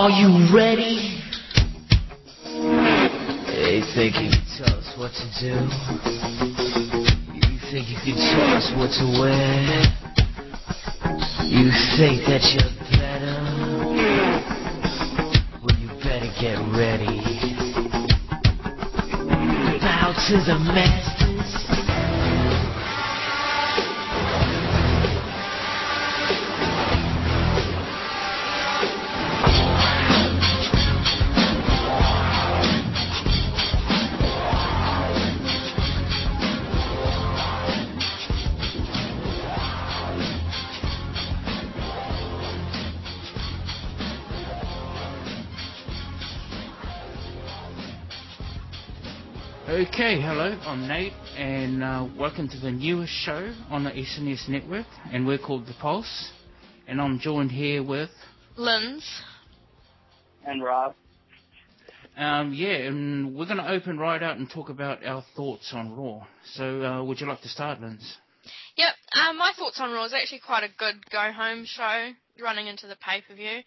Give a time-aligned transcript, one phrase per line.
[0.00, 1.20] Are you ready?
[3.52, 5.52] They think you can tell us what to do.
[7.36, 9.84] You think you can tell us what to wear.
[11.44, 11.68] You
[11.98, 13.36] think that you're better.
[15.60, 17.20] Well, you better get ready.
[19.80, 21.09] Bow to the masters.
[50.10, 54.86] Okay, hello, I'm Nate, and uh, welcome to the newest show on the SNS Network,
[55.12, 56.32] and we're called The Pulse,
[56.88, 58.10] and I'm joined here with,
[58.56, 59.08] Linz.
[60.44, 60.96] and Rob.
[62.16, 65.94] um, yeah, and we're going to open right out and talk about our thoughts on
[65.94, 66.26] Raw.
[66.54, 68.16] So, uh, would you like to start, Linz?
[68.76, 72.10] Yep, um, my thoughts on Raw is actually quite a good go-home show
[72.42, 73.60] running into the pay-per-view.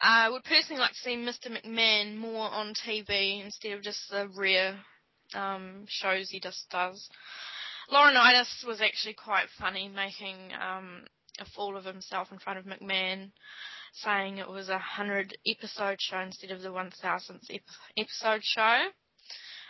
[0.00, 1.50] I would personally like to see Mr.
[1.50, 4.76] McMahon more on TV instead of just the rare
[5.34, 7.08] um, shows he just does.
[7.92, 11.02] Laurinaitis was actually quite funny, making um,
[11.38, 13.30] a fool of himself in front of McMahon,
[13.92, 17.60] saying it was a hundred episode show instead of the one thousandth ep-
[17.96, 18.86] episode show.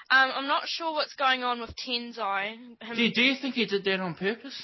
[0.09, 2.57] Um, I'm not sure what's going on with Tensai.
[2.81, 4.62] Him- Do you, do you think he did that on purpose?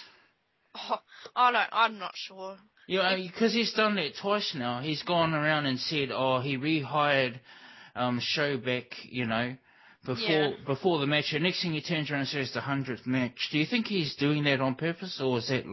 [0.75, 0.99] Oh,
[1.37, 1.69] I don't.
[1.73, 2.57] I'm not sure.
[2.87, 4.81] Yeah, because he's done that twice now.
[4.81, 7.39] He's gone around and said, oh, he rehired
[7.95, 9.55] um, show back, you know,
[10.05, 10.51] before Yeah.
[10.67, 11.33] before the match.
[11.33, 13.49] And next thing he turns around and says the hundredth match.
[13.51, 15.65] Do you think he's doing that on purpose, or is that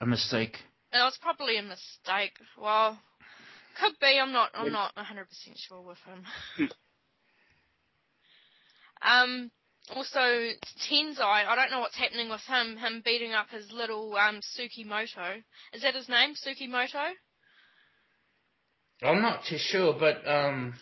[0.00, 0.56] a mistake?
[0.92, 2.32] It was probably a mistake.
[2.56, 2.98] Well,
[3.80, 4.18] could be.
[4.18, 4.50] I'm not.
[4.54, 6.68] I'm not 100 percent sure with him.
[9.02, 9.50] um.
[9.90, 10.18] Also,
[10.90, 11.46] Tensai.
[11.46, 12.76] I don't know what's happening with him.
[12.76, 15.42] Him beating up his little um Tsukimoto.
[15.72, 16.34] Is that his name?
[16.34, 17.12] Tsukimoto.
[19.02, 20.74] I'm not too sure, but um,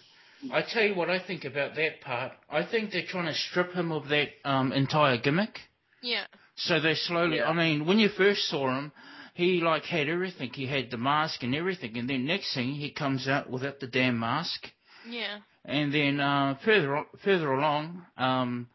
[0.52, 2.32] I tell you what I think about that part.
[2.50, 5.58] I think they're trying to strip him of that um, entire gimmick.
[6.02, 6.24] Yeah.
[6.56, 7.38] So they slowly.
[7.38, 7.48] Yeah.
[7.48, 8.92] I mean, when you first saw him,
[9.34, 10.50] he like had everything.
[10.52, 13.86] He had the mask and everything, and then next thing he comes out without the
[13.86, 14.66] damn mask.
[15.08, 15.38] Yeah.
[15.64, 18.68] And then uh, further further along, um,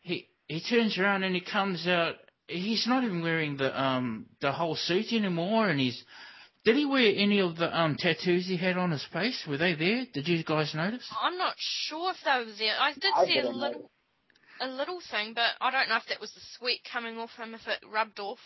[0.00, 2.14] he he turns around and he comes out.
[2.46, 6.02] He's not even wearing the um the whole suit anymore, and he's.
[6.64, 9.44] Did he wear any of the um tattoos he had on his face?
[9.46, 10.06] Were they there?
[10.12, 11.06] Did you guys notice?
[11.20, 12.74] I'm not sure if that was there.
[12.78, 13.90] I did I see a didn't little,
[14.60, 17.54] a little thing, but I don't know if that was the sweat coming off him.
[17.54, 18.38] If it rubbed off.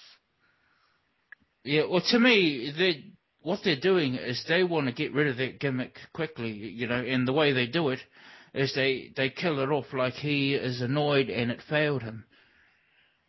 [1.62, 1.84] Yeah.
[1.88, 3.04] Well, to me, they
[3.42, 7.02] what they're doing is they want to get rid of that gimmick quickly, you know,
[7.02, 8.00] and the way they do it
[8.52, 12.24] is they they kill it off like he is annoyed and it failed him.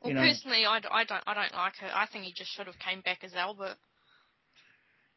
[0.02, 1.24] Well, You know- personally, I, d- I don't.
[1.28, 1.92] I don't like it.
[1.94, 3.76] I think he just should have came back as Albert.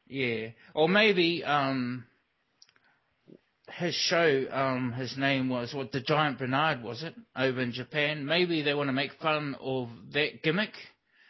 [0.06, 2.04] Yeah, or maybe um,
[3.78, 8.26] his show, um, his name was what the Giant Bernard was it over in Japan?
[8.26, 10.72] Maybe they want to make fun of that gimmick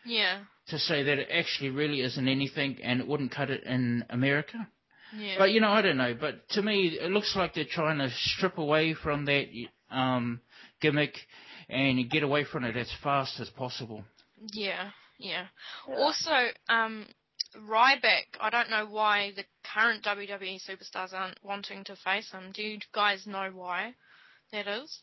[0.04, 0.40] Yeah.
[0.68, 4.66] to say that it actually really isn't anything and it wouldn't cut it in America.
[5.16, 5.36] Yeah.
[5.38, 6.14] But you know, I don't know.
[6.18, 9.46] But to me, it looks like they're trying to strip away from that
[9.90, 10.40] um,
[10.80, 11.14] gimmick
[11.68, 14.04] and get away from it as fast as possible.
[14.52, 15.46] Yeah, yeah.
[15.88, 15.94] Yeah.
[15.96, 17.06] Also, um,
[17.56, 22.52] Ryback, I don't know why the current WWE superstars aren't wanting to face him.
[22.52, 23.94] Do you guys know why
[24.52, 25.00] that is?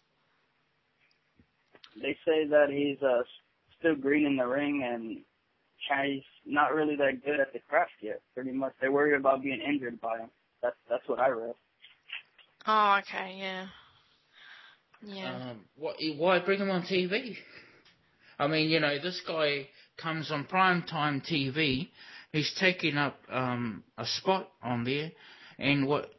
[2.01, 3.23] They say that he's uh,
[3.77, 5.17] still green in the ring and
[6.05, 8.21] he's not really that good at the craft yet.
[8.33, 10.29] Pretty much, they're worried about being injured by him.
[10.61, 11.53] That's that's what I read.
[12.67, 13.67] Oh, okay, yeah.
[15.01, 15.51] Yeah.
[15.51, 17.35] Um, what, why bring him on TV?
[18.37, 19.67] I mean, you know, this guy
[19.97, 21.89] comes on prime time TV.
[22.31, 25.11] He's taking up um, a spot on there,
[25.57, 26.09] and what?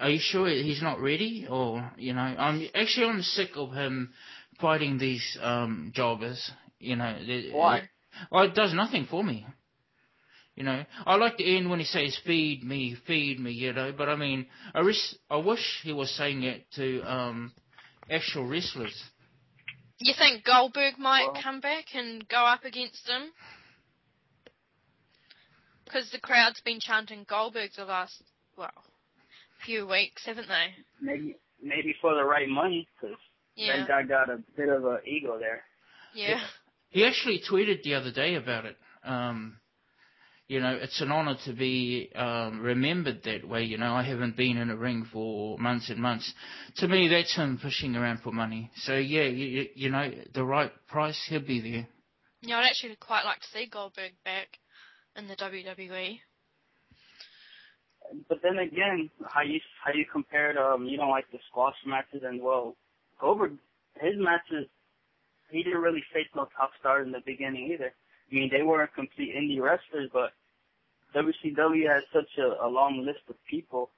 [0.00, 1.46] Are you sure he's not ready?
[1.50, 4.12] Or you know, I'm actually I'm sick of him
[4.60, 6.50] fighting these um, jobbers.
[6.78, 7.88] You know, they- Why?
[8.30, 9.46] Well, it does nothing for me.
[10.56, 13.92] You know, I like the end when he says "feed me, feed me," you know.
[13.96, 17.52] But I mean, I wish I wish he was saying it to um,
[18.10, 19.00] actual wrestlers.
[20.00, 23.30] you think Goldberg might Well- come back and go up against him?
[25.88, 28.22] Because the crowd's been chanting Goldberg the last,
[28.56, 28.70] well,
[29.64, 30.74] few weeks, haven't they?
[31.00, 33.16] Maybe maybe for the right money, because
[33.56, 33.78] Yeah.
[33.78, 35.64] that guy got a bit of an ego there.
[36.14, 36.40] Yeah.
[36.90, 38.76] He actually tweeted the other day about it.
[39.02, 39.58] Um,
[40.46, 43.64] you know, it's an honor to be um, remembered that way.
[43.64, 46.32] You know, I haven't been in a ring for months and months.
[46.76, 48.70] To me, that's him fishing around for money.
[48.76, 51.88] So yeah, you, you know, the right price, he'll be there.
[52.40, 54.58] Yeah, I'd actually quite like to see Goldberg back
[55.18, 56.20] in the WWE.
[58.28, 62.22] But then again, how you how you compared um you don't like the squash matches
[62.24, 62.76] and well
[63.20, 63.52] Goldberg
[64.00, 64.66] his matches
[65.50, 67.92] he didn't really face no top stars in the beginning either.
[68.30, 70.32] I mean they weren't complete indie wrestlers, but
[71.14, 73.90] WCW has such a, a long list of people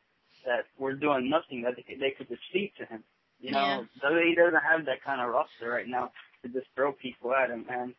[0.46, 3.04] that were doing nothing that they could, they could just feed to him.
[3.40, 4.10] You know, Yeah.
[4.10, 6.12] WWE doesn't have that kind of roster right now
[6.42, 7.66] to just throw people at him.
[7.68, 7.94] And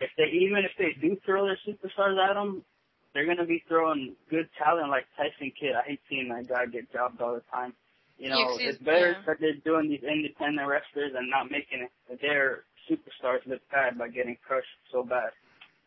[0.00, 2.64] if they even if they do throw their superstars at him,
[3.12, 5.74] they're gonna be throwing good talent like Tyson Kidd.
[5.74, 7.74] I hate seeing that guy get jobbed all the time.
[8.18, 9.22] You know, Yeah, 'cause it's better yeah.
[9.26, 11.88] that they're doing these independent wrestlers and not making
[12.20, 15.32] their superstars look bad by getting crushed so bad.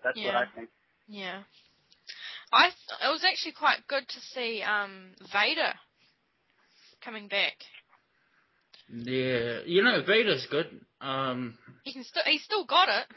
[0.04, 0.70] That's what I think.
[1.08, 1.44] Yeah.
[2.52, 5.74] I th- it was actually quite good to see um Vader
[7.02, 7.56] coming back.
[8.90, 10.86] Yeah, you know, Vader's good.
[11.02, 13.08] Um, He can still he still got it.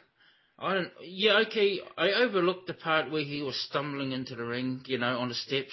[0.61, 0.91] I don't.
[1.03, 1.81] Yeah, okay.
[1.97, 5.35] I overlooked the part where he was stumbling into the ring, you know, on the
[5.35, 5.73] steps.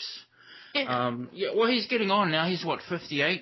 [0.73, 1.07] Yeah.
[1.07, 1.49] Um, yeah.
[1.55, 2.47] Well, he's getting on now.
[2.47, 3.41] He's what, 58,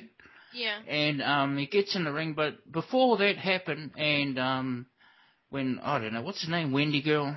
[0.54, 0.80] yeah.
[0.88, 2.34] and um, he gets in the ring.
[2.34, 4.86] But before that happened, and um,
[5.50, 7.36] when I don't know what's his name, Wendy girl,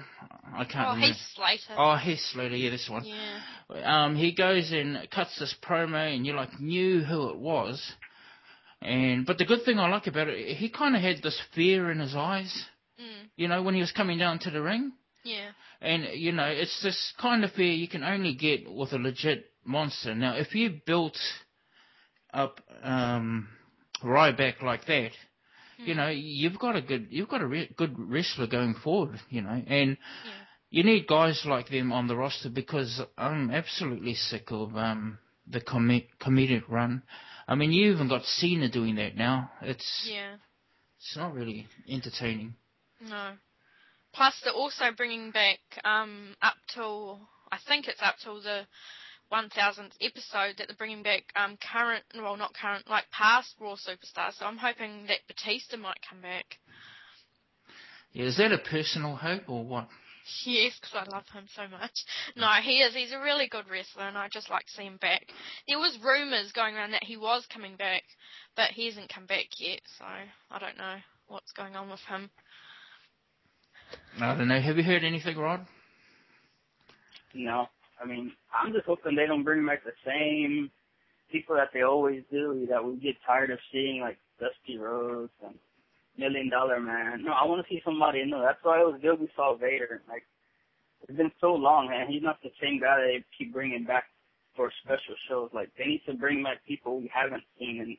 [0.55, 1.07] I can't Oh, remember.
[1.07, 1.75] Heath Slater.
[1.77, 3.05] Oh, Heath Slater, yeah, this one.
[3.05, 4.05] Yeah.
[4.05, 7.93] Um, he goes and cuts this promo, and you like knew who it was.
[8.81, 11.91] And but the good thing I like about it, he kind of had this fear
[11.91, 12.65] in his eyes.
[13.38, 14.93] You know, when he was coming down to the ring.
[15.25, 15.50] Yeah.
[15.81, 19.46] And you know, it's this kind of fear you can only get with a legit
[19.64, 20.14] monster.
[20.14, 21.17] Now, if you built
[22.35, 23.49] up um,
[24.02, 25.11] Ryback like that,
[25.79, 25.96] you Mm.
[25.96, 29.20] know, you've got a good, you've got a re- good wrestler going forward.
[29.31, 29.96] You know, and
[30.26, 30.32] Yeah.
[30.70, 35.61] you need guys like them on the roster because I'm absolutely sick of um, the
[35.61, 37.02] com- comedic run.
[37.46, 39.50] I mean, you even got Cena doing that now.
[39.62, 40.35] It's Yeah.
[40.99, 42.55] it's not really entertaining.
[43.00, 43.33] No.
[44.15, 47.21] Plus, they're also bringing back um up till
[47.53, 48.67] I think it's up till the
[49.33, 54.39] 1000th episode that they're bringing back um current, well not current, like past Raw superstars.
[54.39, 56.59] So I'm hoping that Batista might come back.
[58.12, 59.89] Yeah, is that a personal hope or what?
[60.45, 62.05] Yes, because I love him so much.
[62.37, 62.95] No, he is.
[62.95, 65.27] He's a really good wrestler, and I just like to see him back.
[65.67, 68.03] There was rumours going around that he was coming back,
[68.55, 69.81] but he hasn't come back yet.
[69.99, 70.97] So I don't know
[71.29, 72.31] what's going on with him.
[74.20, 74.61] I don't know.
[74.61, 75.67] Have you heard anything, Rod?
[77.35, 77.67] No,
[78.02, 80.70] I mean, I'm just hoping they don't bring back the same
[81.31, 82.67] people that they always do.
[82.69, 85.55] That we get tired of seeing, like Dusty Rhodes and
[86.17, 87.25] Million Dollar Man.
[87.25, 88.40] No, I want to see somebody new.
[88.40, 90.02] That's why it was good we saw Vader.
[90.08, 90.25] Like,
[91.02, 92.08] it's been so long, man.
[92.08, 94.05] He's not the same guy they keep bringing back
[94.56, 95.50] for special shows.
[95.52, 97.96] Like, they need to bring back people we haven't seen in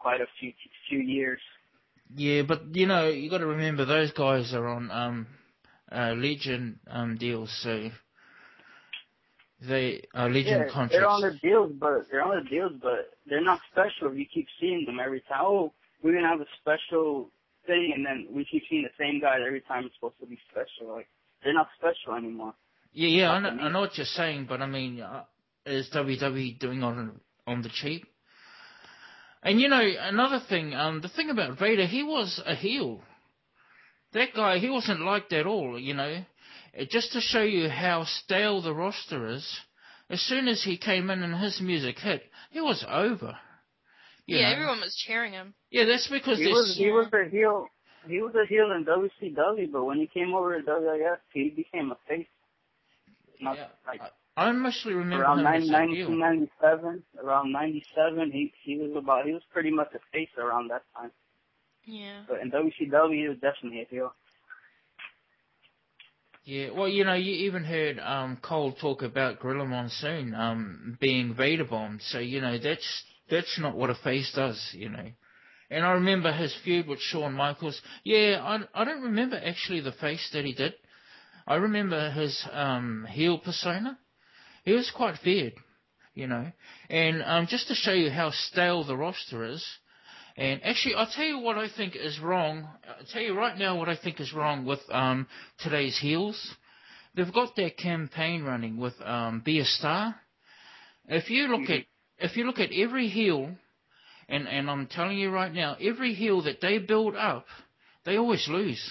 [0.00, 0.52] quite a few
[0.88, 1.40] few years.
[2.14, 5.26] Yeah, but you know, you got to remember those guys are on um,
[5.90, 7.90] uh, Legends um, deals, so
[9.60, 10.94] they are Legends yeah, contracts.
[10.96, 14.14] they're on their deals, but they're on their deals, but they're not special.
[14.14, 15.40] You keep seeing them every time.
[15.42, 15.72] Oh,
[16.02, 17.30] we're gonna have a special
[17.66, 20.38] thing, and then we keep seeing the same guys every time it's supposed to be
[20.50, 20.94] special.
[20.94, 21.08] Like
[21.44, 22.54] they're not special anymore.
[22.92, 25.24] Yeah, yeah, I know, I know what you're saying, but I mean, uh,
[25.66, 28.06] is WWE doing on on the cheap?
[29.42, 33.00] And you know, another thing, um, the thing about Vader, he was a heel.
[34.12, 36.24] That guy, he wasn't liked at all, you know.
[36.78, 39.60] Uh, Just to show you how stale the roster is,
[40.10, 43.38] as soon as he came in and his music hit, he was over.
[44.26, 44.52] Yeah, know?
[44.54, 45.54] everyone was cheering him.
[45.70, 47.66] Yeah, that's because He was he was a heel.
[48.06, 51.90] He was a heel in WCW, but when he came over to WWF, he became
[51.90, 52.26] a face.
[53.40, 54.00] Not Yeah, like
[54.38, 56.10] I mostly remember around him nine- as a heel.
[56.10, 60.82] 1997, around 97, he he was about he was pretty much a face around that
[60.96, 61.10] time.
[61.84, 62.22] Yeah.
[62.28, 64.14] But in WCW, he was definitely a heel.
[66.44, 71.34] Yeah, well, you know, you even heard um, Cole talk about Gorilla Monsoon um, being
[71.34, 72.00] Vader bombed.
[72.02, 75.10] So you know, that's that's not what a face does, you know.
[75.70, 77.82] And I remember his feud with Shawn Michaels.
[78.04, 80.74] Yeah, I I don't remember actually the face that he did.
[81.46, 83.98] I remember his um, heel persona.
[84.68, 85.54] He was quite feared,
[86.12, 86.52] you know.
[86.90, 89.66] And um, just to show you how stale the roster is.
[90.36, 92.68] And actually, I'll tell you what I think is wrong.
[92.86, 95.26] I'll tell you right now what I think is wrong with um,
[95.60, 96.54] today's heels.
[97.14, 100.16] They've got their campaign running with um, Be a Star.
[101.06, 101.86] If you look at
[102.18, 103.50] if you look at every heel,
[104.28, 107.46] and and I'm telling you right now, every heel that they build up,
[108.04, 108.86] they always lose.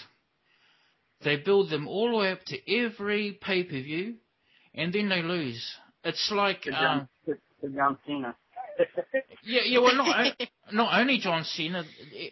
[1.23, 4.15] They build them all the way up to every pay per view,
[4.77, 5.65] and then they lose.
[6.03, 8.35] It's like To um, John, to, to John Cena.
[9.43, 9.79] yeah, yeah.
[9.79, 10.33] Well, not
[10.71, 11.83] not only John Cena,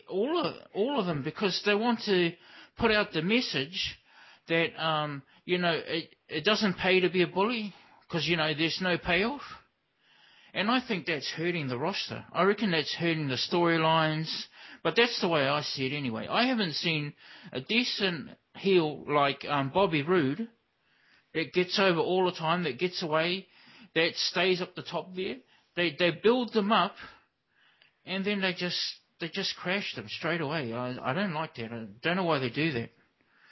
[0.07, 2.31] all of all of them, because they want to
[2.77, 3.97] put out the message
[4.47, 7.73] that um, you know it it doesn't pay to be a bully
[8.07, 9.41] because you know there's no payoff.
[10.53, 12.23] And I think that's hurting the roster.
[12.31, 14.29] I reckon that's hurting the storylines.
[14.83, 16.27] But that's the way I see it anyway.
[16.29, 17.13] I haven't seen
[17.51, 20.47] a decent heel like um, Bobby Roode
[21.35, 23.45] that gets over all the time, that gets away,
[23.93, 25.35] that stays up the top there.
[25.75, 26.95] They they build them up,
[28.05, 28.79] and then they just
[29.19, 30.73] they just crash them straight away.
[30.73, 31.71] I I don't like that.
[31.71, 32.89] I don't know why they do that.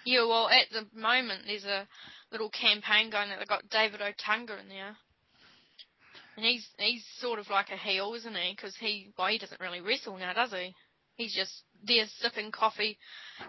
[0.06, 1.88] Yeah, well, at the moment, there's a
[2.32, 4.98] little campaign going that they've got David Otunga in there.
[6.36, 8.54] And he's he's sort of like a heel, isn't he?
[8.56, 10.74] Because he, well, he doesn't really wrestle now, does he?
[11.16, 12.98] He's just there sipping coffee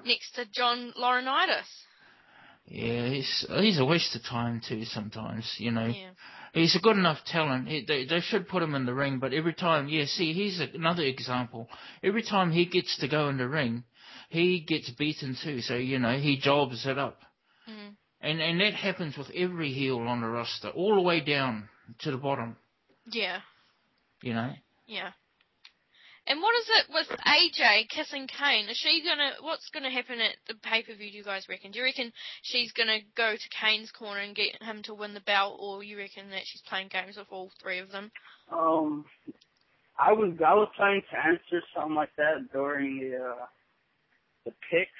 [0.04, 1.66] next to John Laurinaitis.
[2.66, 4.84] Yeah, he's he's a waste of time too.
[4.84, 5.86] Sometimes, you know.
[5.86, 6.10] Yeah.
[6.54, 7.66] He's a good enough talent.
[7.66, 10.60] He, they, they should put him in the ring, but every time, yeah, see, he's
[10.60, 11.68] a, another example.
[12.00, 13.82] Every time he gets to go in the ring,
[14.28, 15.60] he gets beaten too.
[15.62, 17.18] So, you know, he jobs it up.
[17.68, 17.96] Mm.
[18.20, 21.68] And, and that happens with every heel on the roster, all the way down
[22.02, 22.56] to the bottom,
[23.10, 23.40] Yeah.
[24.22, 24.52] you know.
[24.86, 25.10] Yeah.
[26.26, 28.68] And what is it with AJ kissing Kane?
[28.70, 29.32] Is she gonna?
[29.42, 31.10] What's gonna happen at the pay per view?
[31.10, 31.70] Do you guys reckon?
[31.70, 32.12] Do you reckon
[32.42, 35.98] she's gonna go to Kane's corner and get him to win the belt, or you
[35.98, 38.10] reckon that she's playing games with all three of them?
[38.50, 39.04] Um,
[39.98, 43.46] I was I was trying to answer something like that during the uh,
[44.46, 44.90] the picks,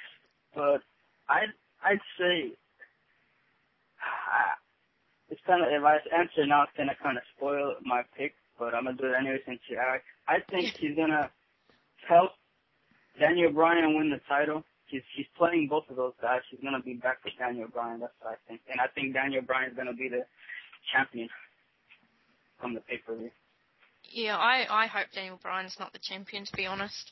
[0.55, 0.83] but
[1.29, 1.53] I'd
[1.83, 2.53] I'd say
[3.99, 4.55] I,
[5.31, 8.75] it's kind of if I answer now, it's gonna kind of spoil my pick, but
[8.75, 10.05] I'm gonna do it anyway since you asked.
[10.29, 11.31] I think he's gonna
[12.09, 12.33] help
[13.19, 14.65] Daniel Bryan win the title.
[14.87, 16.41] He's he's playing both of those guys.
[16.51, 18.01] He's gonna be back with Daniel Bryan.
[18.01, 20.25] That's what I think, and I think Daniel Bryan's gonna be the
[20.93, 21.29] champion
[22.61, 23.31] from the pay per view.
[24.13, 26.45] Yeah, I I hope Daniel Bryan's not the champion.
[26.45, 27.11] To be honest,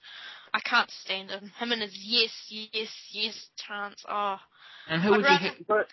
[0.54, 1.50] I can't stand him.
[1.59, 4.04] Him and his yes, yes, yes chance.
[4.09, 4.37] Oh,
[4.88, 5.88] And who I'd would you rather- ha- But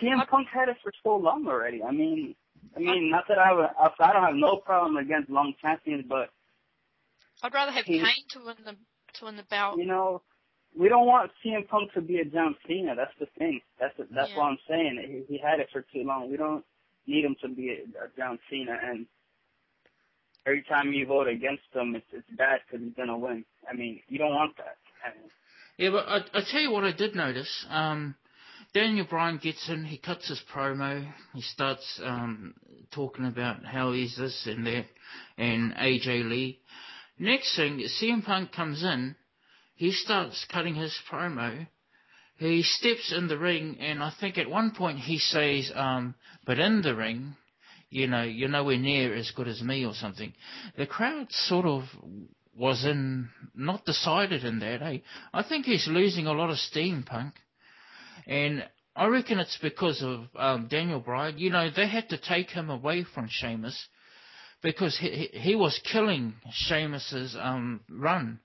[0.00, 1.82] CM Punk had it for so long already.
[1.82, 2.34] I mean,
[2.76, 3.70] I mean, not that I have, a,
[4.02, 6.30] I don't have no problem against long champions, but
[7.44, 8.76] I'd rather have He- Kane to win the
[9.18, 9.78] to win the belt.
[9.78, 10.22] you know,
[10.76, 12.94] we don't want CM Punk to be a John Cena.
[12.96, 13.60] That's the thing.
[13.78, 14.38] That's the, that's Yeah.
[14.38, 15.24] what I'm saying.
[15.28, 16.30] He, he had it for too long.
[16.30, 16.64] We don't
[17.06, 18.76] need him to be a, a John Cena.
[18.82, 19.06] And
[20.46, 23.44] every time you vote against him, it's it's bad because he's gonna win.
[23.70, 24.78] I mean, you don't want that.
[25.04, 25.30] I mean,
[25.76, 27.66] Yeah, but I, I tell you what I did notice.
[27.68, 28.14] Um,
[28.72, 32.54] Daniel Bryan gets in, he cuts his promo, he starts um,
[32.90, 34.86] talking about how he's this and that,
[35.38, 36.58] and AJ Lee.
[37.18, 39.14] Next thing, CM Punk comes in,
[39.76, 41.66] he starts cutting his promo.
[42.36, 46.58] He steps in the ring, and I think at one point he says, um, "But
[46.58, 47.36] in the ring,
[47.88, 50.34] you know, you're nowhere near as good as me," or something.
[50.76, 51.84] The crowd sort of
[52.56, 54.82] was in not decided in that.
[54.82, 54.98] Eh?
[55.32, 57.34] I think he's losing a lot of steam, Punk,
[58.26, 61.38] and I reckon it's because of um, Daniel Bryan.
[61.38, 63.88] You know, they had to take him away from Sheamus
[64.64, 68.40] because he he, was killing Sheamus's um, run,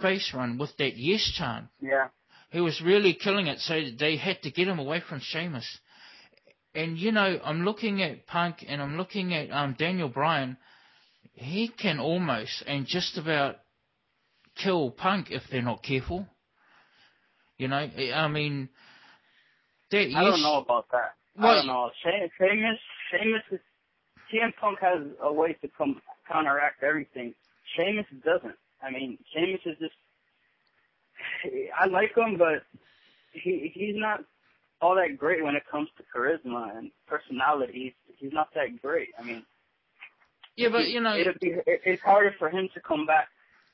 [0.00, 1.66] face run with that yes chant.
[1.80, 2.08] yeah.
[2.50, 5.66] He was really killing it, so they had to get him away from Sheamus.
[6.74, 10.58] And you know, I'm looking at Punk and I'm looking at um, Daniel Bryan.
[11.32, 13.56] He can almost and just about
[14.62, 16.26] kill Punk if they're not careful.
[17.56, 18.68] You know, I mean,
[19.90, 21.14] that I yes, don't know about that.
[21.38, 21.90] I don't know.
[22.02, 22.78] Sheamus,
[23.10, 23.60] Sheamus is,
[24.32, 27.34] CM Punk has a way to come counteract everything.
[27.76, 28.56] Sheamus doesn't.
[28.82, 29.94] I mean, Sheamus is just.
[31.78, 32.62] I like him, but
[33.32, 34.24] he he's not
[34.80, 37.94] all that great when it comes to charisma and personality.
[38.08, 39.10] He's, he's not that great.
[39.18, 39.44] I mean,
[40.56, 43.28] yeah, but you know, it'd be it, it's harder for him to come back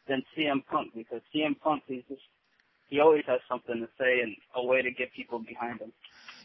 [0.07, 2.23] than CM Punk because CM Punk he's just
[2.89, 5.93] he always has something to say and a way to get people behind him.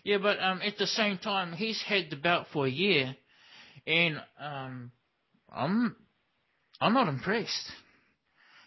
[0.03, 3.15] Yeah, but um, at the same time, he's had the belt for a year,
[3.87, 4.91] and um,
[5.51, 5.95] I'm
[6.79, 7.71] I'm not impressed.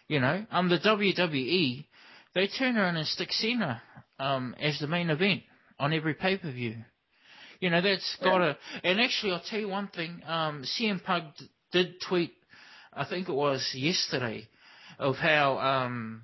[0.07, 1.85] You know, um, the WWE
[2.33, 3.81] they turn around and stick Cena
[4.19, 5.43] um as the main event
[5.79, 6.75] on every pay per view.
[7.59, 8.57] You know, that's gotta.
[8.83, 10.21] And actually, I'll tell you one thing.
[10.25, 12.33] Um, CM Punk d- did tweet,
[12.93, 14.47] I think it was yesterday,
[14.99, 16.23] of how um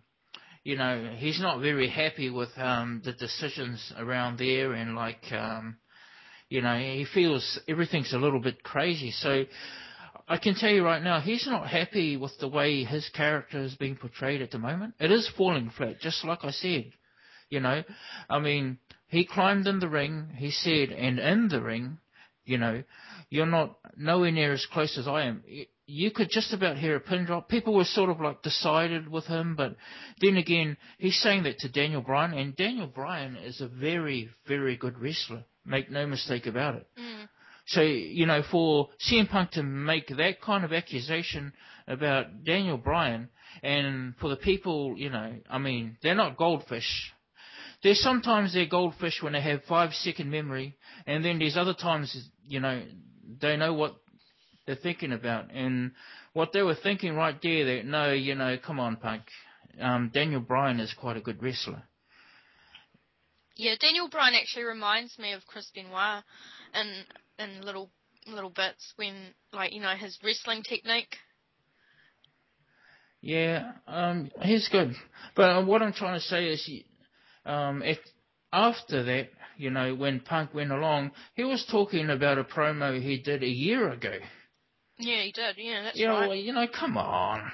[0.64, 5.76] you know, he's not very happy with um, the decisions around there, and like, um,
[6.54, 9.10] you know, he feels everything's a little bit crazy.
[9.10, 9.46] So
[10.28, 13.74] I can tell you right now, he's not happy with the way his character is
[13.74, 14.94] being portrayed at the moment.
[15.00, 16.92] It is falling flat, just like I said.
[17.50, 17.82] You know,
[18.30, 20.30] I mean, he climbed in the ring.
[20.36, 21.98] He said, and in the ring,
[22.46, 22.84] You know,
[23.32, 25.44] you're not nowhere near as close as I am.
[25.88, 27.50] You could just about hear a pin drop.
[27.50, 29.76] People were sort of like decided with him, but
[30.22, 34.78] then again, he's saying that to Daniel Bryan, and Daniel Bryan is a very, very
[34.78, 35.46] good wrestler.
[35.66, 36.88] Make no mistake about it.
[37.00, 37.28] Mm.
[37.66, 41.54] So, you know, for CM Punk to make that kind of accusation
[41.88, 43.30] about Daniel Bryan,
[43.62, 47.14] and for the people, you know, I mean, they're not goldfish.
[47.82, 52.30] There's sometimes they're goldfish when they have five second memory, and then there's other times,
[52.48, 52.82] you know,
[53.42, 53.96] they know what
[54.66, 55.92] they're thinking about, and
[56.34, 59.24] what they were thinking right there, that no, you know, come on, Punk,
[59.80, 61.84] um, Daniel Bryan is quite a good wrestler.
[63.56, 66.24] Yeah, Daniel Bryan actually reminds me of Chris Benoit
[66.74, 67.04] in
[67.40, 67.90] in little
[68.28, 69.16] little bits when
[69.52, 71.16] like you know his wrestling technique.
[73.22, 74.96] Yeah, um, he's good.
[75.36, 76.70] But uh, what I'm trying to say is,
[77.46, 77.98] um, if
[78.52, 83.20] after that, you know, when Punk went along, he was talking about a promo he
[83.20, 84.18] did a year ago.
[84.98, 85.56] Yeah, he did.
[85.58, 86.28] Yeah, that's you know, right.
[86.28, 87.52] well, you know, come on.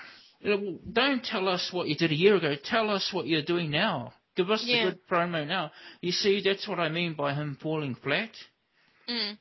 [0.91, 2.55] Don't tell us what you did a year ago.
[2.63, 4.13] Tell us what you're doing now.
[4.39, 4.85] Give us Yeah.
[4.85, 5.69] the good promo now.
[5.99, 8.31] You see, that's what I mean by him falling flat.
[9.09, 9.37] Mm.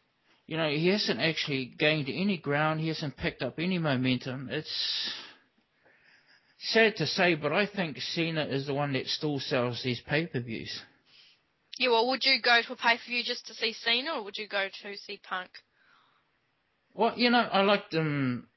[0.48, 2.80] You know, he hasn't actually gained any ground.
[2.80, 4.48] He hasn't picked up any momentum.
[4.50, 5.14] It's
[6.58, 10.82] sad to say, but I think Cena is the one that still sells these pay-per-views.
[11.78, 14.24] Yeah, well, would you go to a pay per view just to see Cena, or
[14.24, 15.50] would you go to see Punk?
[16.92, 18.48] Well, you know, I like them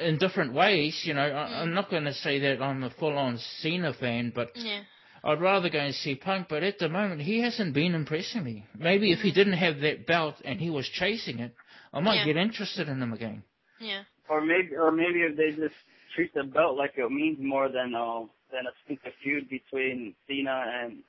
[0.00, 1.02] in different ways.
[1.04, 1.56] You know, I, Mm.
[1.60, 4.82] I'm not going to say that I'm a full-on Cena fan, but Yeah.
[5.24, 6.48] I'd rather go and see Punk.
[6.48, 8.64] But at the moment, he hasn't been impressing me.
[8.78, 11.54] Maybe if he didn't have that belt and he was chasing it,
[11.92, 12.26] I might Yeah.
[12.26, 13.42] get interested in him again.
[13.80, 14.02] Yeah.
[14.28, 15.74] Or maybe, or maybe if they just
[16.14, 18.20] treat the belt like it means more than uh,
[18.52, 21.02] than a stupid feud between Cena and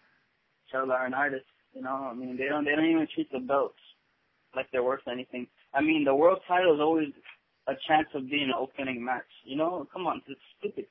[0.72, 1.44] Charlotte Laurinaitis.
[1.74, 3.80] You know, I mean, they don't they don't even treat the belts
[4.56, 5.48] like they're worth anything.
[5.74, 7.10] I mean, the world title is always
[7.68, 9.30] a chance of being an opening match.
[9.44, 10.86] You know, come on, it's stupid.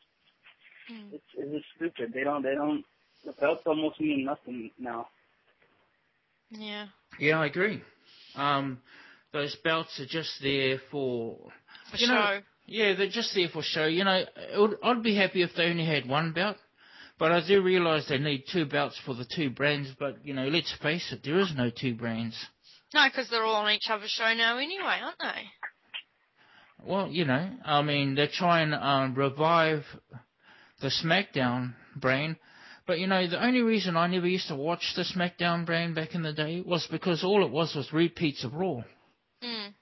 [0.92, 1.12] Mm.
[1.14, 2.12] It's it's just stupid.
[2.14, 2.84] They don't they don't.
[3.24, 5.08] The belts almost mean nothing now.
[6.50, 6.86] Yeah.
[7.18, 7.82] Yeah, I agree.
[8.36, 8.80] Um,
[9.32, 11.36] those belts are just there for
[11.90, 12.14] For You show.
[12.14, 13.86] know- Yeah, they're just there for show.
[13.86, 14.24] You know,
[14.56, 16.56] would, I'd be happy if they only had one belt,
[17.18, 19.90] but I do realise they need two belts for the two brands.
[19.98, 22.36] But you know, let's face it, there is no two brands.
[22.94, 25.42] No, because they're all on each other's show now anyway, aren't they?
[26.84, 29.82] Well, you know, I mean, they're trying to um, revive
[30.80, 32.36] the SmackDown brand,
[32.88, 36.14] but you know, the only reason I never used to watch the SmackDown brand back
[36.14, 38.82] in the day was because all it was was repeats of Raw.
[39.44, 39.74] Mm.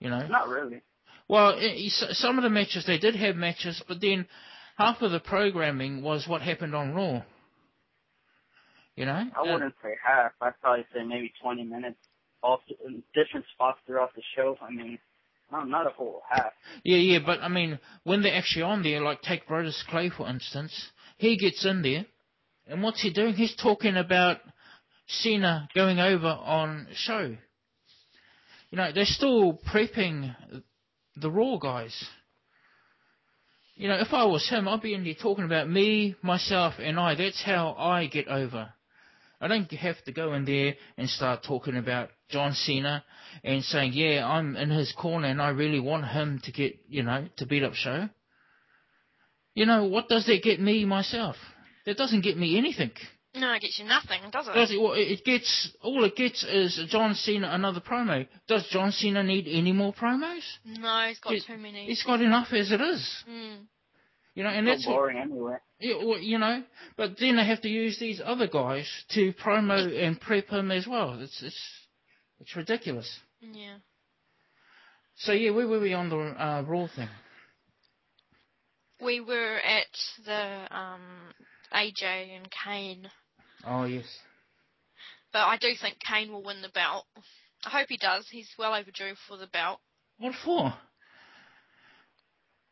[0.00, 0.82] You know, Not really.
[1.28, 4.26] Well, i i- s- some of the matches they did have matches, but then
[4.76, 7.22] half of the programming was what happened on Raw.
[8.96, 10.32] You know, I wouldn't say half.
[10.40, 11.96] I'd probably say maybe 20 minutes.
[12.42, 14.58] All in different spots throughout the show.
[14.60, 14.98] I mean,
[15.52, 16.52] not not a whole half.
[16.82, 20.28] yeah, yeah, but I mean, when they're actually on there, like take Brodus Clay for
[20.28, 22.04] instance, he gets in there,
[22.72, 23.34] and what's he doing?
[23.34, 24.38] He's talking about
[25.06, 27.36] Cena going over on show.
[28.70, 30.34] You know, they're still prepping
[31.16, 31.94] the Raw guys.
[33.74, 36.98] You know, if I was him, I'd be in there talking about me, myself, and
[36.98, 37.14] I.
[37.14, 38.72] That's how I get over.
[39.38, 43.04] I don't have to go in there and start talking about John Cena
[43.44, 47.02] and saying, yeah, I'm in his corner and I really want him to get, you
[47.02, 48.08] know, to beat up show.
[49.54, 51.36] You know, what does that get me myself?
[51.86, 52.92] That doesn't get me anything.
[53.34, 54.52] No, it gets you nothing, does it?
[54.54, 58.26] Does it, well, it gets, all it gets is John Cena another promo.
[58.46, 60.42] Does John Cena need any more promos?
[60.66, 61.86] No, he's got It- too many.
[61.86, 63.24] He's got enough as it is.
[63.28, 63.66] Mm.
[64.34, 65.56] You know, and so that's what, boring anyway.
[65.78, 66.62] Yeah, well, you know,
[66.96, 70.86] but then they have to use these other guys to promo and prep him as
[70.86, 71.20] well.
[71.20, 71.60] It's it's
[72.40, 73.20] it's ridiculous.
[73.42, 73.76] Yeah.
[75.16, 77.08] So yeah, where were we on the uh, Raw thing?
[79.02, 81.00] We were at the um,
[81.74, 83.10] AJ and Kane,
[83.66, 84.04] Oh yes.
[85.32, 87.06] but I do think Kane will win the belt.
[87.64, 88.26] I hope he does.
[88.30, 89.80] He's well overdue for the belt.
[90.18, 90.74] What for?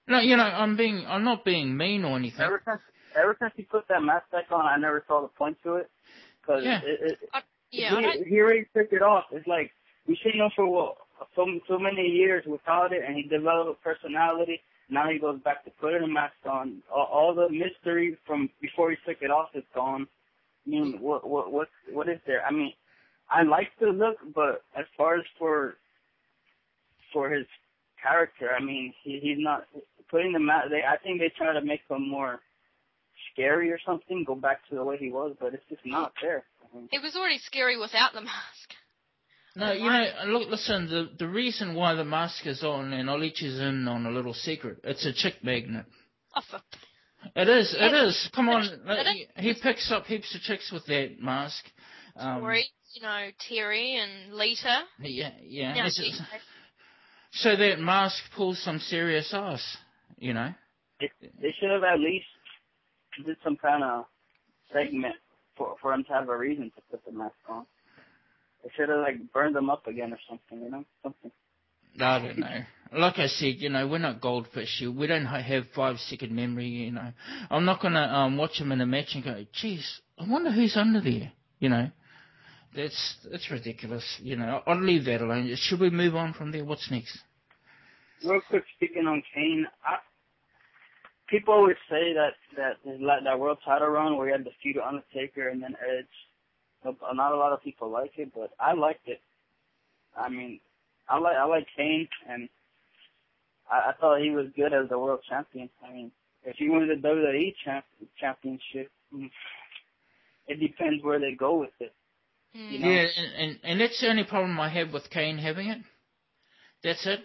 [0.09, 2.41] No, you know, I'm being I'm not being mean or anything.
[2.45, 2.81] Ever since
[3.17, 5.91] ever since he put that mask back on, I never saw the point to it.
[6.47, 6.81] Cause Yeah.
[6.83, 7.19] it, it,
[7.71, 9.25] Yeah, he, he already took it off.
[9.31, 9.71] It's like
[10.09, 10.97] we seen him for what,
[11.37, 14.61] so so many years without it, and he developed a personality.
[14.91, 16.83] Now he goes back to putting a mask on.
[16.95, 20.07] All, all the mystery from before he took it off is gone.
[20.67, 22.45] I mean, what what what what is there?
[22.45, 22.73] I mean,
[23.31, 25.75] I like the look, but as far as for
[27.13, 27.47] for his
[28.03, 29.65] character, I mean, he he's not
[30.11, 30.71] putting the mask.
[30.71, 32.41] They I think they try to make him more
[33.33, 34.25] scary or something.
[34.27, 36.45] Go back to the way he was, but it's just not there.
[36.63, 38.70] I mean, it was already scary without the mask.
[39.61, 40.89] No, you know, look, listen.
[40.89, 44.11] The the reason why the mask is on, and I'll let you in on a
[44.11, 44.79] little secret.
[44.85, 45.85] It's a chick magnet.
[46.35, 46.61] Oh, for
[47.37, 47.75] It is.
[47.75, 48.31] It It- is.
[48.35, 48.63] Come on.
[48.63, 49.27] it is.
[49.37, 51.63] He picks up heaps of chicks with that mask.
[52.17, 54.85] Um, Tori, you know, Terry and Lita.
[54.99, 55.75] Yeah, yeah.
[55.75, 56.23] Now, just-
[57.33, 59.77] so that mask pulls some serious ass.
[60.17, 60.55] You know.
[61.01, 62.27] They, they should have at least
[63.27, 64.07] did some kind of
[64.73, 65.17] segment
[65.57, 67.67] for for him to have a reason to put the mask on.
[68.63, 71.31] They should have like burned them up again or something, you know, something.
[72.01, 72.61] I don't know.
[72.93, 74.83] Like I said, you know, we're not goldfish.
[74.83, 76.67] We don't have five second memory.
[76.67, 77.13] You know,
[77.51, 80.77] I'm not gonna um, watch them in a match and go, "Geez, I wonder who's
[80.77, 81.91] under there." You know,
[82.75, 84.05] that's that's ridiculous.
[84.23, 85.55] You know, I'll leave that alone.
[85.57, 86.65] Should we move on from there?
[86.65, 87.17] What's next?
[88.25, 89.97] Real quick, speaking on Kane, I,
[91.29, 92.77] people always say that that
[93.25, 96.07] that world title run where he had defeated Undertaker and then Edge.
[96.85, 99.21] No- Not a lot of people like it, but I liked it.
[100.17, 100.61] I mean,
[101.09, 102.49] I like I like Kane, and
[103.71, 105.71] I, I thought he was good as the world champion.
[105.87, 106.11] I mean,
[106.45, 107.85] if he wins the WWE champ,
[108.19, 109.31] championship, mm,
[110.47, 111.93] it depends where they go with it.
[112.53, 112.89] You know?
[112.89, 115.79] Yeah, and, and and that's the only problem I have with Kane having it.
[116.83, 117.21] That's it.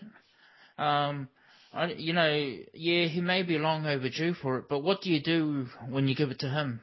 [0.78, 1.30] Um,
[1.74, 5.22] I, you know, yeah, he may be long overdue for it, but what do you
[5.22, 6.82] do when you give it to him?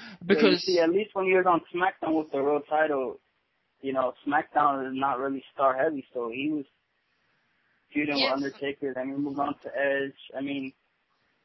[0.00, 3.18] Yeah, you Because see, at least when he was on SmackDown with the world title,
[3.82, 6.64] you know, SmackDown is not really star heavy, so he was
[7.92, 8.26] feuding Yes.
[8.26, 10.14] with Undertaker, then he moved on to Edge.
[10.36, 10.72] I mean,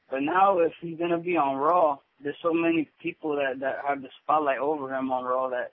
[0.09, 4.01] but now if he's gonna be on Raw, there's so many people that that have
[4.01, 5.71] the spotlight over him on Raw that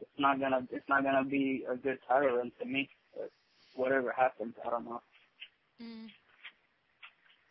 [0.00, 2.88] it's not gonna it's not gonna be a good title run to me.
[3.14, 3.30] But
[3.74, 5.02] whatever happens, I don't know.
[5.80, 6.08] Mm.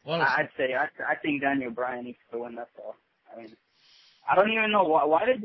[0.06, 2.56] well, I- I'd say I I think Daniel Bryan needs to win.
[2.56, 2.96] That's all.
[3.34, 3.56] I mean,
[4.30, 5.06] I don't even know why.
[5.06, 5.42] Why did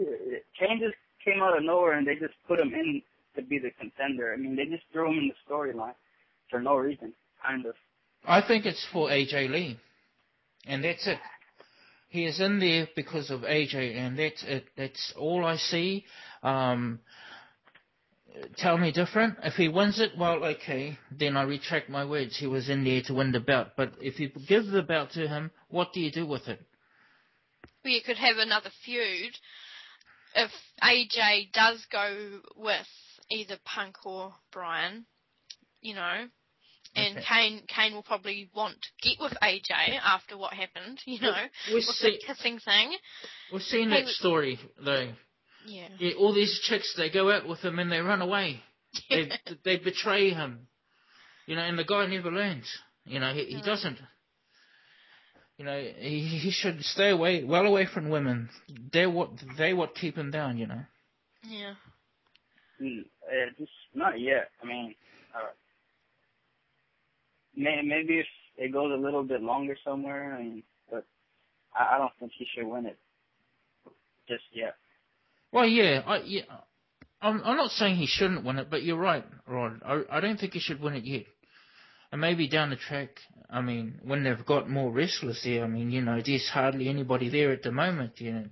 [0.59, 0.81] Kane
[1.25, 3.03] came out of nowhere and they just put him in
[3.35, 4.33] to be the contender?
[4.33, 5.95] I mean, they just threw him in the storyline
[6.51, 7.13] for no reason,
[7.45, 7.75] kind of.
[8.27, 9.79] I think it's for AJ Lee,
[10.67, 11.19] and that's it.
[12.09, 14.67] He is in there because of AJ, and that's it.
[14.77, 16.05] That's all I see.
[16.43, 17.01] Um,
[18.57, 19.37] tell me different.
[19.43, 22.37] If he wins it, well, okay, then I retract my words.
[22.37, 23.69] He was in there to win the belt.
[23.77, 26.61] But if you give the belt to him, what do you do with it?
[27.85, 29.33] You could have another feud
[30.35, 30.51] if
[30.83, 32.87] AJ does go with
[33.31, 35.07] either Punk or Bryan,
[35.81, 36.27] you know.
[36.97, 37.27] And Okay.
[37.29, 41.35] Kane Kane will probably want to get with AJ after what happened, you know,
[41.69, 42.97] We've with seen, the kissing thing.
[43.53, 45.13] we've seen Hey, that story though.
[45.67, 45.89] Yeah.
[45.99, 48.61] Yeah, all these chicks, they go out with him and they run away.
[49.11, 49.31] They
[49.65, 50.69] they betray him.
[51.47, 52.67] You know, and the guy never learns.
[53.05, 53.99] You know, he, he doesn't.
[55.59, 58.49] You know, he he should stay away, well away from women.
[58.93, 60.59] They're what they what keep him down.
[60.59, 60.81] You know.
[61.49, 61.75] yeah.
[62.83, 64.51] Mm, uh, just not yet.
[64.63, 64.95] I mean,
[65.35, 65.53] uh,
[67.57, 71.07] may, maybe if it goes a little bit longer somewhere, I mean, but
[71.75, 72.99] I, I don't think he should win it
[74.29, 74.75] just yet.
[75.53, 76.43] Well, yeah, I yeah.
[77.21, 79.81] I'm I'm not saying he shouldn't win it, but you're right, Rod.
[79.85, 81.27] I I don't think he should win it yet.
[82.11, 83.11] And maybe down the track,
[83.51, 87.29] I mean, when they've got more wrestlers there, I mean, you know, there's hardly anybody
[87.29, 88.45] there at the moment, you know.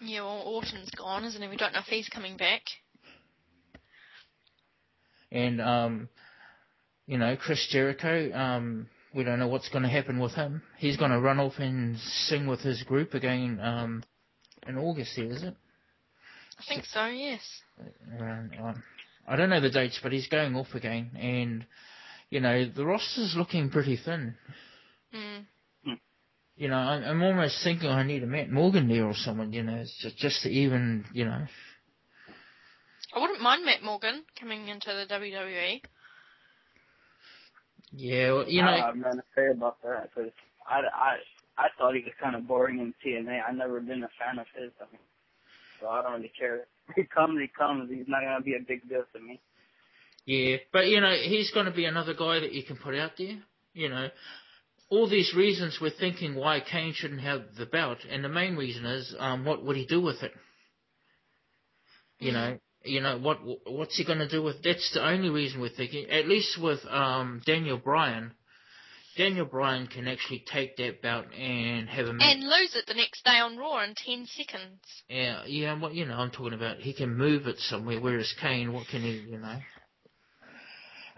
[0.00, 1.48] Yeah, well, Orton's gone, isn't he?
[1.48, 2.62] We don't know if he's coming back.
[5.32, 6.08] and um,
[7.06, 8.32] you know Chris Jericho.
[8.32, 10.62] Um, we don't know what's going to happen with him.
[10.78, 14.02] He's going to run off and sing with his group again um,
[14.66, 15.18] in August.
[15.18, 15.54] Is it?
[16.58, 17.40] I think so, yes.
[18.18, 18.82] Around, um,
[19.28, 21.66] I don't know the dates, but he's going off again, and
[22.32, 24.34] you know the roster's looking pretty thin.
[25.14, 25.44] Mm.
[26.56, 29.52] You know, I'm, I'm almost thinking I need a Matt Morgan there or someone.
[29.52, 31.44] You know, just, just to even, you know.
[33.14, 35.12] I wouldn't mind Matt Morgan coming into the.
[35.14, 35.82] WWE.
[37.94, 38.68] Yeah, well, you know.
[38.68, 40.30] I don't have to say about that because
[40.66, 41.16] I, I,
[41.58, 43.40] I thought he was kind of boring in TNA.
[43.46, 44.72] I've never been a fan of his.
[44.80, 45.00] I mean,
[45.80, 46.66] so I don't really care.
[46.96, 47.90] He comes, he comes.
[47.90, 49.40] He's not gonna be a big deal to me.
[50.24, 53.12] Yeah, but you know, he's going to be another guy that you can put out
[53.18, 53.38] there.
[53.74, 54.08] You know,
[54.88, 58.84] all these reasons we're thinking why Kane shouldn't have the belt, and the main reason
[58.84, 60.32] is, um, what would he do with it?
[62.20, 62.34] You Mm.
[62.34, 64.62] know, you know what what's he going to do with?
[64.62, 66.08] That's the only reason we're thinking.
[66.10, 68.32] At least with um Daniel Bryan,
[69.16, 72.36] Daniel Bryan can actually take that belt and have a match.
[72.36, 74.80] And lose it the next day on Raw in 10 seconds.
[75.08, 76.78] Yeah, yeah, what you know, I'm talking about.
[76.78, 78.00] He can move it somewhere.
[78.00, 79.58] Whereas Kane, what can he, you know?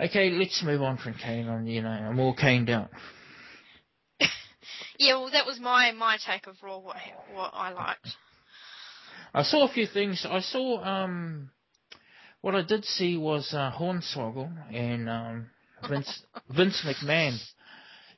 [0.01, 1.49] Okay, let's move on from Kane.
[1.49, 2.91] On you know, I'm all caned out.
[4.99, 6.97] Yeah, well, that was my, my take of Raw, what,
[7.33, 8.09] what I liked.
[9.35, 10.25] I saw a few things.
[10.29, 11.51] I saw um,
[12.43, 15.47] what I did see was uh, Hornswoggle and um,
[15.89, 16.23] Vince
[16.57, 17.37] Vince McMahon.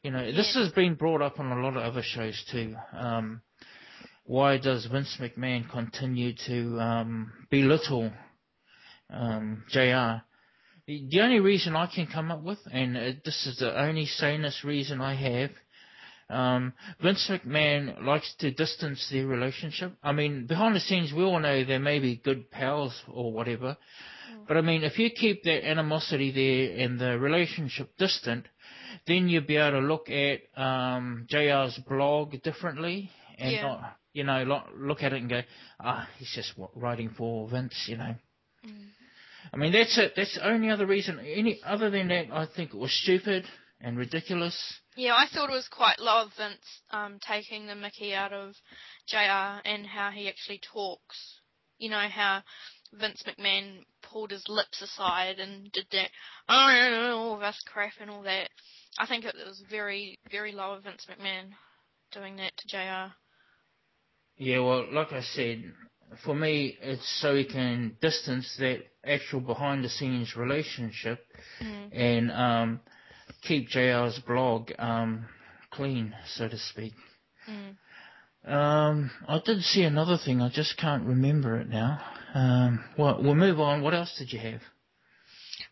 [0.03, 0.65] You know, this Yeah.
[0.65, 2.77] has been brought up on a lot of other shows too.
[2.93, 3.41] Um,
[4.25, 8.13] why does Vince McMahon continue to um, belittle
[9.09, 10.23] um, JR?
[10.87, 14.63] The only reason I can come up with, and uh, this is the only sanest
[14.63, 15.51] reason I have,
[16.29, 19.95] um, Vince McMahon likes to distance their relationship.
[20.03, 23.77] I mean, behind the scenes, we all know they may be good pals or whatever,
[24.47, 28.47] but I mean, if you keep that animosity there and the relationship distant,
[29.09, 33.63] then you'll be able to look at um, JR's blog differently and Yeah.
[33.63, 35.43] not, you know, look at it and go,
[35.81, 38.15] ah, he's just writing for Vince, you know.
[38.65, 38.87] Mm.
[39.53, 40.13] I mean, that's it.
[40.17, 41.21] That's the only other reason.
[41.21, 43.45] Any other than that, I think it was stupid
[43.81, 44.57] and ridiculous.
[44.97, 48.55] Yeah, I thought it was quite low of Vince um, taking the Mickey out of
[49.09, 51.41] JR and how he actually talks.
[51.79, 52.43] You know how
[52.95, 56.11] Vince McMahon pulled his lips aside and did that,
[56.49, 58.49] oh, all this crap and all that.
[58.99, 61.51] I think it was very, very low of Vince McMahon
[62.13, 63.13] doing that to JR.
[64.39, 65.65] Yeah, well, like I said,
[66.25, 71.21] for me, it's so he can distance that actual behind the scenes relationship
[71.61, 71.89] Mm.
[71.93, 72.81] and um,
[73.43, 75.27] keep JR's blog um,
[75.71, 76.93] clean, so to speak.
[77.49, 77.77] Mm.
[78.51, 82.01] Um, I did see another thing, I just can't remember it now.
[82.35, 83.83] Um, well, we'll move on.
[83.83, 84.61] What else did you have?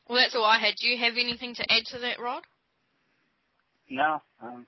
[0.09, 0.75] Well, that's all I had.
[0.77, 2.43] Do you have anything to add to that, Rod?
[3.89, 4.23] No.
[4.43, 4.67] Um,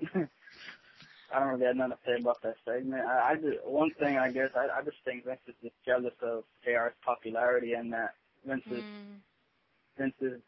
[1.34, 3.02] I don't really have nothing to say about that segment.
[3.06, 6.14] I, I just one thing I guess I, I just think Vince is just jealous
[6.22, 8.14] of JR's popularity and that
[8.46, 9.18] Vince is Mm.
[9.98, 10.40] Vince is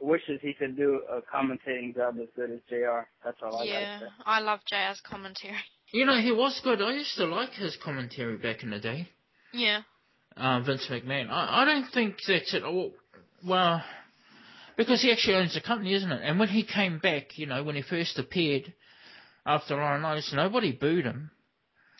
[0.00, 3.00] wishes he could do a commentating job as good as JR.
[3.24, 4.10] That's all I Yeah, gotta say.
[4.24, 5.56] I love JR's commentary.
[5.92, 6.80] You know, he was good.
[6.80, 9.08] I used to like his commentary back in the day.
[9.52, 9.80] Yeah.
[10.36, 11.28] uh, Vince McMahon.
[11.28, 12.62] I, I don't think that's it.
[12.62, 12.92] all.
[13.44, 13.82] Well,
[14.76, 16.20] because he actually owns the company, isn't it?
[16.22, 18.72] And when he came back, you know, when he first appeared
[19.46, 21.30] after Iron Eyes, nobody booed him.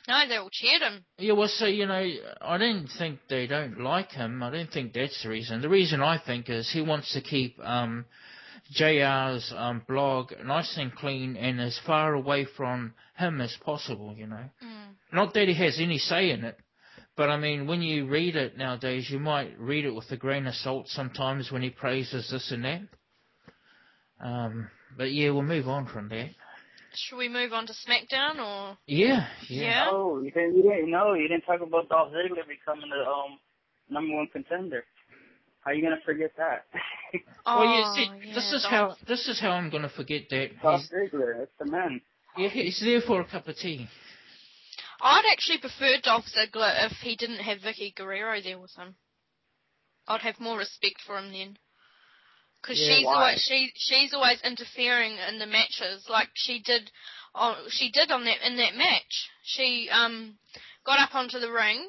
[0.08, 1.04] No, they all cheered him.
[1.18, 4.42] Yeah, well, so, you know, I don't think they don't like him.
[4.42, 5.60] I don't think that's the reason.
[5.60, 8.06] The reason I think is he wants to keep um,
[8.74, 14.26] JR's um, blog nice and clean and as far away from him as possible, you
[14.26, 14.44] know.
[14.64, 14.94] Mm.
[15.12, 16.56] Not that he has any say in it,
[17.16, 20.46] but I mean, when you read it nowadays, you might read it with a grain
[20.46, 22.80] of salt sometimes when he praises this and that.
[24.24, 26.30] Um, but yeah, we'll move on from that.
[26.94, 28.76] Should we move on to SmackDown or?
[28.86, 29.62] Yeah, yeah.
[29.62, 29.88] Yeah.
[29.90, 31.14] Oh, you didn't, you didn't know.
[31.14, 33.38] You didn't talk about Dolph Ziggler becoming the um
[33.88, 34.84] number one contender.
[35.62, 36.66] How are you gonna forget that?
[37.46, 38.98] Well, you Oh, see, yeah, this is Dolph.
[38.98, 40.60] how this is how I'm going to forget that.
[40.62, 42.00] Dolph He's, Ziggler, that's the man.
[42.36, 43.88] yeah, he's there for a cup of tea.
[45.00, 48.94] I'd actually prefer Dolph Ziggler if he didn't have Vickie Guerrero there with him.
[50.06, 51.56] I'd have more respect for him then.
[52.62, 53.14] Because Yeah, she's why?
[53.14, 56.90] always she she's always interfering in the matches, like she did.
[57.34, 59.28] On, she did on that in that match.
[59.44, 60.36] She um
[60.84, 61.88] got up onto the ring,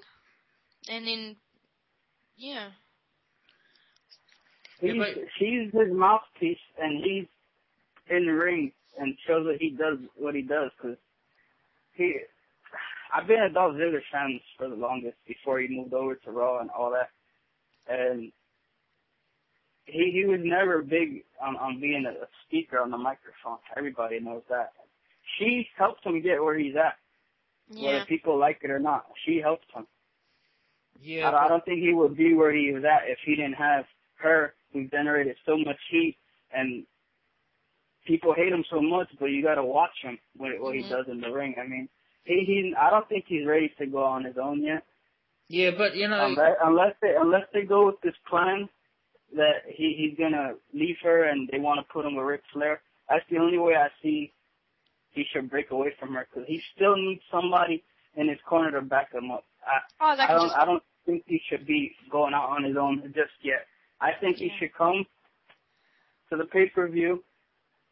[0.87, 1.35] and then
[2.37, 2.69] yeah,
[4.81, 7.25] Yeah, He's, but- she's his mouthpiece, and he's
[8.09, 10.69] in the ring and shows that he does what he does.
[10.81, 10.97] Cause
[11.93, 12.15] he,
[13.13, 16.59] I've been a Dolph Ziggler fan for the longest before he moved over to Raw
[16.59, 17.09] and all that,
[17.87, 18.31] and
[19.91, 23.57] he he was never big on on being a speaker on the microphone.
[23.77, 24.73] Everybody knows that.
[25.37, 26.95] She helped him get where he's at,
[27.69, 29.05] yeah, whether people like it or not.
[29.25, 29.87] She helped him.
[31.01, 33.53] Yeah, I, I don't think he would be where he was at if he didn't
[33.53, 36.17] have her who generated so much heat
[36.53, 36.85] and
[38.05, 40.83] people hate him so much, but you got to watch him what, what Mhm.
[40.83, 41.55] he does in the ring.
[41.59, 41.89] I mean,
[42.25, 42.73] he he.
[42.79, 44.83] I don't think he's ready to go on his own yet.
[45.47, 48.69] yeah, but you know, Unless, unless they unless they go with this plan
[49.35, 52.81] that he he's gonna leave her and they want to put him with Ric Flair.
[53.09, 54.33] That's the only way I see
[55.11, 57.83] he should break away from her because he still needs somebody
[58.15, 59.45] in his corner to back him up.
[59.65, 62.77] I, oh, I don't just I don't think he should be going out on his
[62.77, 63.65] own just yet.
[63.99, 65.05] I think he should come
[66.29, 67.23] to the pay per view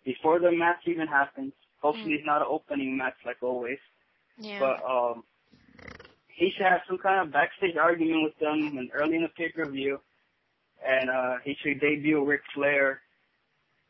[0.05, 1.53] before the match even happens.
[1.81, 2.17] Hopefully Mm.
[2.17, 3.79] it's not an opening match like always.
[4.37, 5.23] yeah, But um
[6.27, 9.49] he should have some kind of backstage argument with them and early in the pay
[9.51, 9.99] per view
[10.87, 13.01] and uh he should debut Ric Flair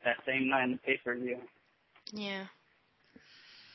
[0.06, 1.38] that same night in the pay per view.
[2.14, 2.46] yeah,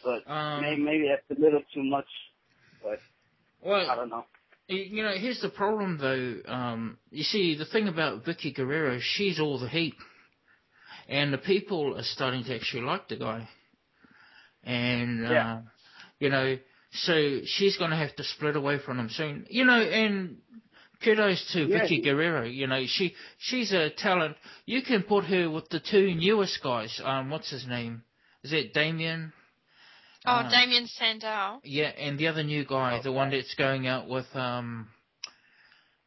[0.03, 2.09] But um, maybe maybe that's a little too much,
[2.83, 2.98] but
[3.62, 4.24] well, I don't know.
[4.68, 6.53] you know, here's the problem though.
[6.53, 9.94] Um, you see, the thing about Vickie Guerrero, she's all the heat,
[11.09, 13.48] and the people are starting to actually like the guy,
[14.62, 15.55] and Yeah.
[15.57, 15.61] uh,
[16.18, 16.57] you know,
[16.92, 19.46] so she's going to have to split away from him soon.
[19.50, 20.38] You know, and
[21.02, 22.44] kudos to Yeah, Vickie Guerrero.
[22.44, 24.37] You know, she she's a talent.
[24.66, 27.00] You can put her with the two newest guys.
[27.02, 28.02] Um, what's his name?
[28.42, 29.33] Is it Damien?
[30.26, 31.61] Oh, Uh, Damien Sandow.
[31.64, 33.16] Yeah, and the other new guy, the Okay.
[33.16, 34.88] one that's going out with um,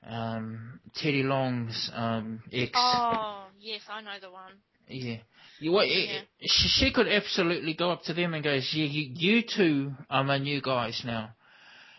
[0.07, 2.71] um, Teddy Long's um ex.
[2.75, 4.53] Oh, yes, I know the one.
[4.87, 5.17] Yeah.
[5.59, 6.21] You, what, Yeah.
[6.41, 10.23] she, she could absolutely go up to them and goes, yeah, you, you two are
[10.23, 11.31] my new guys now.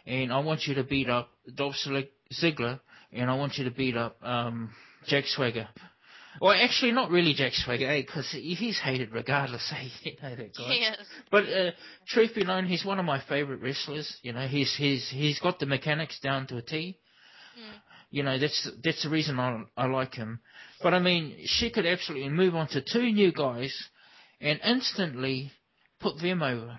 [0.07, 2.81] And I want you to beat up Dolph Zig- Ziggler,
[3.13, 4.71] and I want you to beat up um,
[5.07, 5.69] Jack Swagger.
[6.41, 8.03] Well, actually, not really Jack Swagger, eh?
[8.03, 9.89] Because he's hated regardless, eh?
[10.03, 10.75] You know that guy.
[10.75, 10.97] Yes.
[11.31, 11.71] But uh,
[12.07, 14.17] truth be known, he's one of my favourite wrestlers.
[14.23, 16.99] You know, he's he's he's got the mechanics down to a T.
[17.59, 17.81] Mm.
[18.11, 20.41] You know, that's that's the reason I I like him.
[20.83, 23.75] But I mean, she could absolutely move on to two new guys,
[24.41, 25.51] and instantly
[26.01, 26.79] put them over.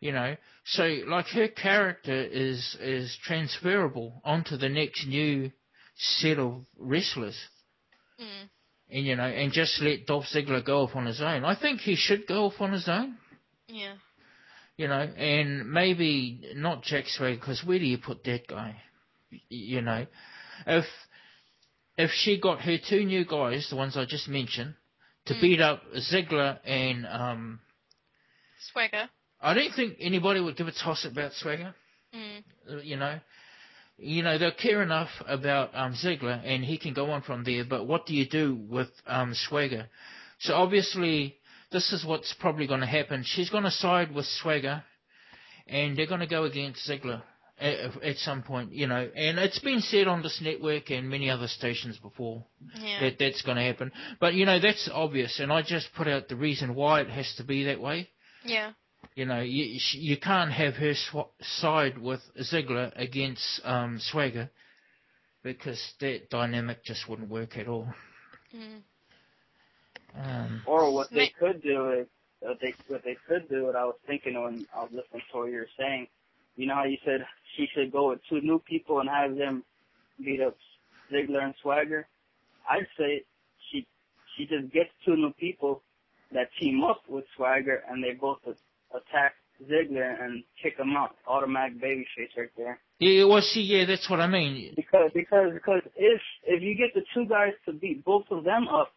[0.00, 5.50] You know, so like her character is is transferable onto the next new
[5.96, 7.36] set of wrestlers
[8.20, 8.48] Mm.
[8.90, 11.44] and you know, and just let Dolph Ziggler go off on his own.
[11.44, 13.16] I think he should go off on his own,
[13.68, 13.94] Yeah.
[14.76, 18.80] you know, and maybe not Jack Swagger because where do you put that guy?
[19.48, 20.06] You know,
[20.66, 20.84] if
[21.96, 24.74] if she got her two new guys, the ones I just mentioned,
[25.26, 25.40] to Mm.
[25.40, 27.60] beat up Ziggler and um,
[28.72, 29.08] Swagger.
[29.40, 31.74] I don't think anybody would give a toss about Swagger.
[32.14, 32.84] Mm.
[32.84, 33.18] you know.
[34.00, 37.64] You know, they'll care enough about um, Ziggler, and he can go on from there,
[37.68, 39.88] but what do you do with um, Swagger?
[40.38, 41.34] So obviously,
[41.72, 43.24] this is what's probably going to happen.
[43.26, 44.84] She's going to side with Swagger,
[45.66, 47.22] and they're going to go against Ziggler
[47.60, 49.10] at, at some point, you know.
[49.16, 52.44] And it's been said on this network and many other stations before
[52.80, 53.00] Yeah.
[53.00, 53.90] that that's going to happen.
[54.20, 57.34] But, you know, that's obvious, and I just put out the reason why it has
[57.38, 58.08] to be that way.
[58.44, 58.70] yeah.
[59.14, 64.50] You know, you you can't have her sw- side with Ziggler against um, Swagger
[65.42, 67.88] because that dynamic just wouldn't work at all.
[68.54, 68.82] Mm.
[70.16, 72.06] Um, Or what they could do is,
[72.40, 75.38] what they what they could do, what I was thinking when I was listening to
[75.38, 76.08] what you were saying.
[76.56, 77.24] You know how you said
[77.56, 79.64] she should go with two new people and have them
[80.24, 80.56] beat up
[81.12, 82.06] Ziggler and Swagger.
[82.68, 83.24] I'd say
[83.70, 83.86] she
[84.36, 85.82] she just gets two new people
[86.32, 88.54] that team up with Swagger and they both a-
[88.92, 91.16] attack Ziggler and kick him out.
[91.26, 92.80] Automatic babyface right there.
[93.00, 94.72] yeah, well, see, yeah, that's what I mean.
[94.76, 98.68] Because because because if if you get the two guys to beat both of them
[98.68, 98.92] up,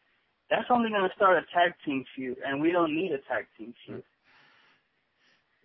[0.49, 3.73] that's only gonna start a tag team feud, and we don't need a tag team
[3.85, 4.03] feud.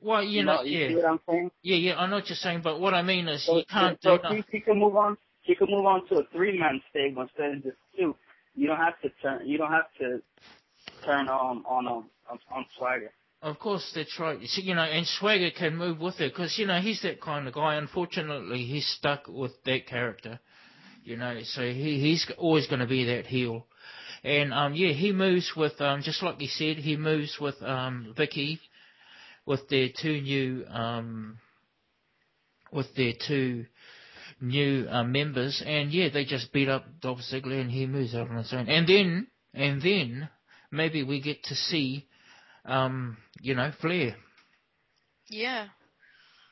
[0.03, 1.51] Well, you, know, you see yeah, what I'm saying?
[1.62, 3.99] yeah, yeah, I know what you're saying, but what I mean is So, you can't
[4.03, 4.45] so do she, nothing.
[4.53, 5.17] she can move on.
[5.43, 8.15] He can move on to a three man stable instead of just two.
[8.55, 9.47] You don't have to turn.
[9.49, 10.23] You don't have to
[11.05, 13.12] turn um, on on on on, on Swagger.
[13.42, 14.40] Of course, that's right.
[14.40, 17.46] You you know, and Swagger can move with it because you know he's that kind
[17.46, 17.75] of guy.
[17.77, 20.40] Unfortunately, he's stuck with that character.
[21.05, 23.66] You know, so he he's always going to be that heel.
[24.25, 28.14] And um, yeah, he moves with um, just like he said, he moves with um,
[28.18, 28.59] Vickie,
[29.44, 31.38] with their two new um,
[32.72, 33.66] with their two
[34.40, 38.31] new uh, members, and yeah, they just beat up Dolph Ziggler, and he moves out
[38.31, 38.68] on his own.
[38.68, 40.29] And then and then
[40.72, 42.06] maybe we get to see
[42.67, 44.17] um, you know, Flair,
[45.29, 45.69] Yeah.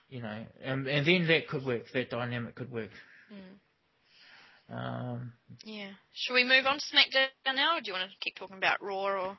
[0.08, 2.90] you know, and, and then that could work, that dynamic could work.
[3.32, 4.74] Mm.
[4.74, 5.32] Um,
[5.64, 5.90] Yeah.
[6.14, 8.82] Should we move on to SmackDown now, or do you want to keep talking about
[8.82, 9.38] Raw or?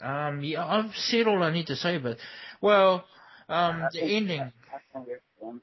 [0.00, 2.18] um, yeah, I've said all I need to say, but,
[2.60, 3.04] well,
[3.48, 5.60] um, the ending, I think we're done.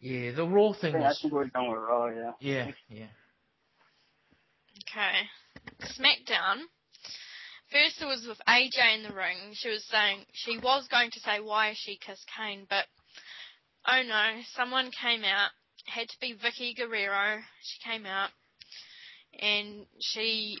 [0.00, 2.06] yeah, the Raw I thing think, I think we're done with Raw.
[2.08, 2.32] Yeah.
[2.40, 3.06] yeah, yeah.
[4.88, 5.28] Okay.
[5.98, 6.62] SmackDown.
[7.70, 9.52] First it was with AJ in the ring.
[9.54, 12.86] She was saying she was going to say why she kissed Kane, but
[13.86, 15.50] oh no, someone came out.
[15.86, 17.40] It Had to be Vickie Guerrero.
[17.62, 18.30] She came out
[19.40, 20.58] and she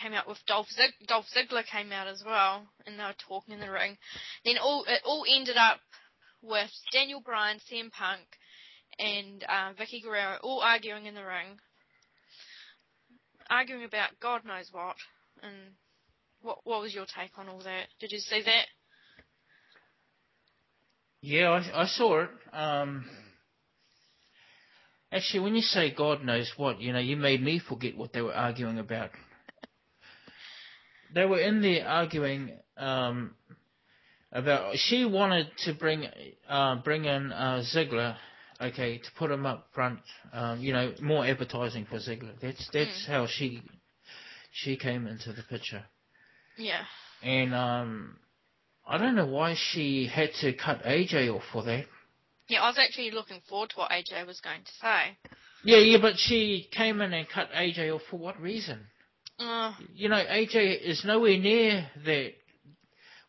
[0.00, 3.54] came out with Dolph Zig- Dolph Ziggler came out as well, and they were talking
[3.54, 3.98] in the ring.
[4.44, 5.80] Then all it all ended up
[6.42, 8.24] with Daniel Bryan, CM Punk,
[8.98, 11.58] and uh, Vickie Guerrero all arguing in the ring
[13.50, 14.96] arguing about God knows what.
[15.42, 15.74] And
[16.42, 17.86] what what was your take on all that?
[18.00, 18.66] Did you see that?
[21.22, 22.30] Yeah, I, I saw it.
[22.52, 23.04] Um,
[25.12, 28.22] actually, when you say God knows what, you know, you made me forget what they
[28.22, 29.10] were arguing about.
[31.14, 33.34] They were in there arguing um,
[34.32, 34.76] about.
[34.76, 36.06] She wanted to bring
[36.48, 38.16] uh, bring in uh, Ziggler,
[38.60, 40.00] okay, to put him up front.
[40.32, 42.32] Um, you know, more advertising for Ziggler.
[42.40, 43.60] That's that's how she
[44.52, 45.84] she came into the picture.
[46.60, 46.82] Yeah.
[47.22, 48.16] And um,
[48.86, 51.86] I don't know why she had to cut AJ off for that.
[52.48, 55.16] Yeah, I was actually looking forward to what AJ was going to say.
[55.64, 58.80] Yeah, yeah, but she came in and cut AJ off for what reason?
[59.38, 62.32] Uh, You know, AJ is nowhere near that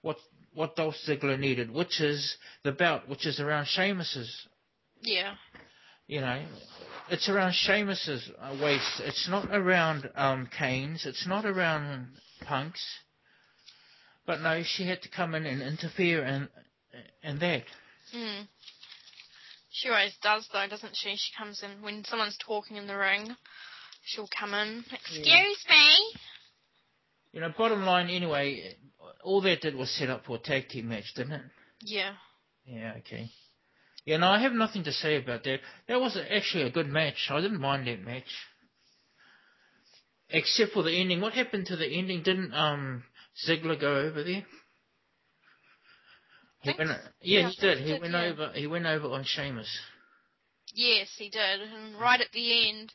[0.02, 0.18] what
[0.54, 4.48] what Dolph Ziggler needed, which is the belt, which is around Sheamus's.
[5.02, 5.36] yeah.
[6.08, 6.44] You know,
[7.10, 8.30] it's around Sheamus's
[8.62, 9.00] waist.
[9.00, 11.06] It's not around um, Kane's.
[11.06, 12.08] It's not around
[12.46, 12.84] Punk's.
[14.32, 16.48] But no, she had to come in and interfere and
[17.22, 17.64] and that.
[18.14, 18.44] Hmm.
[19.72, 21.18] She always does, though, doesn't she?
[21.18, 23.36] She comes in when someone's talking in the ring.
[24.06, 24.86] She'll come in.
[24.90, 26.14] Excuse me.
[27.34, 28.78] You know, bottom line anyway,
[29.22, 31.42] all that did was set up for a tag team match, didn't it?
[31.82, 32.14] Yeah.
[32.64, 33.32] Yeah, okay.
[34.06, 35.60] Yeah, no, I have nothing to say about that.
[35.90, 37.28] That was actually a good match.
[37.30, 38.32] I didn't mind that match.
[40.30, 41.20] Except for the ending.
[41.20, 42.24] What happened to the ending?
[42.24, 43.04] Didn't um
[43.48, 44.46] Ziggler go over there?
[46.62, 47.78] He went, yeah, yeah, he did.
[47.80, 48.24] he did, went yeah.
[48.26, 48.52] over.
[48.54, 49.68] He went over on Sheamus.
[50.74, 51.62] Yes, he did.
[51.62, 52.94] And right at the end,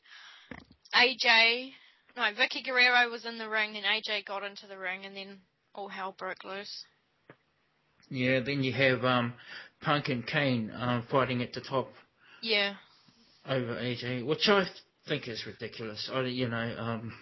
[0.95, 1.73] AJ,
[2.17, 5.39] no, Vickie Guerrero was in the ring, and AJ got into the ring, and then
[5.75, 6.85] all hell broke loose.
[8.09, 8.39] Yeah.
[8.41, 9.35] Then you have um
[9.83, 11.89] Punk and Kane um fighting at the top
[12.43, 12.75] Yeah.
[13.49, 14.65] over AJ, which I
[15.09, 16.09] think is ridiculous.
[16.13, 17.13] I, you know, um.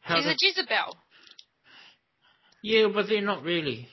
[0.00, 0.96] How She's the- a Jezebel.
[2.62, 3.88] Yeah, but they're not really.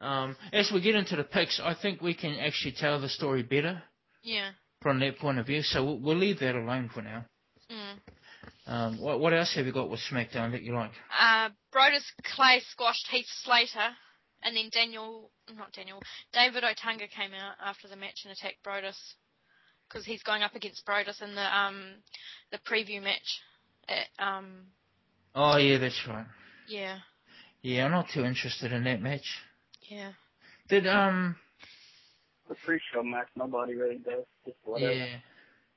[0.00, 3.42] Um, as we get into the picks, I think we can actually tell the story
[3.42, 3.82] better
[4.22, 4.50] Yeah.
[4.82, 5.62] from that point of view.
[5.62, 7.24] So we'll, we'll leave that alone for now.
[7.70, 7.98] Mm.
[8.66, 10.90] Um, what, what else have you got with SmackDown that you like?
[11.18, 12.04] Uh, Brodus
[12.34, 13.94] Clay squashed Heath Slater,
[14.42, 16.02] and then Daniel, not Daniel,
[16.32, 18.96] David Otunga came out after the match and attacked Brodus
[19.88, 21.94] because he's going up against Brodus in the um
[22.50, 23.40] the preview match.
[23.88, 24.66] At, um,
[25.34, 26.26] Oh yeah, that's right.
[26.68, 26.98] Yeah,
[27.62, 29.26] Yeah, I'm not too interested in that match.
[29.88, 30.12] yeah.
[30.68, 31.36] Did um,
[32.48, 34.24] The pre-show match, nobody really does.
[34.44, 34.92] Just whatever.
[34.92, 35.16] yeah.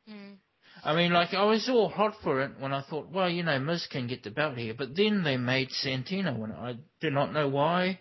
[0.10, 0.36] Mm.
[0.84, 3.60] I mean, like I was all hot for it when I thought, well, you know,
[3.60, 6.52] Miz can get the belt here, but then they made Santino win.
[6.52, 8.00] I do not know why.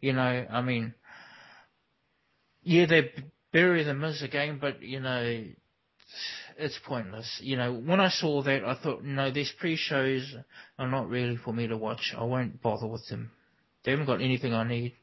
[0.00, 0.94] You know, I mean,
[2.62, 3.10] yeah, they
[3.52, 5.44] bury the Miz again, but you know,
[6.58, 7.40] it's pointless.
[7.42, 10.34] You know, when I saw that, I thought, no, these pre-shows
[10.78, 12.14] are not really for me to watch.
[12.16, 13.30] I won't bother with them.
[13.84, 14.94] They haven't got anything I need.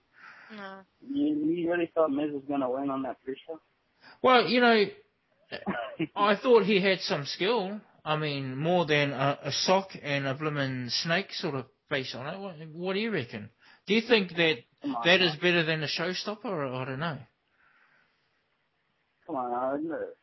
[0.55, 0.79] No.
[1.07, 3.59] You, you really thought Miz was gonna win on that pre-show?
[4.21, 4.85] Well, you know,
[6.15, 7.79] I thought he had some skill.
[8.03, 12.27] I mean, more than a, a sock and a bloomin' snake sort of face on
[12.27, 12.39] it.
[12.39, 13.49] What, what do you reckon?
[13.87, 15.27] Do you think that Come on, that now.
[15.27, 16.45] is better than a showstopper?
[16.45, 17.17] Or, I don't know.
[19.27, 19.75] Come on, now.
[19.75, 20.17] isn't it-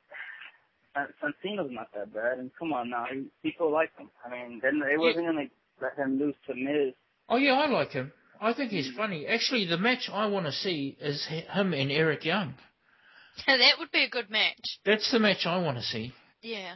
[0.87, 0.87] San-
[1.22, 4.10] Santino's not that bad, and come on now, he, people like him.
[4.24, 5.48] I mean, then they wasn't gonna
[5.80, 6.94] let him lose to Miz.
[7.28, 8.12] Oh yeah, I like him.
[8.40, 9.26] I think he's funny.
[9.26, 12.54] Actually, the match I want to see is him and Eric Young.
[13.46, 14.78] that would be a good match.
[14.84, 16.12] That's the match I want to see.
[16.42, 16.74] Yeah.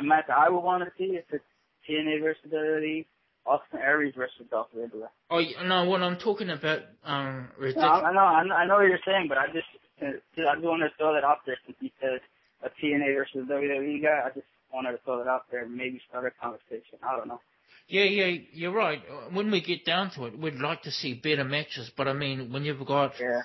[0.00, 1.44] A match I would want to see if it's
[1.88, 3.04] TNA versus WWE,
[3.46, 5.08] Austin Aries versus Dolph Ziggler.
[5.30, 7.90] Oh y- no, what I'm talking about, um, No, ridiculous.
[7.90, 9.66] I, I know, I know, I know what you're saying, but I just,
[10.00, 10.12] I
[10.54, 12.20] just want to throw that out there since you said
[12.62, 14.20] a TNA versus WWE guy.
[14.26, 16.98] I just wanted to throw that out there and maybe start a conversation.
[17.02, 17.40] I don't know.
[17.88, 19.00] Yeah, yeah, you're right.
[19.32, 21.90] When we get down to it, we'd like to see better matches.
[21.96, 23.42] But I mean, when you've got Yeah.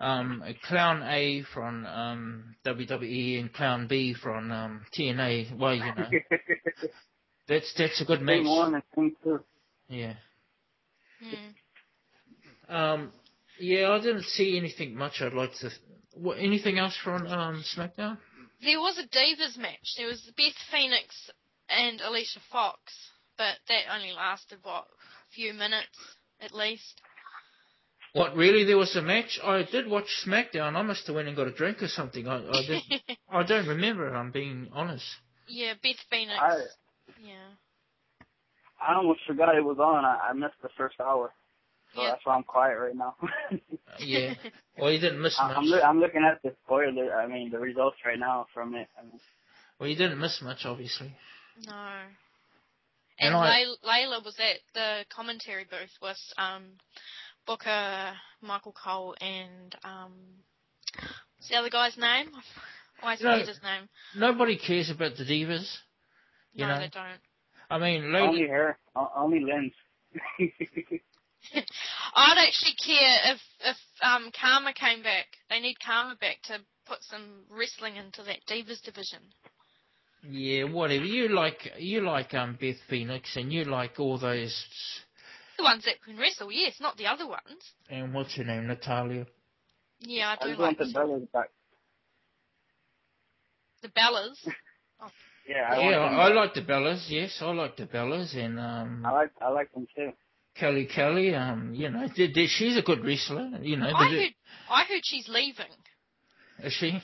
[0.00, 6.08] um, Clown A from um, WWE and Clown B from um, TNA, well, you know,
[7.48, 8.38] that's that's a good match.
[8.38, 9.40] Thing one and thing two.
[9.88, 10.14] Yeah.
[12.68, 12.74] Mm.
[12.74, 13.12] Um,
[13.60, 15.20] yeah, I didn't see anything much.
[15.20, 15.70] I'd like to.
[16.14, 18.18] What, anything else from um, SmackDown?
[18.64, 19.94] There was a Divas match.
[19.96, 21.30] There was Beth Phoenix
[21.68, 22.80] and Alicia Fox,
[23.36, 25.98] but that only lasted what a few minutes
[26.40, 27.00] at least.
[28.14, 28.64] What really?
[28.64, 29.40] There was a match.
[29.42, 30.76] I did watch SmackDown.
[30.76, 32.28] I must have went and got a drink or something.
[32.28, 32.82] I I, did,
[33.28, 34.14] I don't remember.
[34.14, 35.04] I'm being honest.
[35.48, 36.38] yeah, Beth Phoenix.
[36.40, 36.58] I
[37.22, 37.34] yeah.
[38.80, 40.04] I almost forgot it was on.
[40.04, 41.32] I, I missed the first hour,
[41.94, 42.10] so Yeah.
[42.10, 43.14] that's why I'm quiet right now.
[44.00, 44.34] Yeah.
[44.76, 45.56] Well, you didn't miss much.
[45.56, 47.14] I'm loo- I'm looking at the spoiler.
[47.14, 48.88] I mean the results right now from it.
[48.98, 49.20] I mean,
[49.78, 51.14] Well, you didn't miss much, obviously.
[51.64, 51.72] No.
[53.20, 56.64] And And, I- Layla was at the commentary booth with um,
[57.46, 60.12] Booker, Michael Cole, and um,
[61.36, 62.30] what's the other guy's name?
[63.00, 63.30] I always No.
[63.32, 63.88] forget his name.
[64.16, 65.78] Nobody cares about the divas.
[66.54, 66.80] You no, know?
[66.80, 67.20] they don't.
[67.70, 69.72] I mean, only Layla, her, o- only Lynn's.
[72.14, 75.26] I'd actually care if if um, Karma came back.
[75.50, 79.20] They need Karma back to put some wrestling into that Divas division.
[80.28, 81.04] yeah, whatever.
[81.04, 84.66] You like you like um Beth Phoenix, and you like all those.
[85.58, 87.74] The ones that can wrestle, yes, not the other ones.
[87.88, 89.26] And what's her name, Natalya?
[90.00, 91.50] Yeah, I I do just like want the Bellas back.
[93.82, 94.38] the Bellas.
[95.46, 97.04] Yeah, I yeah, want I, I like the Bellas.
[97.10, 100.12] Yes, I like the Bellas, and um, I like I like them too.
[100.58, 101.34] Kelly Kelly.
[101.34, 103.50] Um, you know, did, did, she's a good wrestler.
[103.60, 104.34] You know, I did- heard,
[104.70, 105.66] I heard she's leaving.
[106.62, 107.00] is she?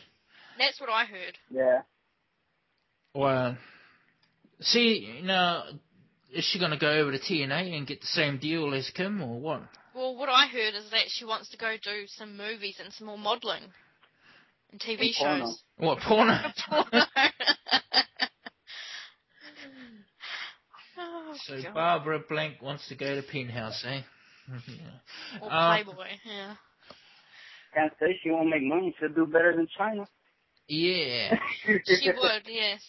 [0.58, 1.38] That's what I heard.
[1.50, 1.82] Yeah.
[3.14, 3.56] Well,
[4.60, 5.64] see now,
[6.32, 9.20] is she going to go over to TNA and get the same deal as Kim,
[9.22, 9.62] or what?
[9.94, 13.08] Well, what I heard is that she wants to go do some movies and some
[13.08, 13.64] more modelling
[14.70, 15.44] and TV And porno.
[15.46, 15.62] shows.
[15.78, 16.38] What porno?
[16.68, 16.84] Porno.
[20.98, 21.74] oh, so God.
[21.74, 24.02] Barbara Blank wants to go to Penthouse, eh?
[25.40, 26.54] Or Uh, Playboy, yeah.
[27.74, 28.94] Can't say she won't make money.
[28.98, 30.06] She'll do better than Chyna.
[30.68, 31.36] yeah.
[31.66, 32.82] She would, yes.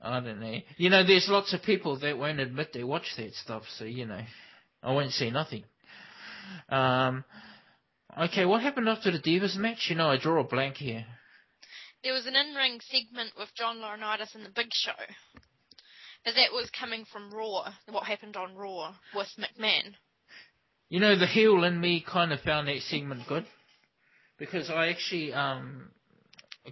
[0.00, 0.58] I don't know.
[0.78, 4.04] You know, there's lots of people that won't admit they watch that stuff, so you
[4.06, 4.20] know,
[4.82, 5.64] I won't say nothing.
[6.68, 7.24] Um,
[8.18, 9.86] okay, what happened after the Divas match?
[9.88, 11.04] You know, I draw a blank here.
[12.02, 14.90] There was an in-ring segment with John Laurinaitis in the Big Show.
[16.24, 19.94] But that was coming from Raw, what happened on Raw with McMahon.
[20.88, 23.46] You know, the heel in me kind of found that segment good
[24.38, 25.90] because I actually um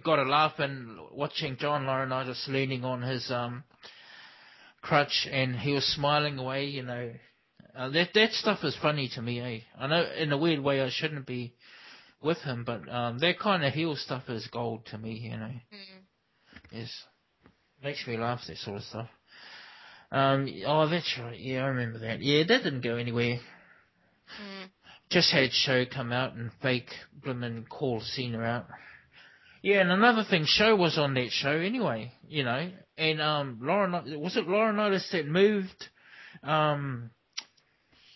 [0.03, 3.63] got a laugh in watching John Laurinaitis leaning on his um
[4.81, 6.65] crutch and he was smiling away.
[6.65, 7.13] You know,
[7.75, 9.39] uh, that that stuff is funny to me.
[9.39, 9.59] Eh?
[9.79, 11.55] I know in a weird way I shouldn't be
[12.21, 15.13] with him, but um that kind of heel stuff is gold to me.
[15.13, 16.01] You know, Mm.
[16.71, 17.03] yes,
[17.83, 19.09] makes me laugh that sort of stuff.
[20.11, 21.39] Um, oh, that's right.
[21.39, 22.21] Yeah, I remember that.
[22.21, 23.39] Yeah, that didn't go anywhere
[24.39, 24.69] Mm.
[25.09, 28.67] just had show come out and fake Blimmin call Cena out.
[29.61, 33.91] Yeah, and another thing, show was on that show anyway, you know, and um, Lauren
[34.19, 35.87] was it Laurinaitis that moved,
[36.43, 37.11] um,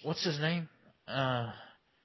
[0.02, 0.70] what's his name?
[1.08, 1.52] Uh,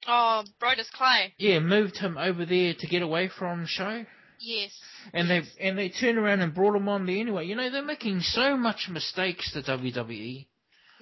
[0.07, 1.33] Oh, Brodus Clay.
[1.37, 4.05] yeah, moved him over there to get away from show,
[4.39, 4.71] Yes.
[5.13, 5.45] and yes.
[5.59, 7.45] they and they turned around and brought him on there anyway.
[7.45, 10.47] You know, they're making so much mistakes the WWE,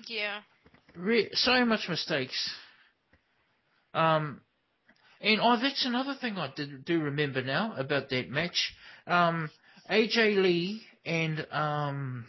[0.08, 0.42] Yeah.
[0.96, 2.54] Re- so much mistakes.
[3.94, 4.42] Um,
[5.22, 8.74] and oh, that's another thing I did, do remember now about that match.
[9.08, 9.50] Um,
[9.90, 12.26] AJ Lee and um,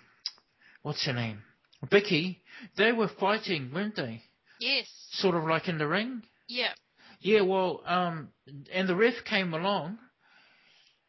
[0.82, 1.42] what's her name,
[1.86, 2.38] Vickie,
[2.76, 4.22] they were fighting, weren't they?
[4.60, 4.86] Yes.
[5.12, 6.22] Sort of like in the ring.
[6.50, 6.72] Yeah.
[7.20, 8.30] Yeah, well, um,
[8.72, 9.98] and the ref came along.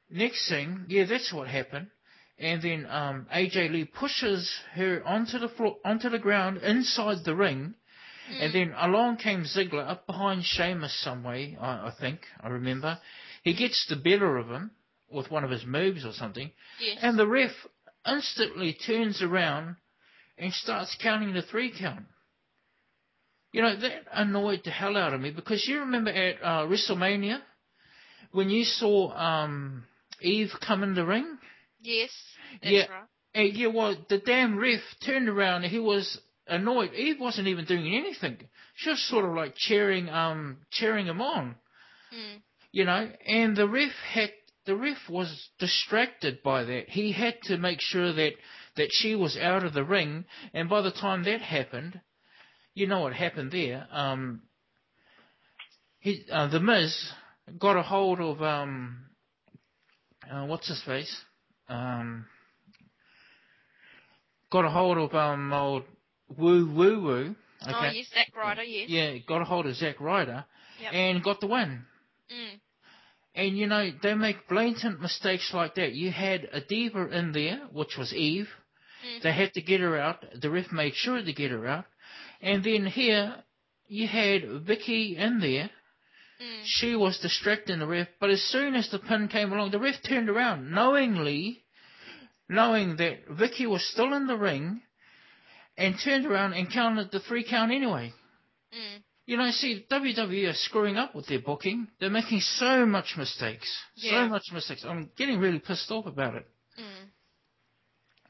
[0.10, 1.88] Next thing, yeah, that's what happened.
[2.38, 7.36] And then um, AJ Lee pushes her onto the floor, onto the ground inside the
[7.36, 7.76] ring.
[8.30, 8.54] And Mm.
[8.54, 13.00] then along came Ziggler up behind Sheamus some way, I, I think, I remember.
[13.44, 14.72] He gets the better of him
[15.10, 16.52] with one of his moves or something.
[16.80, 17.00] Yes.
[17.02, 17.52] And the ref
[18.08, 19.76] instantly turns around
[20.38, 22.06] and starts counting the three count.
[23.52, 27.40] You know, that annoyed the hell out of me because you remember at uh, WrestleMania
[28.32, 29.84] when you saw um,
[30.22, 31.38] Eve come in the ring?
[31.82, 32.12] yes.
[32.64, 32.82] Yeah.
[32.90, 33.04] right.
[33.34, 36.94] And yeah, well, the damn ref turned around and he was annoyed.
[36.94, 38.38] Eve wasn't even doing anything.
[38.76, 41.56] She was sort of like cheering, um, cheering him on,
[42.14, 42.42] Mm.
[42.74, 43.10] you know.
[43.26, 44.32] And the ref had,
[44.66, 46.90] the ref was distracted by that.
[46.90, 48.34] He had to make sure that
[48.76, 50.26] that she was out of the ring.
[50.54, 52.00] And by the time that happened,
[52.74, 53.88] you know what happened there.
[53.92, 54.42] Um,
[56.00, 57.12] he, uh, the Miz
[57.60, 59.06] got a hold of um,
[60.32, 61.16] uh, what's his face,
[61.70, 62.26] um
[64.52, 65.84] got a hold of um old
[66.38, 67.36] Woo Woo Woo.
[67.64, 67.74] Okay.
[67.74, 68.90] Oh, yes, Zack Ryder, yes.
[68.90, 70.46] Yeah, got a hold of Zack Ryder
[70.82, 70.94] Yep.
[70.94, 71.84] and got the win.
[72.34, 72.60] Mm.
[73.36, 75.94] And you know, they make blatant mistakes like that.
[75.94, 78.50] You had a diva in there, which was Eve.
[79.08, 79.22] Mm.
[79.22, 80.26] They had to get her out.
[80.40, 81.86] The ref made sure to get her out.
[82.42, 83.36] And then here,
[83.88, 85.70] you had Vickie in there.
[86.42, 86.62] Mm.
[86.66, 89.96] She was distracting the ref, but as soon as the pin came along, the ref
[90.08, 91.64] turned around, knowingly,
[92.50, 94.82] knowing that Vickie was still in the ring,
[95.78, 98.12] and turned around and counted the three count anyway.
[98.74, 99.04] Mm.
[99.26, 101.88] You know, see, WWE are screwing up with their booking.
[102.00, 103.70] They're making so much mistakes.
[103.96, 104.26] Yeah.
[104.26, 104.84] So much mistakes.
[104.84, 106.48] I'm getting really pissed off about it.
[106.80, 107.10] Mm.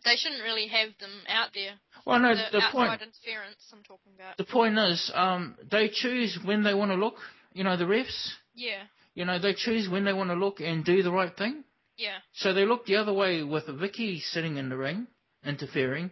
[0.04, 1.74] They shouldn't really have them out there.
[2.06, 4.38] Well, no, the, the, point, interference I'm talking about.
[4.38, 7.16] the point is, um, they choose when they want to look.
[7.54, 8.32] You know, the refs.
[8.56, 8.84] Yeah.
[9.14, 11.64] You know, they choose when they want to look and do the right thing.
[11.98, 12.18] Yeah.
[12.34, 15.08] So they looked the other way with Vickie sitting in the ring,
[15.46, 16.12] interfering,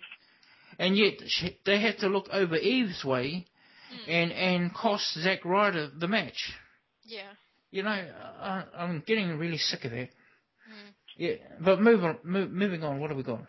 [0.77, 3.47] and yet she, they had to look over Eve's way
[3.89, 4.07] Mm.
[4.07, 6.53] and and cost Zack Ryder the match.
[7.03, 7.31] Yeah.
[7.71, 10.09] You know, I, I'm getting really sick of that.
[10.69, 10.93] Mm.
[11.17, 12.99] Yeah, but move on, move, moving on.
[12.99, 13.41] What have we got?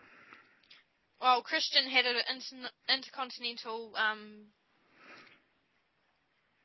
[1.21, 4.47] Well, Christian had an inter- intercontinental um,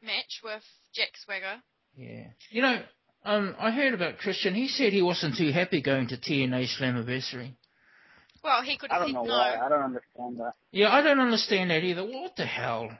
[0.03, 0.63] match with
[0.95, 1.63] Jack Swagger.
[1.95, 2.29] Yeah.
[2.51, 2.83] You know,
[3.25, 4.55] um, I heard about Christian.
[4.55, 7.53] He said he wasn't too happy going to TNA Slammiversary.
[8.43, 9.33] Well, he could I don't know no.
[9.33, 9.57] why.
[9.57, 10.53] I don't understand that.
[10.71, 12.05] Yeah, I don't understand that either.
[12.05, 12.91] What the hell?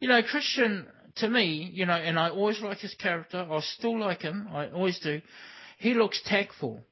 [0.00, 0.86] You know, Christian,
[1.16, 3.46] to me, you know, and I always like his character.
[3.50, 4.48] I still like him.
[4.52, 5.20] I always do.
[5.78, 6.84] He looks tactful.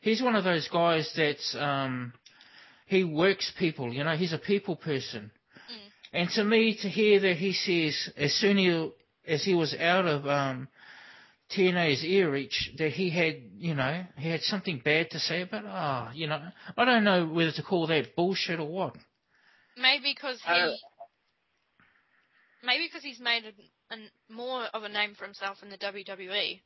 [0.00, 2.12] He's one of those guys that's, um,
[2.86, 5.30] he works people, you know, he's a people person.
[5.70, 6.20] Mm.
[6.20, 8.90] And to me, to hear that he says, as soon he,
[9.26, 10.68] as he was out of, um,
[11.56, 15.64] TNA's ear reach, that he had, you know, he had something bad to say about,
[15.66, 16.40] ah, you know,
[16.76, 18.96] I don't know whether to call that bullshit or what.
[19.76, 20.52] Maybe because he.
[20.52, 20.72] Uh,
[22.64, 25.78] maybe because he's made a, a, more of a name for himself in the.
[25.78, 26.60] WWE.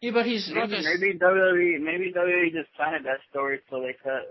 [0.00, 3.80] Yeah, but he's like Maybe, a, maybe WWE, maybe WWE just planted that story so
[3.82, 4.22] they could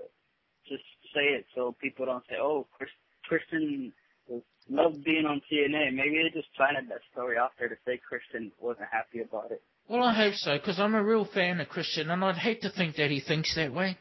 [0.68, 0.84] just
[1.14, 2.89] say it so people don't say, oh, Chris,
[3.24, 3.93] Christian
[4.28, 5.93] was loved being on TNA.
[5.93, 9.62] Maybe they just planted that story out there to say Christian wasn't happy about it.
[9.88, 12.70] Well, I hope so, because I'm a real fan of Christian, and I'd hate to
[12.70, 13.97] think that he thinks that way.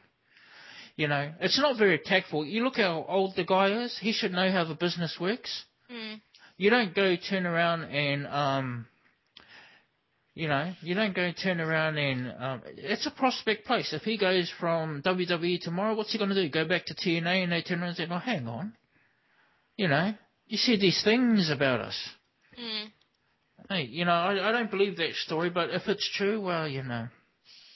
[0.97, 2.45] You know, it's not very tactful.
[2.45, 3.97] You look how old the guy is.
[4.01, 5.65] He should know how the business works.
[5.91, 6.21] Mm.
[6.57, 8.87] You don't go turn around and, um,
[10.39, 13.93] you know, you don't go turn around and, um, it's a prospect place.
[13.93, 16.49] If he goes from WWE tomorrow, what's he going to do?
[16.49, 18.73] Go back to TNA and they turn around and say, oh, hang on.
[19.77, 20.15] You know,
[20.47, 21.99] you said these things about us.
[22.57, 22.87] Mm.
[23.69, 26.85] Hey, you know, I, I don't believe that story, but if it's true, well, you
[26.85, 27.09] know,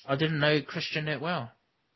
[0.06, 1.50] I didn't know Christian that well.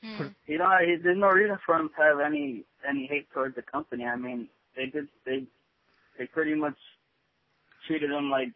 [0.05, 0.35] Mm.
[0.49, 3.63] You know, he- there's no reason for him to have any any hate towards the
[3.63, 4.05] company.
[4.05, 5.45] I mean, they did they
[6.19, 6.77] they pretty much
[7.87, 8.53] treated him like like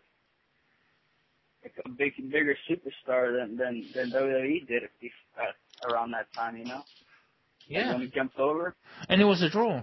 [1.64, 6.56] a big bigger superstar than than than WWE did at around that time.
[6.56, 6.82] You know,
[7.68, 8.74] Yeah, when he jumped over,
[9.08, 9.82] and it was a draw.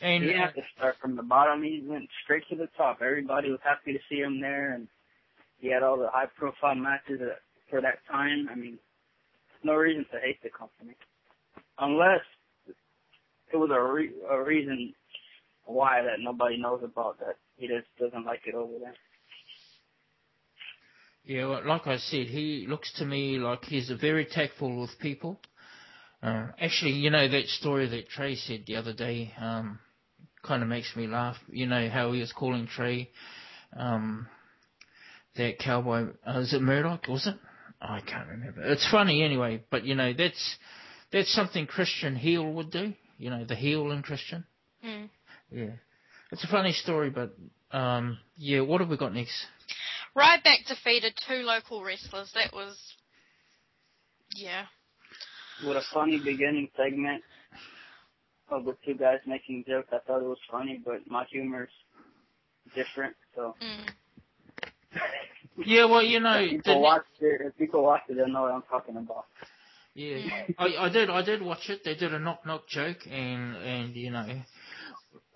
[0.00, 1.62] And he didn't uh, have to start from the bottom.
[1.62, 2.98] He went straight to the top.
[3.02, 4.86] Everybody was happy to see him there, and
[5.58, 8.48] he had all the high profile matches at, for that time.
[8.50, 8.78] I mean,
[9.64, 10.94] no reason to hate the company,
[11.78, 12.22] unless
[13.52, 14.94] it was a re- a reason
[15.64, 18.94] why that nobody knows about that he just doesn't like it over there.
[21.28, 24.98] Yeah, well, like I said, he looks to me like he's a very tactful with
[24.98, 25.38] people.
[26.22, 29.78] Uh, actually, you know that story that Trey said the other day, um,
[30.42, 31.36] kind of makes me laugh.
[31.50, 33.10] You know how he was calling Trey,
[33.76, 34.26] um,
[35.36, 36.06] that cowboy.
[36.26, 37.06] Uh, is it Murdoch?
[37.08, 37.34] Was it?
[37.78, 38.62] I can't remember.
[38.62, 40.56] It's funny anyway, but you know that's
[41.12, 42.94] that's something Christian heel would do.
[43.18, 44.44] You know the heel in Christian.
[44.82, 45.10] Mm.
[45.50, 45.72] Yeah,
[46.32, 47.36] it's a funny story, but
[47.70, 48.62] um, yeah.
[48.62, 49.44] What have we got next?
[50.18, 52.30] Ryback defeated two local wrestlers.
[52.34, 52.76] That was,
[54.34, 54.64] yeah.
[55.64, 57.22] With a funny beginning segment
[58.50, 61.70] of the two guys making jokes, I thought it was funny, but my humor's
[62.74, 63.54] different, so.
[63.62, 63.88] Mm.
[65.64, 68.42] Yeah, well, you know, if the people watch it, if people watch it, they'll know
[68.42, 69.24] what I'm talking about.
[69.94, 70.54] Yeah, Mm.
[70.58, 71.10] I, I did.
[71.10, 71.82] I did watch it.
[71.84, 74.26] They did a knock knock joke, and and you know,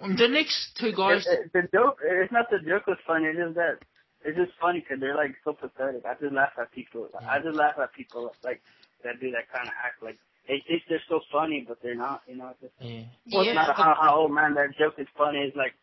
[0.00, 1.26] the next two guys.
[1.26, 3.26] It, it, the joke, it's not the joke was funny.
[3.26, 3.78] It's just that
[4.24, 6.04] it's just funny because they're like so pathetic.
[6.06, 7.08] I just laugh at people.
[7.28, 8.62] I just laugh at people like
[9.04, 10.02] that do that kind of act.
[10.02, 10.18] Like
[10.48, 12.22] they think they're so funny, but they're not.
[12.26, 13.50] You know, it's just Yeah, well, Yeah.
[13.52, 15.38] it's not how how old man that joke is funny.
[15.40, 15.74] It's like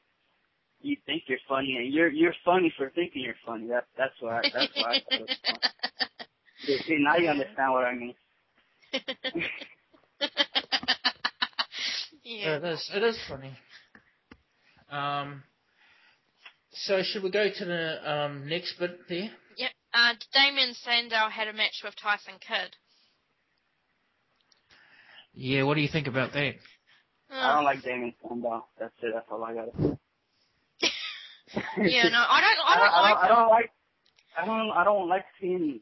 [0.81, 3.67] you think you're funny, and you're you're funny for thinking you're funny.
[3.67, 5.59] That that's why that's why I thought it was funny.
[6.87, 8.15] See, now you understand what I mean.
[12.23, 12.57] yeah.
[12.57, 12.91] it is.
[12.93, 13.57] It is funny.
[14.91, 15.43] Um.
[16.71, 19.31] So should we go to the um next bit there?
[19.57, 19.71] Yep.
[19.93, 22.75] Uh, Damien Sandow had a match with Tyson Kidd.
[25.33, 25.63] Yeah.
[25.63, 26.53] What do you think about that?
[27.31, 28.65] I don't like Damien Sandow.
[28.79, 29.11] That's it.
[29.13, 29.97] That's all I gotta say.
[31.77, 32.59] yeah, no, I don't.
[32.65, 33.15] I I don't, don't, I like.
[33.15, 33.71] don't, I don't like,
[34.37, 35.79] I don't, I don't like seeing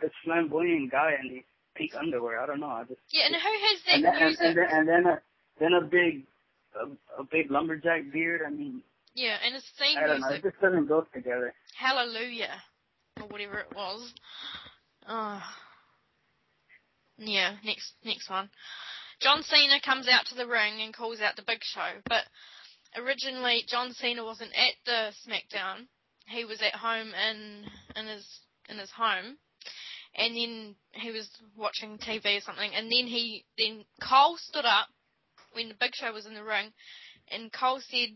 [0.00, 1.42] this flamboyant guy in these
[1.76, 2.40] pink underwear.
[2.40, 2.66] I don't know.
[2.68, 4.40] I just Yeah, and who has that and then, and, music?
[4.44, 5.20] and then and then a
[5.60, 6.24] then a big
[6.74, 8.42] a, a big lumberjack beard.
[8.46, 8.82] I mean,
[9.18, 10.28] yeah, and his theme I don't know.
[10.28, 11.52] It just doesn't go together.
[11.76, 12.54] Hallelujah,
[13.20, 14.12] or whatever it was.
[15.08, 15.42] Oh.
[17.18, 18.48] Yeah, next next one.
[19.20, 22.22] John Cena comes out to the ring and calls out the Big Show, but
[22.96, 25.88] originally John Cena wasn't at the SmackDown.
[26.28, 27.64] He was at home in
[27.96, 28.24] in his
[28.68, 29.38] in his home,
[30.14, 34.86] and then he was watching TV or something, and then he then Cole stood up
[35.54, 36.72] when the Big Show was in the ring,
[37.30, 38.10] and Cole said,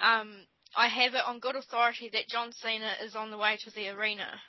[0.00, 3.70] um, "I have it on good authority that John Cena is on the way to
[3.70, 4.40] the arena."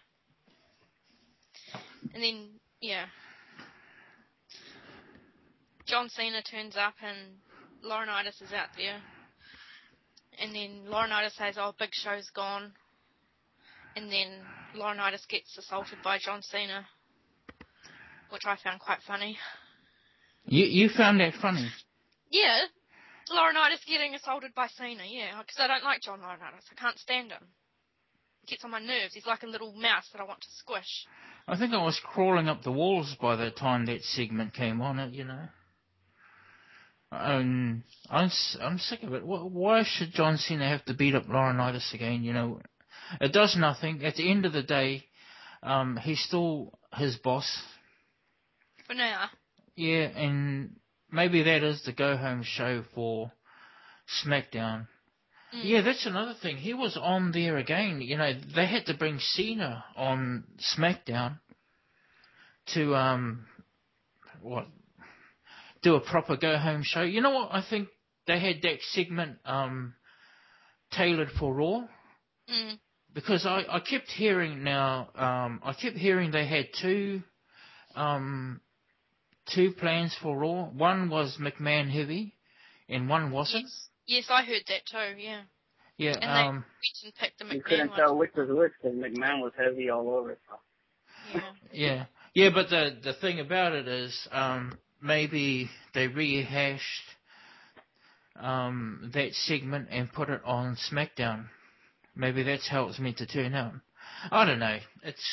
[2.14, 3.06] And then yeah,
[5.86, 7.38] John Cena turns up and
[7.84, 9.02] Laurinaitis is out there.
[10.40, 12.74] and then Laurinaitis says, "Oh, Big Show's gone,"
[13.96, 14.46] and then
[14.76, 16.88] Laurinaitis gets assaulted by John Cena,
[18.30, 19.38] which I found quite funny.
[20.46, 21.70] You you found that funny?
[22.30, 22.66] Yeah,
[23.36, 25.04] Laurinaitis getting assaulted by Cena.
[25.08, 26.72] Yeah, because I don't like John Laurinaitis.
[26.72, 27.44] I can't stand him.
[28.42, 29.14] He gets on my nerves.
[29.14, 31.06] He's like a little mouse that I want to squish.
[31.48, 35.00] I think I was crawling up the walls by the time that segment came on.
[35.00, 35.48] It you know.
[37.12, 38.30] Um, I'm
[38.62, 39.24] I'm sick of it.
[39.26, 42.24] Why should John Cena have to beat up Laurinaitis again?
[42.24, 42.62] You know,
[43.22, 44.04] it does nothing.
[44.04, 45.06] At the end of the day,
[45.64, 47.50] um, he's still his boss.
[48.86, 49.30] For now,
[49.76, 50.78] Yeah, and
[51.12, 53.32] maybe that is the go home show for
[54.24, 54.88] SmackDown.
[55.54, 55.62] Mm.
[55.64, 56.58] Yeah, that's another thing.
[56.58, 58.02] He was on there again.
[58.02, 60.44] You know, they had to bring Cena on
[60.78, 61.40] SmackDown
[62.74, 63.46] to um
[64.42, 64.68] what
[65.82, 67.02] do a proper go home show.
[67.02, 67.50] You know what?
[67.52, 67.88] I think
[68.26, 69.94] they had that segment um
[70.92, 71.86] tailored for Raw
[72.50, 72.80] mm.
[73.14, 77.22] because I, I kept hearing now um I kept hearing they had two
[77.96, 78.62] um
[79.54, 80.66] two plans for Raw.
[80.66, 82.34] One was McMahon heavy
[82.90, 83.64] and one wasn't.
[83.66, 85.20] yes, yes, I heard that too.
[85.22, 85.42] Yeah,
[85.98, 88.00] Yeah, and um they went and picked the You McMahon couldn't one.
[88.00, 90.38] tell which was which because McMahon was heavy all over.
[90.50, 90.56] So.
[91.34, 91.42] Yeah.
[91.74, 97.04] Yeah, yeah, but the the thing about it is, um, maybe they rehashed
[98.40, 101.46] um, that segment and put it on SmackDown.
[102.16, 103.74] Maybe that's how it's meant to turn out.
[104.32, 104.78] I don't know.
[105.04, 105.24] It's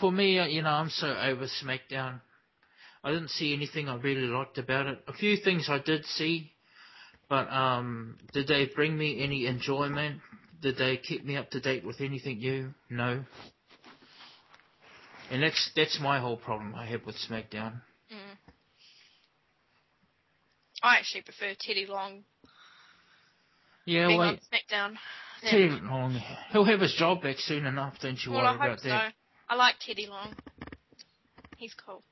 [0.00, 2.20] for me, uh, you know, I'm so over SmackDown.
[3.04, 4.98] I didn't see anything I really liked about it.
[5.06, 6.52] A few things I did see,
[7.28, 10.20] but um, did they bring me any enjoyment?
[10.60, 12.74] Did they keep me up to date with anything new?
[12.90, 13.24] No.
[15.30, 17.80] And that's that's my whole problem I have with SmackDown.
[18.12, 18.36] Mm.
[20.82, 22.22] I actually prefer Teddy Long
[23.84, 24.94] Yeah, being wait, SmackDown.
[25.42, 26.20] Teddy Long,
[26.52, 27.94] he'll have his job back soon enough.
[28.00, 28.88] Don't you well, worry I hope about so.
[28.88, 29.14] that.
[29.48, 30.34] I like Teddy Long.
[31.56, 32.02] He's cool.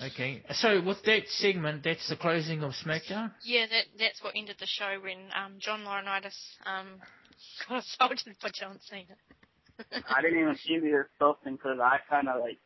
[0.00, 3.32] Okay, so with that segment, that's the closing of SmackDown.
[3.44, 7.00] Yeah, that that's what ended the show when um, John Laurinaitis um,
[7.68, 9.16] got assaulted by John Cena.
[10.08, 12.58] I didn't even see the assaulting because I kind of like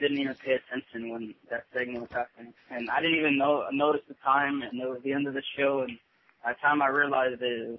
[0.00, 4.02] didn't even pay attention when that segment was happening, and I didn't even know notice
[4.08, 5.96] the time, and it was the end of the show, and
[6.42, 7.78] by the time I realized it was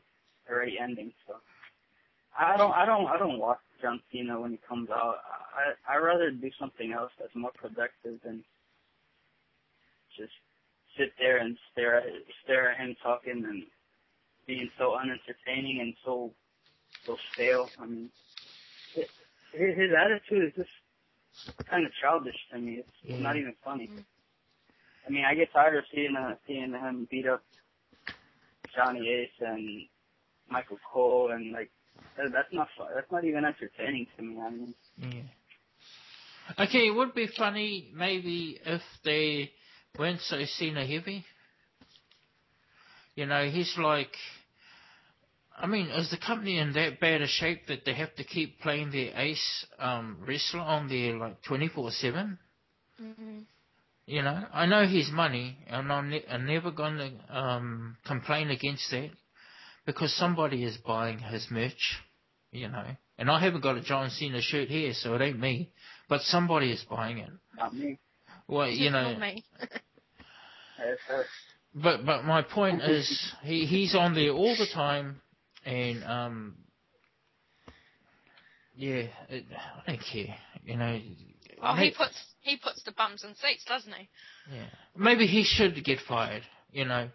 [0.49, 1.11] already ending.
[1.27, 1.35] So
[2.37, 5.15] I don't, I don't, I don't watch John Cena when he comes out.
[5.55, 8.43] I I rather do something else that's more productive than
[10.17, 10.34] just
[10.97, 12.05] sit there and stare at
[12.43, 13.63] stare at him talking and
[14.47, 16.34] being so unentertaining and so
[17.05, 17.69] so stale.
[17.80, 18.09] I mean,
[18.95, 19.05] his,
[19.53, 22.80] his attitude is just kind of childish to me.
[22.80, 23.19] It's Yeah.
[23.19, 23.88] not even funny.
[23.88, 24.03] Mm.
[25.07, 27.43] I mean, I get tired of seeing uh, seeing him beat up
[28.75, 29.86] Johnny Ace and
[30.49, 31.78] Michael Cole and like that,
[32.32, 32.67] that's not.
[32.95, 34.38] That's not even entertaining to me.
[34.39, 36.63] I mean, Yeah.
[36.63, 39.51] Okay, it would be funny maybe if they
[39.97, 41.24] weren't so Cena heavy.
[43.15, 44.11] You know, he's like.
[45.61, 48.61] I mean, is the company in that bad a shape that they have to keep
[48.61, 52.39] playing their ace um, wrestler on there like twenty four seven?
[53.01, 53.39] Mm-hmm.
[54.05, 58.49] You know, I know his money, and I'm, ne- I'm never going to um, complain
[58.49, 59.11] against that
[59.86, 61.99] because somebody is buying his merch.
[62.52, 62.86] You know,
[63.18, 65.72] and I haven't got a John Cena shirt here, so it ain't me,
[66.08, 67.30] but somebody is buying it.
[67.56, 68.00] not me.
[68.47, 69.43] Well, you know, Not me.
[71.76, 75.22] But but my point is he he's on there all the time,
[75.64, 76.56] and um,
[78.76, 79.45] yeah, it,
[79.86, 80.36] I don't care.
[80.64, 81.00] You know,
[81.62, 84.10] well, he may- puts he puts the bums in seats, doesn't he?
[84.56, 84.66] yeah,
[84.97, 86.41] maybe he should get fired.
[86.72, 87.10] You know,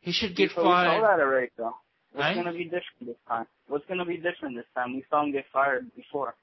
[0.00, 1.02] he should get so we saw fired.
[1.02, 1.74] that already, though.
[2.12, 2.34] What's Eh?
[2.34, 3.46] gonna be different this time?
[3.68, 4.94] What's gonna be different this time?
[4.94, 6.34] We saw him get fired before.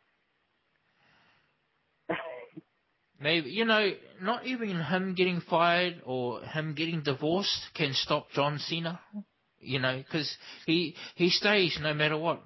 [3.19, 8.59] Maybe you know, not even him getting fired or him getting divorced can stop John
[8.59, 8.99] Cena.
[9.59, 12.43] You know, because he he stays no matter what.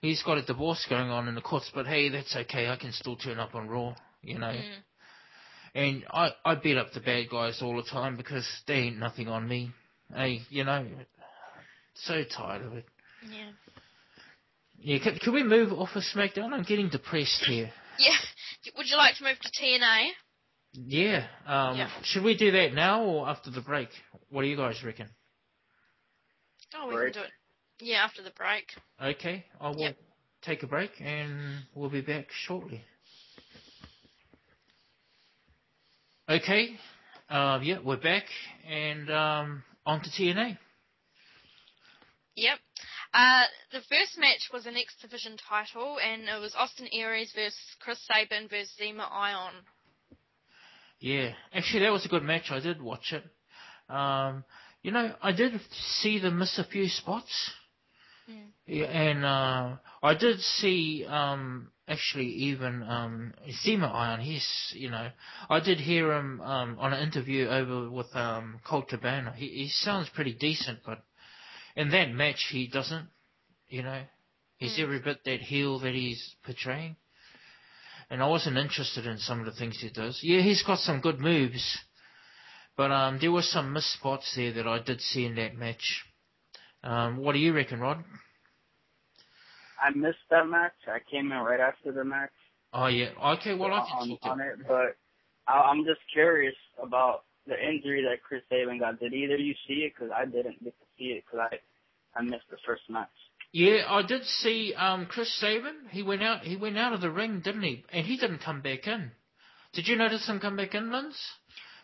[0.00, 2.68] He's got a divorce going on in the courts, but hey, that's okay.
[2.68, 3.94] I can still turn up on Raw.
[4.22, 4.82] You know, Mm.
[5.74, 9.28] and I I beat up the bad guys all the time because they ain't nothing
[9.28, 9.70] on me.
[10.12, 10.86] Hey, you know,
[11.94, 12.86] so tired of it.
[13.22, 13.50] Yeah.
[14.80, 16.52] Yeah, can, can we move off of SmackDown?
[16.52, 17.70] I'm getting depressed here.
[18.00, 18.14] Yeah.
[18.76, 20.10] Would you like to move to TNA?
[20.72, 21.26] Yeah.
[21.46, 21.90] Um, Yeah.
[22.04, 23.88] Should we do that now or after the break?
[24.30, 25.08] What do you guys reckon?
[26.76, 27.14] Oh, we Break.
[27.14, 27.32] can do it.
[27.84, 28.66] Yeah, after the break.
[29.02, 29.96] Okay, I will Yep.
[30.42, 32.84] take a break and we'll be back shortly.
[36.28, 36.76] Okay,
[37.30, 38.24] uh, yeah, we're back
[38.68, 40.56] and um, onto TNA.
[42.36, 42.58] Yep.
[43.14, 47.58] Uh, the first match was an X Division title, and it was Austin Aries versus
[47.80, 49.54] Chris Sabin versus Zema Ion.
[51.00, 52.50] Yeah, actually, that was a good match.
[52.50, 53.24] I did watch it.
[53.92, 54.44] Um,
[54.82, 55.60] you know, I did
[56.00, 57.52] see them miss a few spots.
[58.30, 58.48] Mm.
[58.66, 63.32] Yeah, and uh, I did see um, actually even um,
[63.64, 64.20] Zema Ion.
[64.20, 65.08] He's you know
[65.48, 69.32] I did hear him um, on an interview over with um, Colt Cabana.
[69.34, 71.02] He, he sounds pretty decent, but
[71.78, 73.08] in that match he doesn't.
[73.68, 74.02] You know,
[74.56, 74.82] he's Mm.
[74.82, 76.96] every bit that heel that he's portraying.
[78.10, 80.18] And I wasn't interested in some of the things he does.
[80.22, 81.78] Yeah, he's got some good moves,
[82.76, 86.04] but um, there were some missed spots there that I did see in that match.
[86.82, 88.02] Um, what do you reckon, Rod?
[89.80, 90.72] I missed that match.
[90.86, 92.32] I came in right after the match
[92.72, 93.10] Oh yeah.
[93.34, 93.54] Okay.
[93.54, 94.96] Well, I can on, talk on it, but
[95.46, 99.00] I, I'm just curious about the injury that Chris Sabin got.
[99.00, 99.94] Did either of you see it?
[99.94, 100.62] Because I didn't
[100.98, 103.08] get see it because I I missed the first match.
[103.52, 105.74] Yeah, I did see um, Chris Sabin.
[105.90, 106.42] He went out.
[106.42, 107.84] He went out of the ring, didn't he?
[107.92, 109.10] And he didn't come back in.
[109.72, 111.16] Did you notice him come back in, Linz?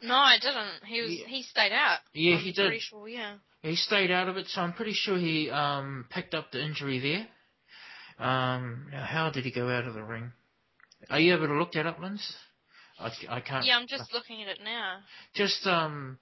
[0.02, 0.84] No, I didn't.
[0.86, 1.26] He was Yeah.
[1.26, 2.00] he stayed out.
[2.12, 2.66] Yeah, I'm he did.
[2.66, 3.36] Pretty sure, yeah.
[3.62, 6.98] He stayed out of it, so I'm pretty sure he um, picked up the injury
[6.98, 7.26] there.
[8.26, 10.32] Um, now, how did he go out of the ring?
[11.08, 12.36] Are you able to look that up, Linz?
[12.98, 13.64] I, I can't.
[13.64, 14.98] Yeah, I'm just looking at it now.
[15.34, 16.18] Just um,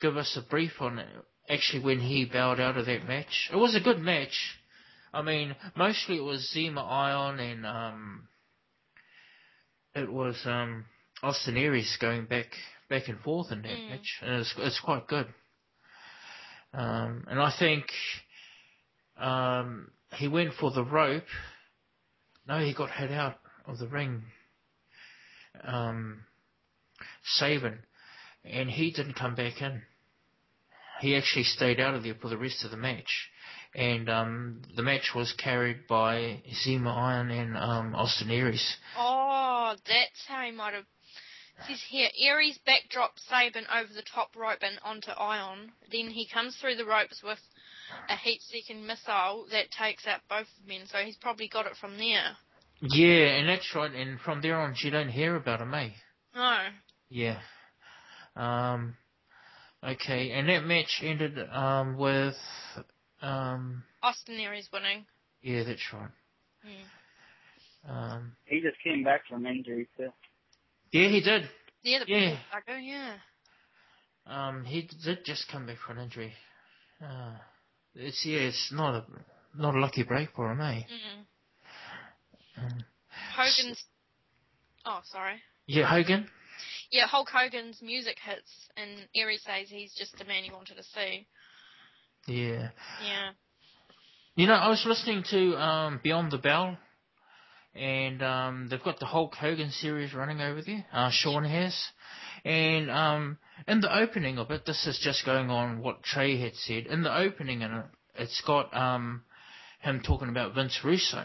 [0.00, 1.08] give us a brief on it.
[1.52, 4.56] Actually, when he bowed out of that match, it was a good match.
[5.12, 8.28] I mean, mostly it was Zema Ion and um,
[9.94, 10.86] it was um,
[11.22, 12.46] Austin Aries going back
[12.88, 13.90] back and forth in that Mm.
[13.90, 15.26] match, and it's it's quite good.
[16.72, 17.84] Um, and I think
[19.18, 21.26] um, he went for the rope.
[22.48, 24.22] No, he got hit out of the ring.
[25.62, 26.24] Um,
[27.24, 27.78] Sabin,
[28.44, 29.82] and he didn't come back in.
[31.02, 33.28] He actually stayed out of there for the rest of the match.
[33.74, 38.76] And um, the match was carried by Zema Ion and um, Austin Aries.
[38.96, 40.84] Oh, that's how he might have.
[41.58, 45.72] It says here, Aries backdrops Sabin over the top rope and onto Ion.
[45.90, 47.40] Then he comes through the ropes with
[48.08, 50.82] a heat-seeking missile that takes out both men.
[50.86, 52.36] So he's probably got it from there.
[52.80, 53.92] Yeah, and that's right.
[53.92, 55.90] And from there on, you don't hear about him, eh?
[56.34, 56.58] No.
[57.10, 57.38] Yeah.
[58.36, 58.96] Um,
[59.82, 62.34] okay, and that match ended um, with.
[63.20, 65.06] Um, Austin Aries winning.
[65.42, 66.10] yeah, that's right.
[66.64, 67.90] Hmm.
[67.90, 70.10] Um, He just came back from injury too.
[70.92, 71.48] yeah, he did.
[71.82, 72.36] Yeah, the Yeah.
[72.52, 73.14] Psycho, yeah.
[74.26, 76.32] Um, he did just come back from injury.
[77.02, 77.34] Uh,
[77.94, 79.04] it's yeah, it's not a
[79.56, 80.82] not a lucky break for him, eh?
[82.58, 82.62] Mm.
[82.64, 82.84] Um,
[83.36, 83.84] Hogan's.
[84.84, 85.36] Oh, sorry.
[85.66, 86.28] yeah, Hogan.
[86.92, 90.82] Yeah, Hulk Hogan's music hits, and Aries says he's just the man you wanted to
[90.82, 91.26] see.
[92.26, 92.68] Yeah.
[93.02, 93.30] Yeah.
[94.36, 96.76] You know, I was listening to um, Beyond the Bell,
[97.74, 100.84] and um, they've got the Hulk Hogan series running over there.
[100.92, 101.74] Uh, Sean has,
[102.44, 106.54] and um, in the opening of it, this is just going on what Trey had
[106.56, 106.86] said.
[106.86, 107.84] In the opening, and it,
[108.16, 109.22] it's got um,
[109.80, 111.24] him talking about Vince Russo.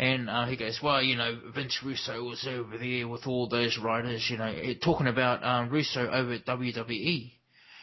[0.00, 3.76] And uh, he goes, well, you know, Vince Russo was over there with all those
[3.76, 7.32] writers, you know, eh, talking about um, Russo over at WWE.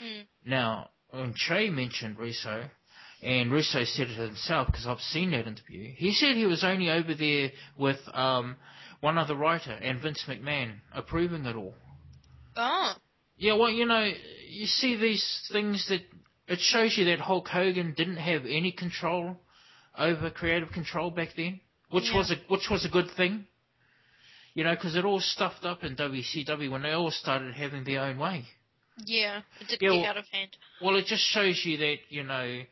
[0.03, 0.25] Mm.
[0.43, 2.63] Now, when Trey mentioned Russo,
[3.21, 5.93] and Russo said it himself because I've seen that interview.
[5.95, 8.55] He said he was only over there with um,
[8.99, 11.75] one other writer and Vince McMahon approving it all.
[12.55, 12.93] Oh.
[13.37, 14.11] Yeah, well, you know,
[14.49, 16.01] you see these things that
[16.47, 19.37] it shows you that Hulk Hogan didn't have any control
[19.95, 21.59] over creative control back then,
[21.89, 22.17] which Yeah.
[22.17, 23.47] was a which was a good thing.
[24.53, 28.01] You know, because it all stuffed up in WCW when they all started having their
[28.01, 28.45] own way.
[29.05, 29.41] Yeah.
[29.59, 30.57] It did Yeah, get well- out of hand.
[30.81, 32.63] Well, it just shows you that you know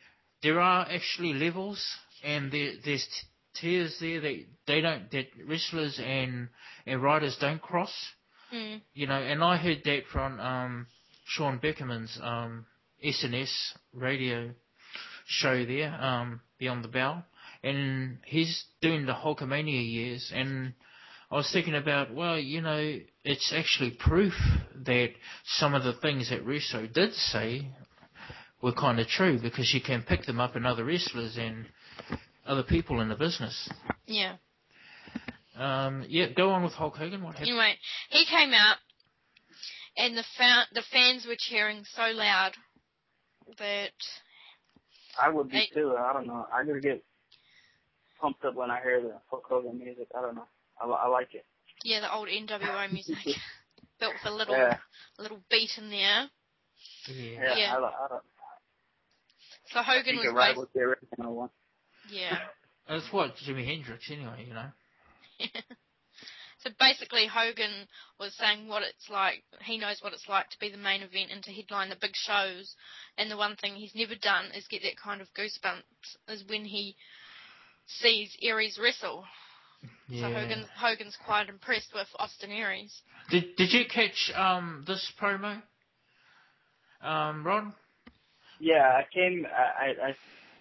[0.42, 1.80] there are actually levels,
[2.24, 3.28] and there, there's t-
[3.62, 6.50] tiers there that they don't that wrestlers and
[6.88, 7.94] and writers don't cross.
[8.52, 8.82] Mm.
[8.94, 10.88] You know, and I heard that from um,
[11.26, 12.66] Sean Beckerman's um,
[13.04, 13.52] SNS
[13.94, 14.52] radio
[15.28, 17.26] show there, um, Beyond the Bell,
[17.66, 20.74] and he's doing the Hulkamania years, and
[21.32, 24.34] I was thinking about, well, you know, it's actually proof
[24.86, 25.10] that
[25.46, 27.68] some of the things that Russo did say
[28.62, 31.66] were kind of true because you can pick them up in other wrestlers and
[32.46, 33.68] other people in the business.
[34.06, 34.36] Yeah.
[35.58, 37.24] Um, yeah, go on with Hulk Hogan.
[37.24, 37.50] What happened?
[37.50, 37.74] Anyway,
[38.10, 38.78] he came out,
[39.98, 42.52] and the fa- the fans were cheering so loud
[43.58, 43.92] that
[45.20, 45.70] I would be Hey.
[45.74, 45.96] too.
[45.98, 46.46] I don't know.
[46.54, 47.04] I just get
[48.20, 50.08] pumped up when I hear the Hulk Hogan music.
[50.18, 50.48] I don't know.
[50.82, 51.46] I, I like it.
[51.84, 53.18] yeah, the old NWO music
[54.00, 54.78] built with a little Yeah.
[55.20, 56.30] little beat in there.
[57.08, 57.56] Yeah.
[57.56, 57.74] Yeah, Yeah.
[57.78, 58.18] I, don't- I
[59.74, 61.50] So Hogan was it right with the original one.
[62.10, 62.38] yeah.
[62.88, 64.70] That's what Jimi Hendrix anyway, you know.
[66.60, 67.88] so basically, Hogan
[68.20, 69.44] was saying what it's like.
[69.64, 72.12] He knows what it's like to be the main event and to headline the big
[72.14, 72.76] shows.
[73.18, 76.18] And the one thing he's never done is get that kind of goosebumps.
[76.28, 76.96] Is when he
[77.88, 79.26] sees Aries wrestle.
[80.08, 80.28] Yeah.
[80.28, 83.02] So Hogan Hogan's quite impressed with Austin Aries.
[83.30, 85.62] Did Did you catch um this promo?
[87.02, 87.74] Um, Ron.
[88.60, 90.16] Yeah, I came, I, I, I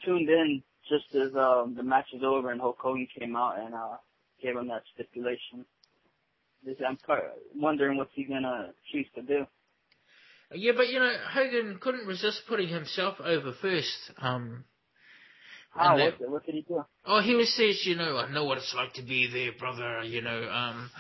[0.04, 3.74] tuned in just as um, the match was over and Hulk Hogan came out and
[3.74, 3.96] uh,
[4.42, 5.64] gave him that stipulation.
[6.86, 6.98] I'm
[7.54, 9.46] wondering what's he gonna choose to do.
[10.52, 14.12] Yeah, but you know Hogan couldn't resist putting himself over first.
[14.18, 14.64] Um.
[15.74, 15.96] How?
[15.96, 16.84] and What, what did he do?
[17.04, 20.02] Oh, he was says, you know, I know what it's like to be there, brother.
[20.04, 20.90] You know, um,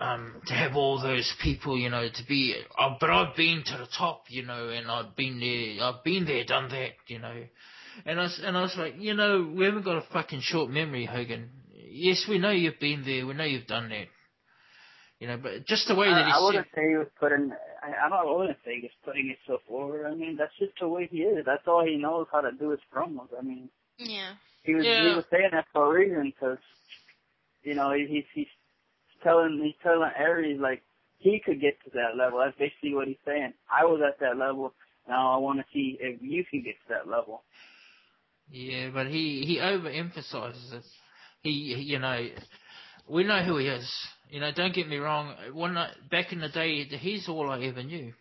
[0.00, 2.56] um, to have all those people, you know, to be.
[2.78, 5.86] Uh, but I've been to the top, you know, and I've been there.
[5.86, 7.44] I've been there, done that, you know.
[8.06, 10.70] And I was, and I was like, you know, we haven't got a fucking short
[10.70, 11.50] memory, Hogan.
[11.74, 13.26] Yes, we know you've been there.
[13.26, 14.06] We know you've done that.
[15.20, 16.80] You know, but just the way that I, I wouldn't said.
[16.80, 17.52] say he was putting.
[17.80, 18.26] I, I don't.
[18.26, 20.04] I wouldn't say he was putting himself over.
[20.04, 21.44] I mean, that's just the way he is.
[21.46, 23.28] That's all he knows how to do is promos.
[23.38, 23.68] I mean,
[24.04, 24.32] Yeah.
[24.62, 25.10] he was Yeah.
[25.10, 26.58] he was saying that for a reason because,
[27.62, 28.46] you know, he, he's he's
[29.22, 30.82] telling he's telling Aries like
[31.18, 32.40] he could get to that level.
[32.40, 33.54] That's basically what he's saying.
[33.70, 34.74] I was at that level.
[35.08, 37.42] Now I want to see if you can get to that level.
[38.50, 40.84] Yeah, but he he overemphasizes it.
[41.42, 42.28] He, he you know,
[43.08, 43.90] we know who he is.
[44.30, 45.34] You know, don't get me wrong.
[45.52, 48.12] When I, back in the day, he's all I ever knew.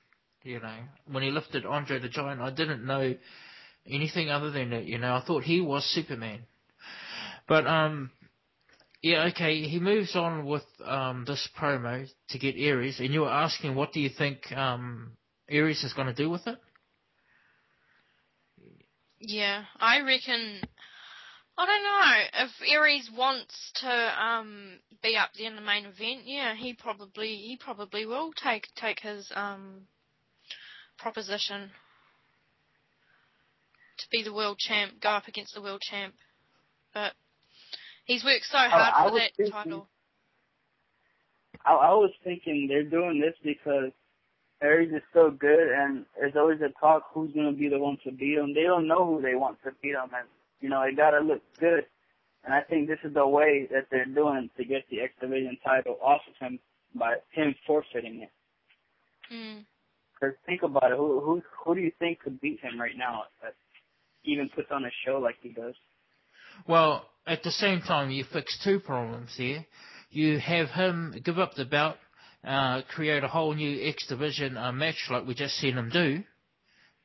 [0.44, 0.76] You know,
[1.10, 3.14] when he lifted Andre the Giant, I didn't know
[3.88, 4.86] anything other than that.
[4.86, 6.42] You know, I thought he was Superman.
[7.48, 8.12] But um,
[9.02, 9.62] yeah, okay.
[9.64, 13.94] He moves on with um this promo to get Aries, and you were asking, what
[13.94, 15.18] do you think um
[15.50, 16.60] Aries is going to do with it?
[19.20, 20.62] Yeah, I reckon.
[21.58, 26.22] I don't know if Aries wants to um be up there in the main event.
[26.26, 29.88] Yeah, he probably he probably will take take his um
[30.98, 31.72] proposition
[34.12, 36.14] be the world champ, go up against the world champ.
[36.94, 37.14] But
[38.06, 39.88] he's worked so hard I for that thinking- title.
[41.66, 43.92] I, I was thinking they're doing this because
[44.64, 47.98] Aries is so good, and there's always a talk who's going to be the one
[48.04, 48.54] to beat him.
[48.54, 50.28] They don't know who they want to beat him, and
[50.60, 51.86] you know it got to look good.
[52.44, 55.58] And I think this is the way that they're doing to get the X Division
[55.64, 56.60] title off of him
[56.96, 58.32] by him forfeiting it.
[59.34, 59.66] Mm.
[60.14, 63.24] Because think about it, who who who do you think could beat him right now
[63.44, 63.54] that
[64.24, 65.76] even puts on a show like he does?
[66.68, 69.66] Well, at the same time, you fix two problems here.
[70.10, 71.98] You have him give up the belt,
[72.44, 76.24] uh, create a whole new X Division uh, match like we just seen him do,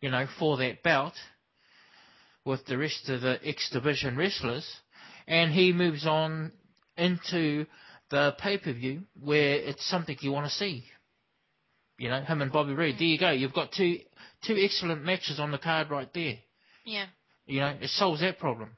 [0.01, 1.15] you know, for that belt
[2.45, 4.67] with the rest of the X Division wrestlers,
[5.27, 6.53] and he moves on
[6.97, 7.67] into
[8.11, 10.85] the pay per view where it's something you want to see.
[11.99, 12.97] You know, him and Bobby Roode.
[12.99, 13.31] There you go.
[13.31, 13.99] You've got two
[14.47, 16.37] two excellent matches on the card right there.
[16.87, 17.07] Yeah.
[17.47, 18.71] You know, it solves that problem.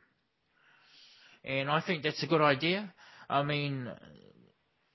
[1.45, 2.93] And I think that's a good idea.
[3.31, 3.89] I mean,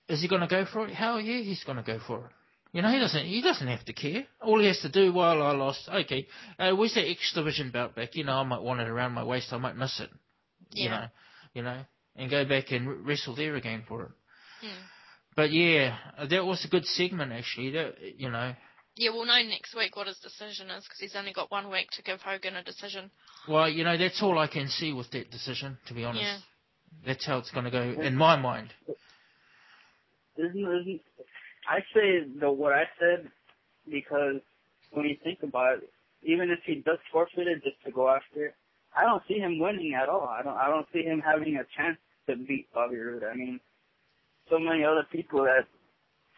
[0.10, 0.94] is he going to go for it?
[0.94, 2.32] Hell yeah, he's going to go for it.
[2.74, 3.26] You know, he doesn't.
[3.26, 4.26] He doesn't have to care.
[4.42, 7.96] All he has to do while I lost, okay, uh, where's that X division belt
[7.96, 8.16] back?
[8.16, 9.54] You know, I might want it around my waist.
[9.54, 10.10] I might miss it.
[10.72, 10.90] You Yeah.
[10.90, 11.08] know,
[11.54, 11.86] you know,
[12.16, 14.12] and go back and wrestle there again for it.
[14.66, 14.70] Mm.
[15.36, 15.98] But yeah,
[16.30, 17.72] that was a good segment actually.
[17.72, 18.56] That you know,
[18.96, 21.90] Yeah, we'll know next week what his decision is because he's only got one week
[21.92, 23.10] to give Hogan a decision.
[23.48, 25.78] well, you know, that's all I can see with that decision.
[25.88, 26.38] To be honest, Yeah.
[27.06, 28.70] that's how it's going to go in my mind.
[30.38, 31.02] Isn't, isn't,
[31.68, 33.30] I say the what I said
[33.90, 34.42] because
[34.92, 35.90] when you think about it,
[36.24, 38.56] even if he does forfeit it just to go after it,
[38.96, 40.28] I don't see him winning at all.
[40.30, 40.56] I don't.
[40.56, 43.24] I don't see him having a chance to beat Bobby Roode.
[43.24, 43.60] I mean,
[44.50, 45.66] so many other people that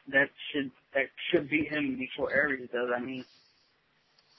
[0.07, 2.89] that should that should beat him before Aries does.
[2.95, 3.25] I mean,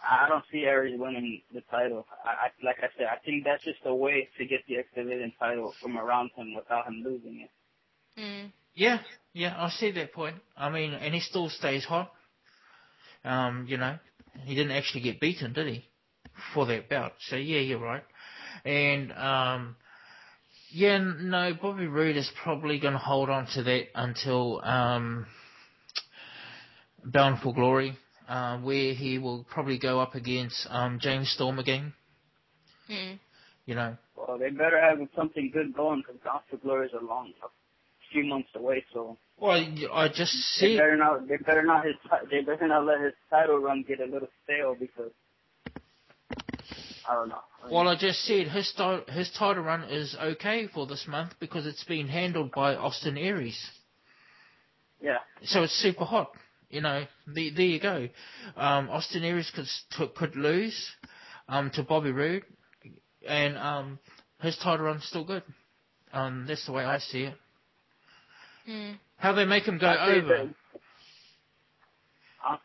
[0.03, 2.07] I don't see Aries winning the title.
[2.25, 4.89] I, I like I said, I think that's just a way to get the X
[4.95, 8.21] Division title from around him without him losing it.
[8.21, 8.53] Mm.
[8.75, 8.99] Yeah,
[9.33, 10.37] yeah, I see that point.
[10.57, 12.11] I mean, and he still stays hot.
[13.25, 13.99] Um, you know,
[14.45, 15.85] he didn't actually get beaten, did he?
[16.55, 17.13] For that bout.
[17.29, 18.05] So yeah, you're right.
[18.65, 19.77] And um,
[20.71, 25.27] yeah, no, Bobby Roode is probably going to hold on to that until um,
[27.13, 27.97] Bound for Glory,
[28.29, 31.93] uh, where he will probably go up against um, James Storm again.
[32.91, 33.19] Mm.
[33.65, 37.05] You know, Well, they better have something good going because Bound for Glory is a
[37.05, 37.49] long a
[38.13, 39.53] few months away, so Well,
[39.93, 40.79] I just they said.
[40.79, 41.95] better not they better not his
[42.31, 45.11] they better not let his title run get a little stale because
[47.09, 47.39] I don't know.
[47.63, 51.07] I mean, Well, I just said his ti- his title run is okay for this
[51.09, 53.59] month because it's been handled by Austin Aries.
[55.01, 56.31] yeah, So it's super hot.
[56.69, 58.09] You know, the, there you go.
[58.57, 60.77] Um, Austin Aries could s- could lose
[61.49, 62.43] um, to Bobby Roode,
[63.27, 63.99] and um,
[64.41, 65.45] his title run's still good.
[66.13, 67.35] Um, that's the way I see it.
[68.67, 68.93] Hmm.
[69.17, 70.27] How they make him go over?
[70.29, 70.55] that-
[72.39, 72.59] Huh?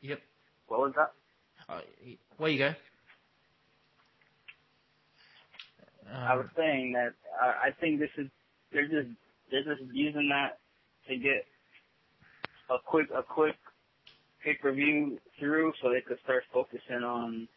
[0.00, 0.20] Yep.
[0.68, 1.12] What was that?
[1.68, 1.80] Uh,
[2.38, 2.74] where you go?
[6.12, 8.28] I was Um, saying that I, I think this is
[8.72, 9.08] they're just
[9.50, 10.58] they're just using that
[11.08, 11.46] to get
[12.74, 13.56] a quick a quick
[14.44, 17.48] pay per view through so they could start focusing on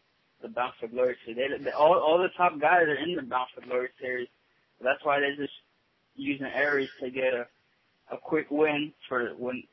[0.42, 1.38] the Bound for Glory series.
[1.58, 4.28] They, they, all all the top guys are in the Bound for Glory series.
[4.82, 5.54] That's why they're just
[6.16, 7.46] using Aries to get a
[8.12, 9.64] a quick win for when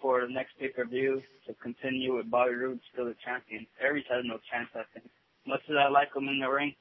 [0.00, 3.66] for the next pay per view to continue with Bobby Roode still the champion.
[3.80, 5.10] Aries has no chance, I think.
[5.46, 6.74] Much as I like him in the ring,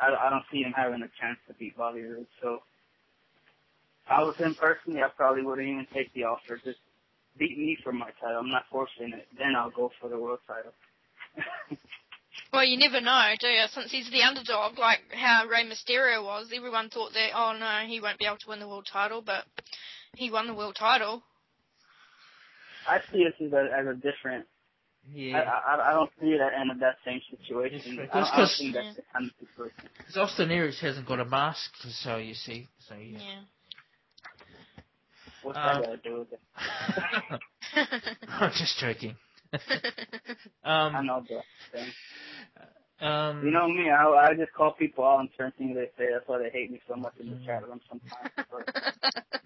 [0.00, 2.26] I, I don't see him having a chance to beat Bobby Roode.
[2.42, 2.62] So,
[4.06, 6.60] if I was him personally, I probably wouldn't even take the offer.
[6.64, 6.80] Just
[7.38, 8.40] beat me for my title.
[8.40, 9.26] I'm not forcing it.
[9.38, 10.72] Then I'll go for the world title.
[12.52, 13.64] Well, you never know, do you?
[13.72, 18.00] Since he's the underdog, like how Rey Mysterio was, everyone thought that, oh no, he
[18.00, 19.44] won't be able to win the world title, but
[20.14, 21.22] he won the world title.
[22.88, 24.46] I see it as a, as a different.
[25.12, 25.38] Yeah.
[25.66, 27.98] I I don't see it in that same situation.
[27.98, 29.88] It's- I I don't think that's the kind of situation.
[29.98, 32.66] Because Austin Aries hasn't got a mask, so you see.
[32.88, 33.18] So yeah.
[33.18, 33.40] Yeah.
[35.42, 36.40] What's Uh, that got to do with it?
[38.28, 39.16] I'm just joking.
[40.64, 41.40] I um, know the
[41.72, 41.92] thing.
[43.00, 46.10] um, You know me, I I just call people out on certain things they say.
[46.12, 48.30] That's why they hate me so much in the chat room sometimes.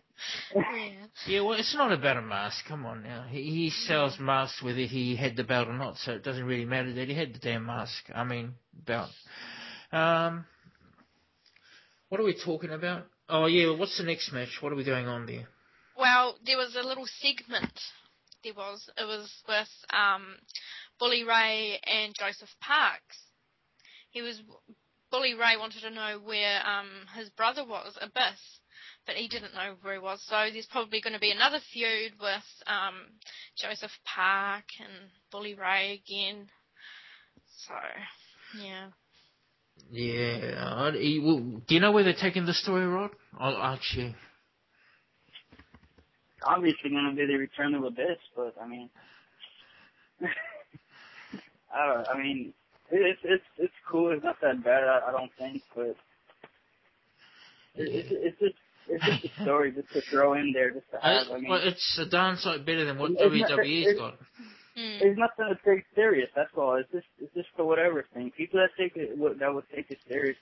[0.55, 1.07] Yeah.
[1.27, 2.65] Yeah, well, it's not about a mask.
[2.67, 3.25] Come on now.
[3.29, 6.65] He, he sells masks whether he had the belt or not, so it doesn't really
[6.65, 8.05] matter that he had the damn mask.
[8.15, 9.11] I mean, belt.
[9.93, 10.47] Um,
[12.09, 13.07] what are we talking about?
[13.29, 14.59] Oh yeah, what's the next match?
[14.61, 15.49] What are we going on there?
[16.03, 17.79] Well, there was a little segment.
[18.43, 18.91] There was.
[18.99, 20.35] It was with um,
[20.99, 23.19] Bully Ray and Joseph Parks.
[24.11, 24.43] He was.
[25.13, 28.41] Bully Ray wanted to know where um, his brother was, Abyss,
[29.07, 30.21] but he didn't know where he was.
[30.27, 32.95] So there's probably going to be another feud with um,
[33.57, 36.49] Joseph Park and Bully Ray again.
[37.69, 37.75] So,
[38.61, 38.89] yeah.
[39.89, 40.91] Yeah,
[41.23, 43.11] well, do you know where they're taking the story, Rod?
[43.39, 44.17] I'll actually.
[46.47, 48.91] Obviously going to be the return of Abyss, but I mean,
[51.75, 52.07] I don't.
[52.09, 52.53] I mean,
[52.91, 54.13] it's it's it's cool.
[54.13, 54.85] It's not that bad.
[54.85, 55.97] I, I don't think, but
[57.75, 58.55] it, it's it's just
[58.89, 61.27] it's just a story just to throw in there, just to have.
[61.31, 63.99] I I, mean, well, it's a darn sight better than what It's not- WWE's it-
[63.99, 64.15] got.
[64.75, 65.03] Mm.
[65.03, 66.31] it's nothing to take serious.
[66.35, 66.77] That's all.
[66.77, 68.31] It's just it's just the whatever thing.
[68.37, 70.37] People that take it what- that would take it serious,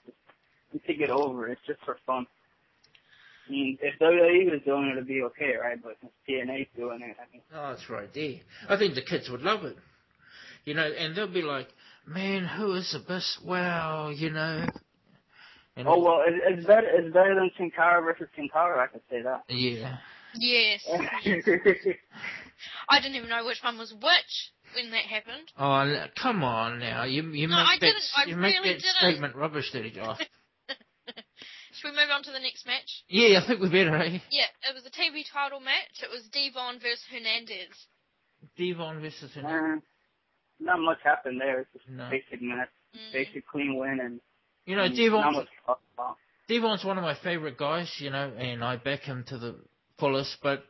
[0.71, 1.47] you take it over.
[1.49, 2.25] It's just for fun.
[3.51, 5.77] I mean, if WWE was doing it, it'd be okay, right?
[5.83, 8.35] But since TNA's doing it, I mean, Oh, that's right there.
[8.69, 9.75] I think the kids would love it.
[10.63, 11.67] You know, and they'll be like,
[12.07, 13.39] man, who is the best?
[13.45, 14.67] Wow, you know.
[15.75, 18.83] And oh well, it, it's better it's better than Sin Cara versus Sin Cara.
[18.83, 19.43] I can say that.
[19.49, 19.97] Yeah.
[20.33, 20.81] Yes.
[22.89, 25.51] I didn't even know which one was which when that happened.
[25.57, 27.03] Oh, come on now.
[27.03, 28.03] You you No, make I that didn't.
[28.15, 28.81] I you make that didn't.
[28.99, 30.03] statement rubbish, did you?
[31.81, 33.03] Should we move on to the next match?
[33.09, 34.19] Yeah, I think we better, eh?
[34.29, 35.97] Yeah, it was a TV title match.
[36.03, 37.73] It was Devon versus Hernandez.
[38.55, 39.81] Devon versus Hernandez.
[39.81, 41.61] Uh, not much happened there.
[41.61, 42.07] It's just No.
[42.11, 43.13] basic match, Mm.
[43.13, 44.21] basic clean win, and
[44.65, 46.17] You know, and not Devon's, much to talk about.
[46.47, 49.55] Devon's one of my favourite guys, you know, and I back him to the
[49.97, 50.63] fullest, but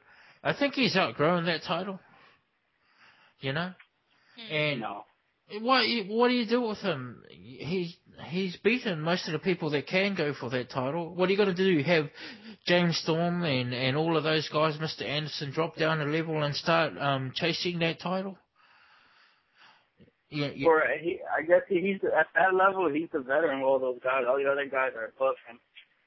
[0.43, 1.99] I think he's outgrowing that title.
[3.41, 3.73] You know?
[4.39, 4.51] Mm.
[4.51, 5.05] And No,
[5.59, 7.21] What what do you do with him?
[7.29, 7.97] He's
[8.27, 11.13] he's beaten most of the people that can go for that title.
[11.13, 11.83] What are you going to do?
[11.83, 12.09] Have
[12.65, 15.03] James Storm and and all of those guys, Mr.
[15.03, 18.37] Anderson, drop down a level and start um chasing that title?
[20.29, 20.67] Yeah, yeah.
[20.67, 22.89] or he, I guess he, he's at that level.
[22.89, 23.59] He's the veteran.
[23.59, 25.59] of All those guys, all the other guys are above him.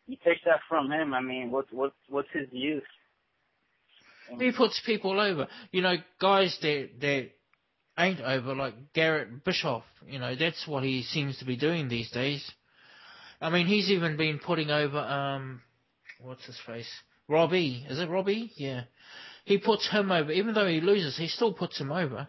[0.06, 1.12] You take that from him.
[1.12, 2.82] I mean, what's what's what's his use?
[4.38, 5.46] He puts people over.
[5.70, 7.30] You know, guys that that
[7.98, 9.84] ain't over, like Garrett Bischoff.
[10.06, 12.48] You know, that's what he seems to be doing these days.
[13.40, 15.60] I mean, he's even been putting over um,
[16.20, 16.88] what's his face,
[17.28, 17.84] Robbie.
[17.88, 18.52] Is it Robbie?
[18.56, 18.84] Yeah.
[19.44, 22.28] He puts him over, even though he loses, he still puts him over.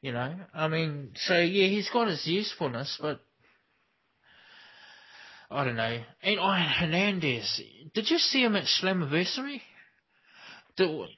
[0.00, 3.20] You know, I mean, so yeah, he's got his usefulness, but
[5.50, 6.00] I don't know.
[6.22, 7.60] And oh, Hernandez,
[7.94, 9.60] did you see him at Slammiversary?
[10.76, 11.08] Did,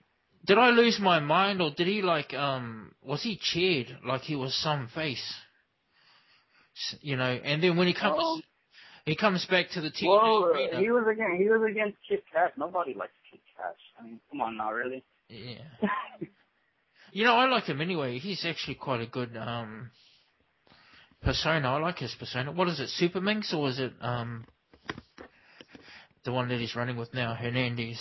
[0.44, 4.36] did I lose my mind, or did he like um was he cheered like he
[4.36, 5.34] was some face?
[7.00, 8.40] You know, and then when he comes, Oh.
[9.04, 10.08] he comes back to the team.
[10.10, 10.80] Well, uh, arena.
[10.80, 12.52] he was against he was against Kid Kash.
[12.56, 13.76] Nobody likes Kid Kash.
[13.98, 15.02] I mean, come on now, really.
[15.28, 15.58] yeah.
[17.12, 18.18] You know, I like him anyway.
[18.18, 19.90] He's actually quite a good um
[21.22, 21.68] persona.
[21.68, 22.52] I like his persona.
[22.52, 24.46] What is it, Super Mex, or is it um
[26.24, 27.98] the one that he's running with now, Hernandez?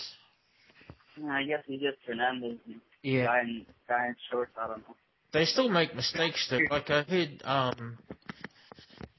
[1.28, 2.58] I guess he's just Hernandez.
[3.04, 3.26] Yeah.
[3.26, 4.52] Guy in guy in shorts.
[4.62, 4.96] I don't know.
[5.32, 6.60] They still make mistakes though.
[6.70, 7.98] Like I heard um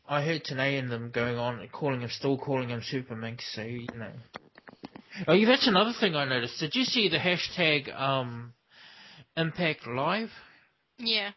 [0.09, 3.63] I heard Tenay and them going on calling him still calling him Super Mex, so
[3.63, 4.13] you know.
[5.27, 6.59] Oh yeah, that's another thing I noticed.
[6.61, 8.53] Did you see the hashtag um
[9.37, 10.31] Impact Live?
[10.99, 11.31] Yeah.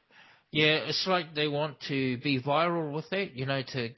[0.51, 3.89] Yeah, it's like they want to be viral with that, you know, to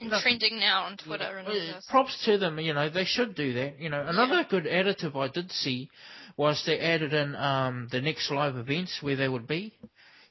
[0.00, 1.86] And trending now on Twitter and all Uh, this.
[1.88, 3.78] props to them, you know, they should do that.
[3.78, 5.88] You know, another good additive I did see
[6.36, 9.72] was they added in um, the next live events where they would be.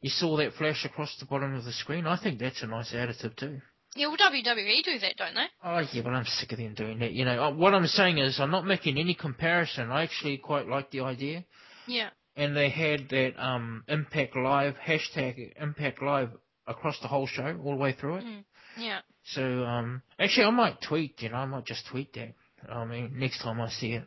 [0.01, 2.05] You saw that flash across the bottom of the screen.
[2.05, 3.61] I think that's a nice additive too.
[3.95, 5.45] Yeah, well, WWE do that, don't they?
[5.63, 7.13] Oh yeah, but I'm sick of them doing that.
[7.13, 9.89] You know, Uh, what I'm saying is I'm not making any comparison.
[9.89, 11.45] I actually quite like the idea.
[11.87, 12.09] Yeah.
[12.35, 16.29] And they had that um, Impact Live hashtag Impact Live
[16.67, 18.25] across the whole show, all the way through it.
[18.25, 18.43] Mm.
[18.77, 18.99] Yeah.
[19.23, 22.33] So, um, actually, I might tweet, you know, I might just tweet that.
[22.69, 24.03] I mean, next time I see it.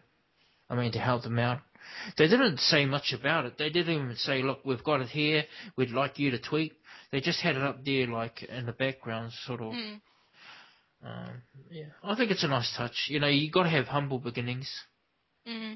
[0.70, 1.60] I mean, to help them out.
[2.18, 3.56] They didn't say much about it.
[3.58, 5.44] They didn't even say, look, we've got it here.
[5.76, 6.74] We'd like you to tweet.
[7.10, 9.72] They just had it up there, like, in the background, sort of.
[9.72, 10.00] Mm.
[11.04, 11.86] Um, yeah.
[12.02, 13.06] I think it's a nice touch.
[13.08, 14.70] You know, you gotta have humble beginnings.
[15.46, 15.74] hmm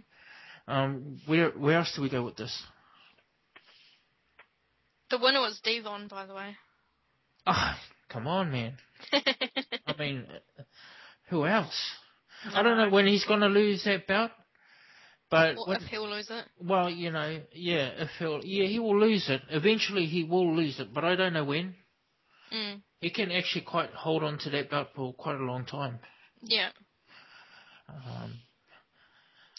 [0.66, 2.62] Um, where, where else do we go with this?
[5.10, 6.56] The winner was Devon, by the way.
[7.46, 7.78] Ah,
[8.12, 8.74] come on, man.
[9.86, 10.26] I mean,
[11.28, 11.74] who else?
[12.54, 14.30] I don't know when he's gonna lose that belt.
[15.30, 16.44] But Or when, if he'll lose it.
[16.60, 19.40] Well, you know, yeah, if he'll, yeah, he will lose it.
[19.48, 21.74] Eventually, he will lose it, but I don't know when.
[22.52, 22.82] Mm.
[23.00, 26.00] He can actually quite hold on to that belt for quite a long time.
[26.42, 26.68] Yeah.
[27.88, 28.40] Um,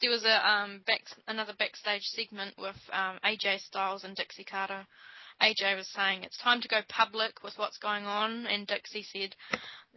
[0.02, 4.86] There was a um back another backstage segment with um AJ Styles and Dixie Carter.
[5.41, 9.35] AJ was saying it's time to go public with what's going on, and Dixie said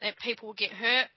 [0.03, 1.09] that people will get hurt,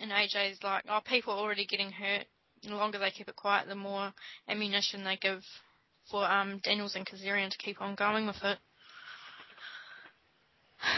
[0.00, 2.26] and AJ's like, oh, people are already getting hurt.
[2.62, 4.12] The longer they keep it quiet, the more
[4.48, 5.42] ammunition they give
[6.10, 8.58] for um Daniels and Kazarian to keep on going with it.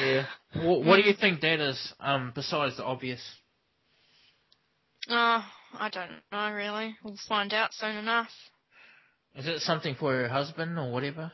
[0.01, 0.27] yeah.
[0.63, 1.95] What, what do you think that is?
[2.01, 3.23] Um, besides the obvious.
[5.09, 5.45] Oh,
[5.79, 6.97] I don't know really.
[7.03, 8.31] We'll find out soon enough.
[9.35, 11.33] Is it something for her husband or whatever?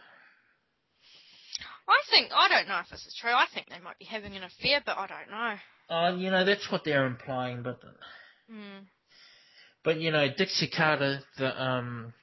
[1.90, 3.32] I think I don't know if this is true.
[3.32, 5.56] I think they might be having an affair, but I don't know.
[5.94, 7.80] Uh, you know, that's what they're implying, but,
[8.48, 8.84] Hmm.
[9.82, 12.14] but you know, Dixie Carter, the, um,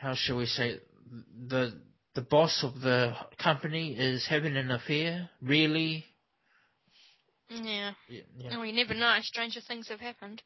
[0.00, 0.80] how shall we say,
[1.46, 1.80] the,
[2.14, 6.04] the boss of the company is having an affair, really?
[7.48, 7.92] Yeah.
[8.08, 8.64] Yeah, yeah.
[8.64, 9.16] You never know.
[9.22, 10.42] Stranger things have happened.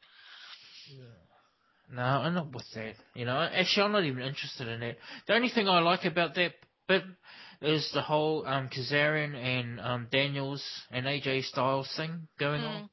[0.89, 1.95] Yeah.
[1.95, 2.95] No, I'm not with that.
[3.13, 4.97] You know, actually, I'm not even interested in that.
[5.27, 6.53] The only thing I like about that
[6.87, 7.03] bit
[7.61, 12.83] is the whole um, Kazarian and um, Daniels and AJ Styles thing going on.
[12.83, 12.89] Mm.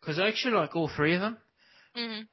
[0.00, 1.38] Because I actually like all three of them,
[1.96, 2.26] Mm.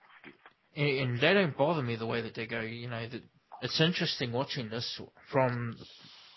[0.75, 2.61] and, and they don't bother me the way that they go.
[2.61, 3.21] You know, that
[3.61, 4.99] it's interesting watching this
[5.31, 5.77] from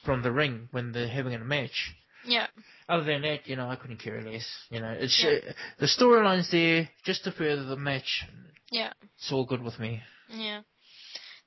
[0.04, 1.92] from the ring when they're having a match.
[2.24, 2.46] Yeah.
[2.88, 4.46] Other than that, you know, I couldn't care less.
[4.70, 5.50] You know, it's Yeah.
[5.50, 8.24] uh, the storyline's there just to further the match.
[8.70, 8.92] Yeah.
[9.16, 10.02] It's all good with me.
[10.28, 10.62] Yeah.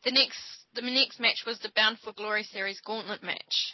[0.03, 0.39] The next
[0.75, 3.73] the next match was the Bound for Glory series gauntlet match.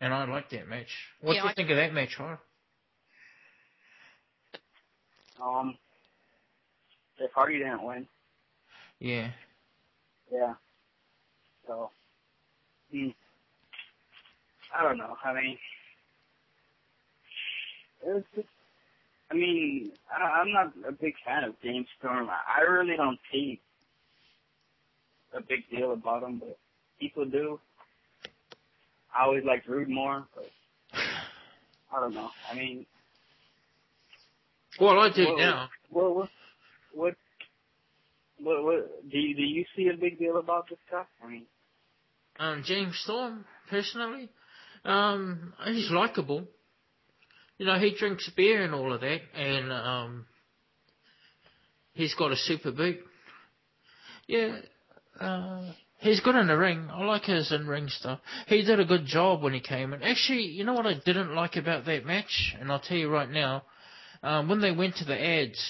[0.00, 0.88] And I like that match.
[1.20, 2.40] What Yeah, do you I- think of that match, Har?
[5.42, 5.76] Um,
[7.18, 8.06] Jeff Hardy didn't win.
[9.00, 9.30] Yeah.
[10.32, 10.54] Yeah.
[11.66, 11.90] So,
[12.90, 13.08] hmm.
[14.74, 15.16] I don't know.
[15.24, 15.58] I mean,
[18.06, 18.48] it's just,
[19.30, 22.28] I mean, I, I'm not a big fan of James Storm.
[22.28, 23.60] I, I really don't see
[25.36, 26.58] a big deal about him, but
[27.00, 27.60] people do.
[29.16, 30.50] I always liked Roode more, but
[30.92, 32.30] I don't know.
[32.50, 32.86] I mean,
[34.80, 35.68] Well, I do Well, now.
[35.90, 36.28] what, what,
[36.92, 37.14] what,
[38.38, 41.04] what, what, do you, do you see a big deal about this guy?
[41.24, 41.46] I mean,
[42.38, 44.28] Um, James Storm, personally,
[44.84, 46.46] um, he's likable.
[47.58, 50.26] You know, he drinks beer and all of that, and um,
[51.92, 52.98] he's got a super boot.
[54.26, 54.58] Yeah,
[55.20, 56.88] uh, he's good in the ring.
[56.90, 58.20] I like his in-ring stuff.
[58.46, 60.02] He did a good job when he came in.
[60.02, 63.30] Actually, you know what I didn't like about that match, and I'll tell you right
[63.30, 63.62] now.
[64.22, 65.60] um, when they went to the ads,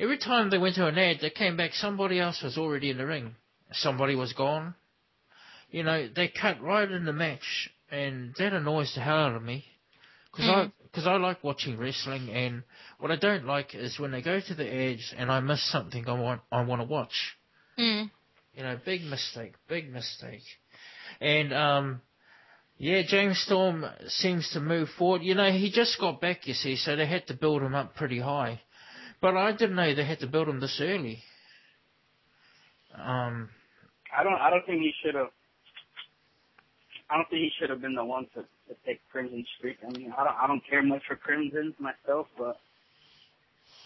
[0.00, 2.98] every time they went to an ad, they came back, somebody else was already in
[2.98, 3.36] the ring.
[3.72, 4.74] Somebody was gone.
[5.70, 9.42] You know, they cut right in the match, and that annoys the hell out of
[9.42, 9.64] me.
[10.32, 10.66] Because Mm.
[10.68, 12.64] I, cause I like watching wrestling, and
[12.98, 16.08] what I don't like is when they go to the ads and I miss something
[16.08, 17.36] I want, I want to watch.
[17.78, 18.10] Mm.
[18.60, 20.42] You know, big mistake, big mistake.
[21.18, 22.02] And um
[22.76, 25.22] yeah, James Storm seems to move forward.
[25.22, 27.94] You know, he just got back, you see, so they had to build him up
[27.94, 28.60] pretty high.
[29.22, 31.22] But I didn't know they had to build him this early.
[32.94, 33.48] Um
[34.14, 34.34] I don't.
[34.34, 35.30] I don't think he should have.
[37.08, 39.78] I don't think he should have been the one to, to take Crimson Streak.
[39.82, 40.36] I mean, I don't.
[40.36, 42.60] I don't care much for Crimsons myself, but.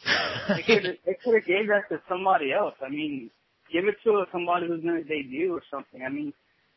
[0.48, 2.74] They could have gave that to somebody else.
[2.84, 3.30] I mean,
[3.72, 6.02] give it to somebody who's going to debut or something.
[6.02, 6.32] I mean,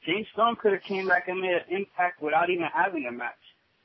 [0.06, 3.42] James Storm could have came back and made an impact without even having a match.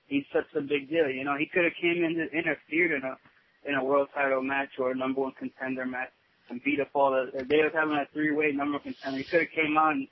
[0.06, 1.36] He's such a big deal, you know.
[1.38, 3.16] He could have came in and interfered in a
[3.64, 6.10] in a world title match or a number one contender match
[6.50, 7.30] and beat up all the.
[7.48, 10.08] They was having a three way number one contender, he could have came and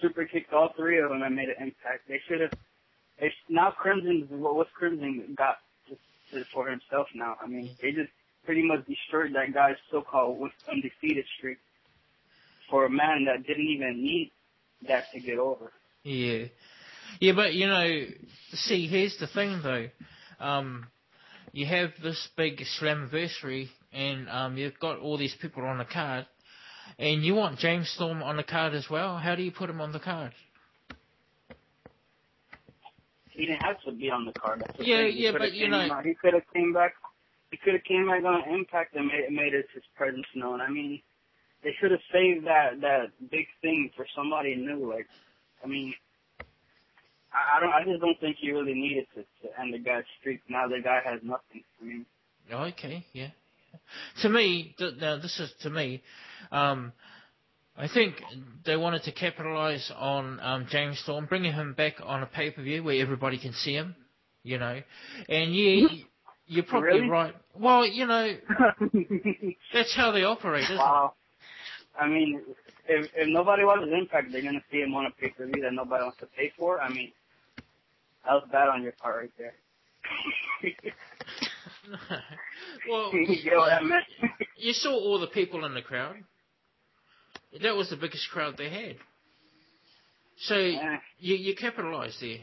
[0.00, 2.08] super kicked all three of them and made an impact.
[2.08, 2.54] They should have.
[3.20, 5.58] Sh- now Crimson, what's Crimson got
[6.52, 7.36] for himself now?
[7.42, 8.10] I mean, they just
[8.44, 10.38] pretty much destroyed that guy's so-called
[10.70, 11.58] undefeated streak
[12.70, 14.32] for a man that didn't even need
[14.88, 15.72] that to get over.
[16.02, 16.46] Yeah.
[17.20, 18.06] Yeah, but you know,
[18.52, 19.88] see, here's the thing though.
[20.40, 20.86] Um,
[21.52, 26.26] you have this big Slammiversary and um, you've got all these people on the card,
[26.98, 29.18] and you want James Storm on the card as well.
[29.18, 30.32] How do you put him on the card?
[33.30, 34.60] He didn't have to be on the card.
[34.60, 35.12] That's the Yeah, thing.
[35.12, 36.94] He yeah, but, you know- he could have came back.
[37.50, 39.64] He could have came back on Impact and made, made his
[39.94, 40.60] presence known.
[40.62, 41.02] I mean,
[41.62, 44.90] they should have saved that that big thing for somebody new.
[44.92, 45.06] Like,
[45.64, 45.94] I mean,
[47.32, 47.72] I, I don't.
[47.72, 50.40] I just don't think he really needed to, to end the guy's streak.
[50.48, 51.64] Now the guy has nothing.
[51.80, 52.06] I mean,
[52.52, 53.28] Okay, yeah.
[54.22, 56.02] To me, th- now this is to me.
[56.50, 56.92] Um,
[57.76, 58.16] I think
[58.66, 62.62] they wanted to capitalize on um, James Storm, bringing him back on a pay per
[62.62, 63.94] view where everybody can see him.
[64.42, 64.80] You know,
[65.28, 65.86] and yeah,
[66.46, 67.08] you're probably Really?
[67.08, 67.34] right.
[67.58, 68.34] Well, you know,
[69.72, 71.14] that's how they operate, isn't wow.
[71.98, 72.40] I mean,
[72.88, 75.72] if if nobody watches Impact, they're gonna see him on a pay per view that
[75.72, 76.80] nobody wants to pay for.
[76.80, 77.12] I mean,
[78.24, 79.54] that was bad on your part right there.
[82.88, 84.04] well, you I meant?
[84.56, 86.16] you saw all the people in the crowd.
[87.62, 88.96] That was the biggest crowd they had.
[90.38, 90.96] So Yeah.
[91.18, 92.38] you you capitalized there.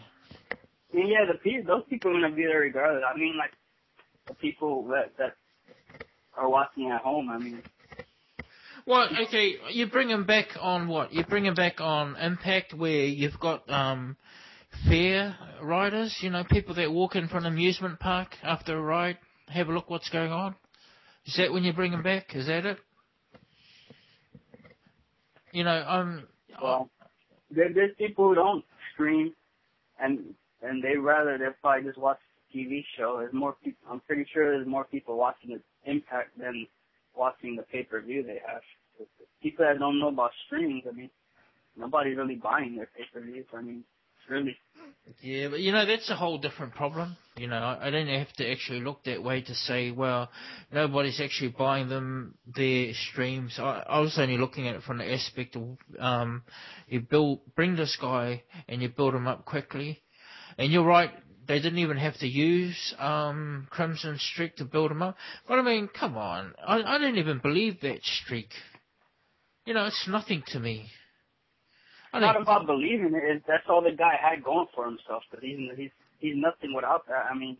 [0.93, 3.03] Yeah, the those people are gonna be there regardless.
[3.07, 3.51] I mean, like
[4.27, 5.35] the people that that
[6.37, 7.29] are watching at home.
[7.29, 7.61] I mean,
[8.89, 11.13] Well, okay, you bring him back on what?
[11.13, 14.17] You bring him back on Impact, where you've got um,
[14.87, 16.17] fair riders.
[16.21, 19.71] You know, people that walk in from an amusement park after a ride, have a
[19.71, 20.55] look what's going on.
[21.27, 22.35] Is that when you bring him back?
[22.35, 22.79] Is that it?
[25.51, 26.27] You know, um,
[26.59, 26.89] well,
[27.51, 29.35] there, there's people who don't stream,
[29.99, 30.33] and
[30.63, 32.17] and they rather they probably just watch
[32.51, 33.17] the TV show.
[33.19, 33.55] There's more.
[33.87, 36.65] I'm pretty sure there's more people watching the Impact than
[37.15, 38.61] watching the pay per view they have.
[39.41, 41.09] People that don't know about streaming, I mean,
[41.77, 43.45] nobody's really buying their pay per views.
[43.53, 43.83] I mean,
[44.29, 44.57] really
[45.21, 47.17] Yeah, but you know that's a whole different problem.
[47.35, 50.29] You know, I, I don't have to actually look that way to say, well,
[50.71, 53.55] nobody's actually buying them their streams.
[53.57, 56.43] I, I was only looking at it from the aspect of um,
[56.87, 60.01] you build, bring this guy and you build him up quickly.
[60.57, 61.11] And you're right,
[61.47, 65.15] they didn't even have to use um, Crimson Streak to build him up.
[65.47, 68.49] But I mean, come on, I, I didn't even believe that streak.
[69.69, 70.89] You know, it's nothing to me.
[72.11, 73.21] I not about believing it.
[73.21, 75.21] It's, that's all the guy had going for himself.
[75.29, 77.29] But he's he's he's nothing without that.
[77.29, 77.55] I mean,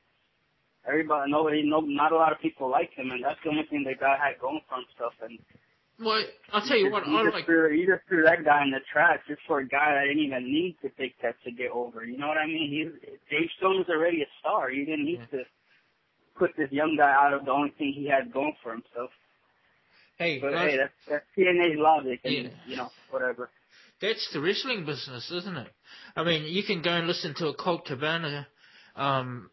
[0.89, 3.85] everybody, nobody, no, not a lot of people like him, and that's the only thing
[3.85, 5.13] the guy had going for himself.
[5.21, 5.37] And
[6.01, 7.45] well, I'll tell you what, you I just like.
[7.45, 10.25] threw, you just threw that guy in the trash just for a guy that didn't
[10.25, 12.03] even need to take that to get over.
[12.03, 12.73] You know what I mean?
[12.73, 12.89] He's
[13.29, 14.71] Dave Stone was already a star.
[14.71, 15.45] You didn't need to
[16.41, 19.13] put this young guy out of the only thing he had going for himself.
[20.19, 22.49] Hey, But guys, hey, that's that's TNA's logic, and Yeah.
[22.67, 23.49] you know whatever.
[24.01, 25.71] That's the wrestling business, isn't it?
[26.15, 28.47] I mean, you can go and listen to a Colt Cabana
[28.97, 29.49] um,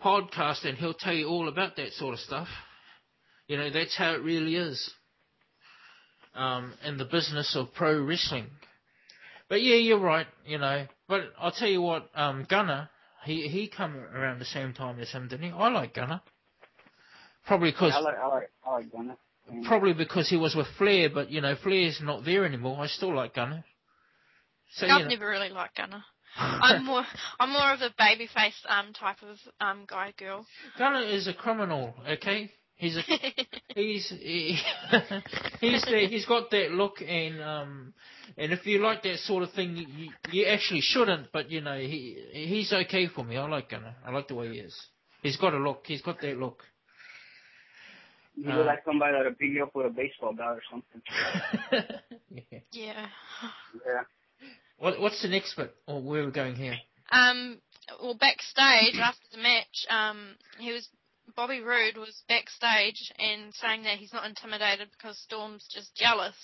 [0.00, 2.48] podcast, and he'll tell you all about that sort of stuff.
[3.48, 4.90] You know, that's how it really is
[6.34, 8.46] um, in the business of pro wrestling.
[9.48, 10.28] But yeah, you're right.
[10.46, 12.88] You know, but I'll tell you what, um, Gunner,
[13.24, 15.50] he he come around the same time as him, didn't he?
[15.50, 16.20] I like Gunner.
[17.46, 19.16] Probably because I like I like I like Gunner.
[19.66, 22.78] Probably because he was with Flair, but you know Flair's not there anymore.
[22.80, 23.64] I still like Gunner.
[24.72, 26.04] So I've you know, never really liked Gunner.
[26.36, 27.04] I'm more
[27.40, 30.46] I'm more of a babyface um type of um guy girl.
[30.78, 32.50] Gunner is a criminal, okay?
[32.76, 33.02] He's a
[33.74, 34.56] he's he,
[35.60, 37.94] he's the, he's got that look and um
[38.36, 41.76] and if you like that sort of thing you, you actually shouldn't but you know
[41.76, 44.76] he he's okay for me I like Gunner I like the way he is
[45.22, 46.62] he's got a look he's got that look
[48.40, 51.02] You Uh, look like somebody that'll beat you up with a baseball bat or something.
[52.30, 52.60] yeah.
[52.72, 53.08] Yeah.
[53.86, 54.02] Yeah.
[54.78, 56.76] what what's the next bit or where we're going here
[57.10, 57.60] Um,
[58.00, 60.88] well, backstage after the match, um, he was
[61.36, 66.36] Bobby Roode was backstage and saying that he's not intimidated because Storm's just jealous.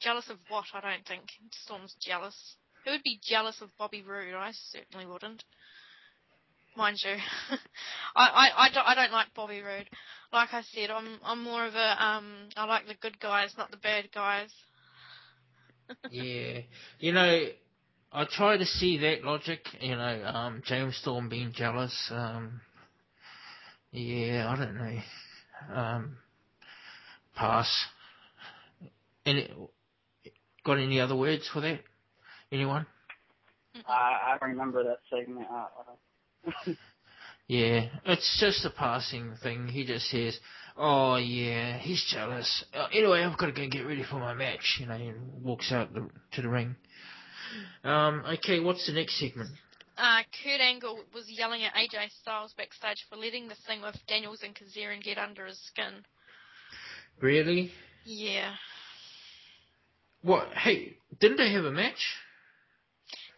[0.00, 0.64] Jealous of what?
[0.74, 2.56] I don't think Storm's jealous.
[2.84, 4.34] Who would be jealous of Bobby Roode?
[4.34, 5.44] I certainly wouldn't.
[6.76, 7.16] Mind you,
[8.16, 9.88] I, I, I, don't, I don't like Bobby Roode.
[10.32, 13.70] Like I said, I'm I'm more of a um I like the good guys, not
[13.70, 14.50] the bad guys.
[16.10, 16.60] yeah
[16.98, 17.46] you know
[18.12, 22.60] I try to see that logic you know um James Storm being jealous um
[23.92, 24.98] yeah I don't know
[25.74, 26.16] um
[27.36, 27.86] pass
[29.24, 29.48] any
[30.64, 31.80] got any other words for that
[32.50, 32.86] anyone
[33.86, 35.46] I, I remember that segment.
[35.50, 35.92] I, I,
[37.48, 39.68] Yeah, it's just a passing thing.
[39.68, 40.36] He just says,
[40.76, 44.78] "Oh yeah, he's jealous." Uh, anyway, I've got to go get ready for my match.
[44.80, 46.74] You know, and walks out the, to the ring.
[47.84, 49.50] Um, okay, what's the next segment?
[49.96, 54.42] Uh, Kurt Angle was yelling at AJ Styles backstage for letting the thing with Daniels
[54.42, 56.04] and Kazarian get under his skin.
[57.20, 57.70] Really?
[58.04, 58.54] Yeah.
[60.22, 60.48] What?
[60.48, 62.16] Hey, didn't they have a match?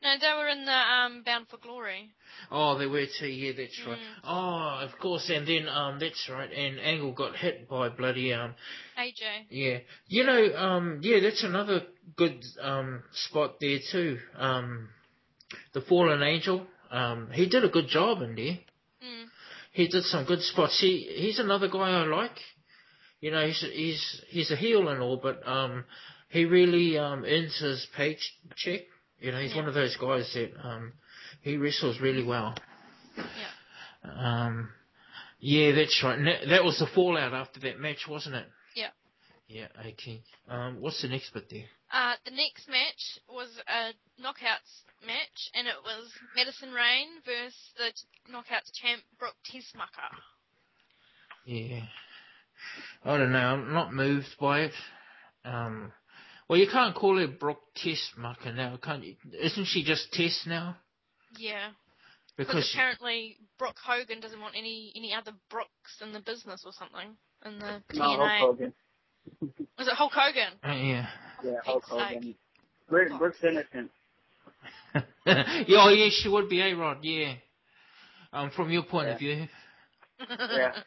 [0.02, 2.10] No, they were in the um, Bound for Glory.
[2.50, 3.26] Oh, they were too.
[3.26, 3.98] Yeah, that's right.
[3.98, 4.02] Mm.
[4.24, 5.30] Oh, of course.
[5.34, 6.50] And then um, that's right.
[6.50, 8.54] And Angle got hit by bloody um.
[8.98, 9.46] AJ.
[9.50, 11.00] Yeah, you know um.
[11.02, 11.82] Yeah, that's another
[12.16, 14.18] good um spot there too.
[14.36, 14.88] Um,
[15.74, 16.66] the fallen angel.
[16.90, 18.58] Um, he did a good job in there.
[19.04, 19.26] Mm.
[19.72, 20.80] he did some good spots.
[20.80, 22.38] He he's another guy I like.
[23.20, 25.84] You know, he's he's he's a heel and all, but um,
[26.28, 28.86] he really um earns his paycheck.
[29.20, 30.92] You know, he's one of those guys that um,
[31.40, 32.54] he wrestles really well.
[33.16, 33.24] Yeah.
[34.04, 34.70] Um,
[35.40, 36.18] yeah, that's right.
[36.24, 38.46] That, that was the fallout after that match, wasn't it?
[38.74, 38.90] Yeah.
[39.48, 39.68] Yeah.
[39.80, 40.22] Okay.
[40.48, 41.64] Um, what's the next bit there?
[41.92, 43.92] Uh, the next match was a
[44.22, 50.12] knockouts match, and it was Madison Rayne versus the knockouts champ Brooke Tessmacher.
[51.46, 51.80] Yeah.
[53.04, 53.38] I don't know.
[53.38, 54.72] I'm not moved by it.
[55.44, 55.92] Um,
[56.48, 59.16] well, you can't call her Brooke Tessmacher now, can't you?
[59.40, 60.76] Isn't she just Tess now?
[61.38, 61.70] Yeah.
[62.36, 66.72] Because Because apparently Brooke Hogan doesn't want any any other Brooks in the business or
[66.72, 68.72] something in the no, Hulk Hogan.
[69.78, 70.52] Was it Hulk Hogan?
[70.64, 71.06] uh, yeah.
[71.42, 72.14] Yeah, Hulk Pete's sake.
[72.14, 72.34] Hogan.
[72.88, 73.90] Brooke, Brooke's innocent.
[75.26, 76.98] yeah, oh, yeah, she would be A Rod.
[77.02, 77.34] Yeah.
[78.32, 79.46] Um, from your point of view.
[80.28, 80.72] Yeah.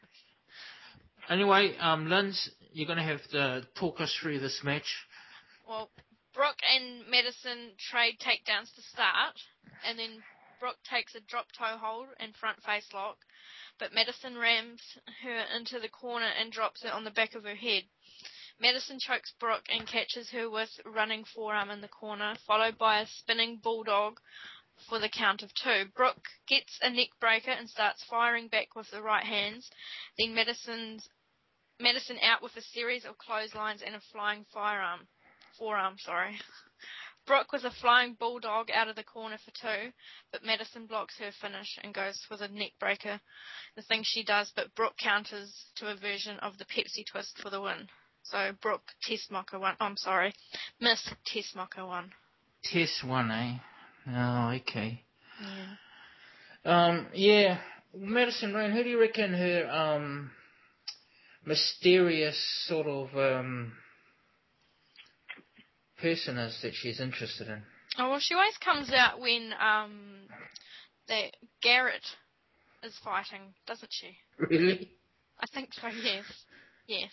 [1.30, 4.84] Anyway, um, Linz, you're gonna have to talk us through this match.
[5.65, 5.90] Well,
[6.34, 9.36] Brooke and Madison trade takedowns to start,
[9.88, 10.22] and then
[10.61, 13.17] Brooke takes a drop toe hold and front face lock,
[13.79, 14.79] but Madison rams
[15.23, 17.85] her into the corner and drops it on the back of her head.
[18.59, 23.07] Madison chokes Brooke and catches her with running forearm in the corner, followed by a
[23.07, 24.19] spinning bulldog
[24.88, 25.85] for the count of two.
[25.95, 29.67] Brooke gets a neck breaker and starts firing back with the right hands.
[30.19, 31.09] Then Madison's
[31.79, 35.07] Madison out with a series of clotheslines and a flying firearm
[35.57, 36.39] forearm, sorry.
[37.27, 39.91] Brooke with a flying bulldog out of the corner for two,
[40.31, 43.19] but Madison blocks her finish and goes for the neck breaker,
[43.76, 47.49] the thing she does, but Brooke counters to a version of the Pepsi twist for
[47.49, 47.88] the win.
[48.23, 49.76] So Brooke Tessmacher won.
[49.80, 50.34] I'm sorry,
[50.80, 52.11] Miss Tessmacher won.
[52.64, 53.57] Test one, eh?
[54.07, 55.03] Oh, okay.
[55.41, 55.76] Yeah.
[56.64, 57.57] Um, yeah,
[57.95, 58.72] Madison Rayne.
[58.72, 60.31] Who do you reckon her um
[61.45, 62.38] mysterious
[62.68, 63.73] sort of um
[66.02, 67.61] person is that she's interested in?
[67.98, 69.91] Oh well, she always comes out when um
[71.07, 72.06] that Garrett
[72.84, 74.18] is fighting, doesn't she?
[74.38, 74.91] Really?
[75.40, 75.88] I think so.
[75.88, 76.26] Yes.
[76.88, 77.11] Yes.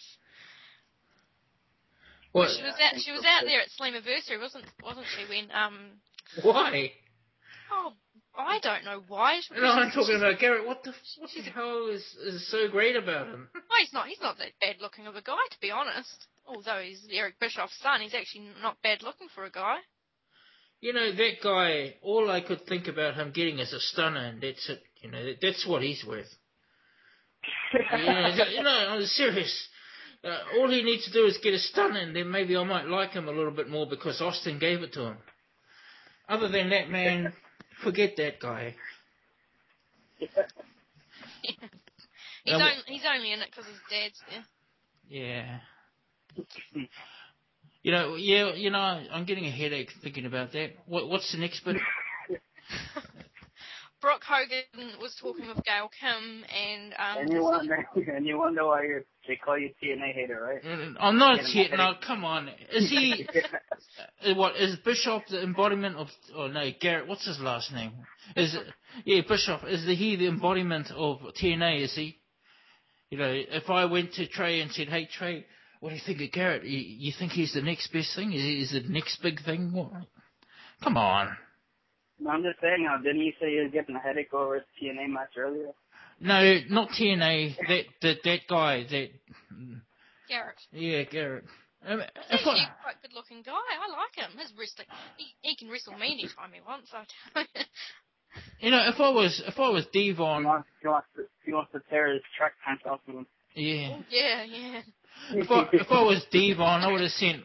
[2.33, 2.51] What?
[2.51, 3.01] She was out.
[3.01, 5.29] She was out there at Slammiversary, wasn't wasn't she?
[5.29, 6.01] When um
[6.43, 6.93] Why?
[7.73, 7.93] oh
[8.39, 9.41] I don't know why.
[9.55, 10.65] No, I'm talking about Garrett.
[10.65, 13.49] What the what the hell is is so great about him?
[13.71, 14.07] Oh, he's not.
[14.07, 16.27] He's not that bad looking of a guy, to be honest.
[16.47, 19.77] Although he's Eric Bischoff's son, he's actually not bad looking for a guy.
[20.81, 21.95] You know that guy.
[22.03, 24.83] All I could think about him getting is a stunner, and that's it.
[25.03, 26.33] You know that, that's what he's worth.
[27.73, 29.69] you know, you know, I'm serious.
[30.25, 32.87] Uh, all he needs to do is get a stunner, and then maybe I might
[32.87, 35.17] like him a little bit more because Austin gave it to him.
[36.29, 37.33] Other than that, man,
[37.83, 38.75] Forget that guy.
[42.45, 44.45] He's, Um, only, he's only in it because his dad's there.
[45.09, 45.61] Yeah.
[47.83, 50.71] You know, yeah, you know, I'm getting a headache thinking about that.
[50.87, 51.77] What, what's the next bit?
[54.01, 58.65] Brooke Hogan was talking with Gail Kim, and um, and you wonder, and you wonder
[58.65, 60.63] why you're, they call you TNA hater, right?
[60.63, 61.77] Mm, I'm not Getting a yet.
[61.77, 62.49] No, come on.
[62.73, 63.29] Is he?
[64.35, 66.09] what is Bischoff the embodiment of?
[66.35, 67.07] Oh no, Garrett.
[67.07, 67.93] What's his last name?
[68.35, 68.63] Is it,
[69.05, 69.63] yeah, Bischoff.
[69.69, 71.85] Is the, he the embodiment of TNA?
[71.85, 72.19] Is he?
[73.11, 75.47] You know, if I went to Trey and said, "Hey Trey,
[75.81, 76.65] what do you think of Garrett?
[76.65, 78.33] You, you think he's the next best thing?
[78.33, 79.73] Is he is the next big thing?
[79.73, 79.93] What?
[80.83, 81.37] Come on.
[82.21, 85.09] No, I'm just saying, uh, didn't you say you were getting a headache over TNA
[85.09, 85.71] match earlier?
[86.21, 87.57] No, not TNA.
[87.69, 88.85] That that that guy.
[88.91, 89.09] That
[90.29, 90.61] Garrett.
[90.73, 91.45] yeah, Garrett.
[91.87, 93.53] Um, He's if actually I, a quite good looking guy.
[93.53, 94.37] I like him.
[94.39, 96.91] His wrestling, he, he can wrestle me anytime he wants.
[96.93, 97.63] I tell you.
[98.67, 101.53] you know, if I was if I was He Devon, wants, he wants to, he
[101.53, 103.27] wants to tear his track pants off of him.
[103.55, 103.99] yeah.
[104.11, 104.81] yeah, yeah.
[105.33, 107.43] If I, if I was Devon, I would have sent.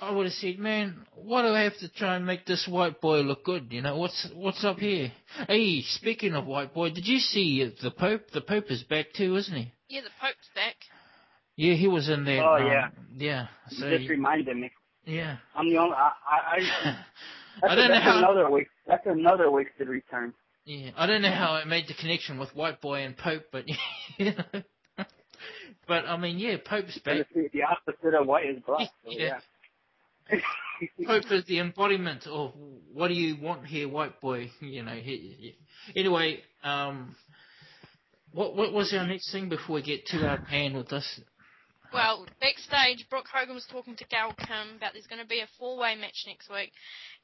[0.00, 3.00] I would have said, man, why do I have to try and make this white
[3.00, 3.72] boy look good?
[3.72, 5.10] You know, what's what's up here?
[5.48, 8.30] Hey, speaking of white boy, did you see the Pope?
[8.32, 9.72] The Pope is back too, isn't he?
[9.88, 10.74] Yeah, the Pope's back.
[11.56, 12.44] Yeah, he was in there.
[12.44, 12.88] Oh, um, yeah.
[13.16, 13.46] yeah.
[13.70, 14.70] You So just reminded me.
[15.06, 15.38] yeah.
[15.54, 15.94] I'm the only.
[15.94, 16.10] I.
[16.30, 16.58] I, I
[17.62, 18.18] that's, I don't know that's how.
[18.18, 18.70] another waste.
[18.86, 20.34] That's another wasted return.
[20.66, 23.64] Yeah, I don't know how I made the connection with white boy and Pope, but
[24.18, 24.62] you know.
[25.88, 27.18] But I mean, yeah, Pope's back.
[27.18, 28.88] It's the, the opposite of white is black.
[29.04, 29.24] So, Yeah.
[29.26, 29.38] yeah.
[31.06, 32.52] Pope is the embodiment of
[32.92, 34.50] what do you want here, white boy?
[34.60, 34.94] You know.
[34.94, 35.56] He,
[35.92, 37.16] he- anyway, um,
[38.32, 41.20] what what was our next thing before we get too out of hand with this?
[41.92, 45.48] Well, backstage, Brooke Hogan was talking to Gail Kim about there's going to be a
[45.58, 46.72] four-way match next week.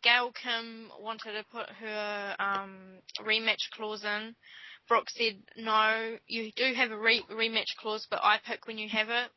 [0.02, 2.78] Gail Kim wanted to put her um,
[3.20, 4.34] rematch clause in.
[4.88, 8.88] Brooke said, no, you do have a re- rematch clause, but I pick when you
[8.88, 9.30] have it.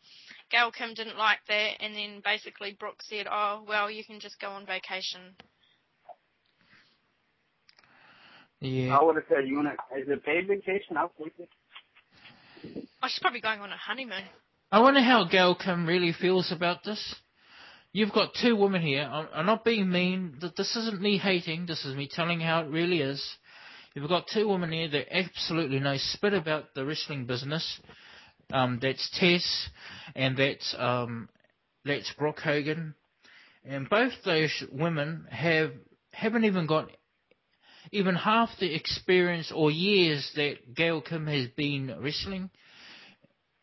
[0.52, 4.40] Gail Kim didn't like that, and then basically Brooke said, oh, well, you can just
[4.40, 5.36] go on vacation.
[8.62, 8.98] Yeah.
[8.98, 10.00] I would have said, "You want to?
[10.00, 10.98] Is it paid vacation?
[10.98, 11.50] I'll take it."
[13.04, 14.24] Oh, she's probably going on a honeymoon.
[14.72, 17.16] I wonder how Gail Kim really feels about this.
[17.92, 19.04] You've got two women here.
[19.04, 20.38] I'm, I'm not being mean.
[20.40, 21.66] Th- This isn't me hating.
[21.66, 23.24] This is me telling how it really is.
[23.94, 27.80] You've got two women here that absolutely know spit about the wrestling business.
[28.52, 29.70] Um, that's Tess,
[30.16, 31.30] and that's um,
[31.84, 32.96] that's Brooke Hogan,
[33.66, 35.72] and both those women have
[36.12, 36.90] haven't even got
[37.92, 42.50] even half the experience or years that Gail Kim has been wrestling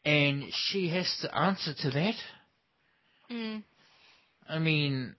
[0.05, 2.15] and she has to answer to that.
[3.31, 3.63] Mm.
[4.49, 5.15] I mean,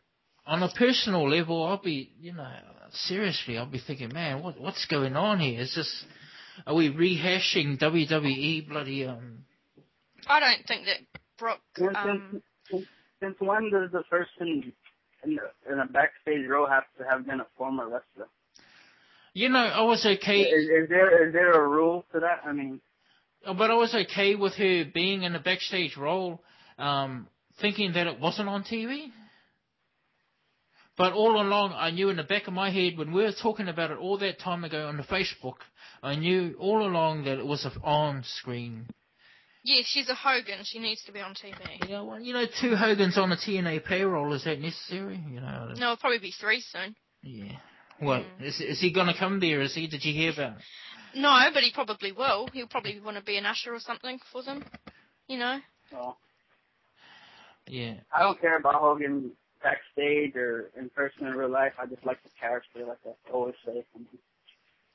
[0.46, 2.50] on a personal level, I'll be, you know,
[2.92, 5.62] seriously, I'll be thinking, man, what what's going on here?
[5.62, 6.06] Is this,
[6.68, 9.46] are we rehashing WWE bloody um?
[10.28, 11.60] I don't think that Brooke.
[11.76, 12.86] Since, Um, since,
[13.22, 14.74] since when does the person
[15.24, 18.28] in, the, in a backstage row have to have been a former wrestler?
[19.34, 22.42] You know, I was okay, Is, is there is there a rule to that?
[22.46, 22.80] I mean,
[23.46, 26.44] but I was okay with her being in a backstage role,
[26.78, 27.28] um,
[27.60, 29.08] thinking that it wasn't on TV.
[30.96, 33.68] But all along, I knew in the back of my head when we were talking
[33.68, 35.56] about it all that time ago on the Facebook,
[36.04, 38.86] I knew all along that it was a on screen
[39.64, 40.60] yeah, she's a Hogan.
[40.64, 41.56] She needs to be on TV.
[41.88, 45.20] You know, well, you know, two Hogans on the TNA payroll is that necessary?
[45.30, 45.74] You know.
[45.78, 46.96] No, it'll probably be three soon.
[47.22, 47.58] Yeah.
[48.02, 48.44] Well, Mm.
[48.44, 49.62] is is he going to come there?
[49.62, 49.88] Is he?
[49.88, 50.58] Did you hear about?
[50.58, 50.64] It?
[51.20, 52.48] No, but he probably will.
[52.52, 54.66] He'll probably want to be an usher or something for them.
[55.28, 55.60] You know.
[55.92, 56.18] so
[57.68, 57.96] Yeah.
[58.14, 59.32] I don't care about Hogan
[59.62, 61.74] backstage or in person in real life.
[61.80, 63.86] I just like the character, like I always say.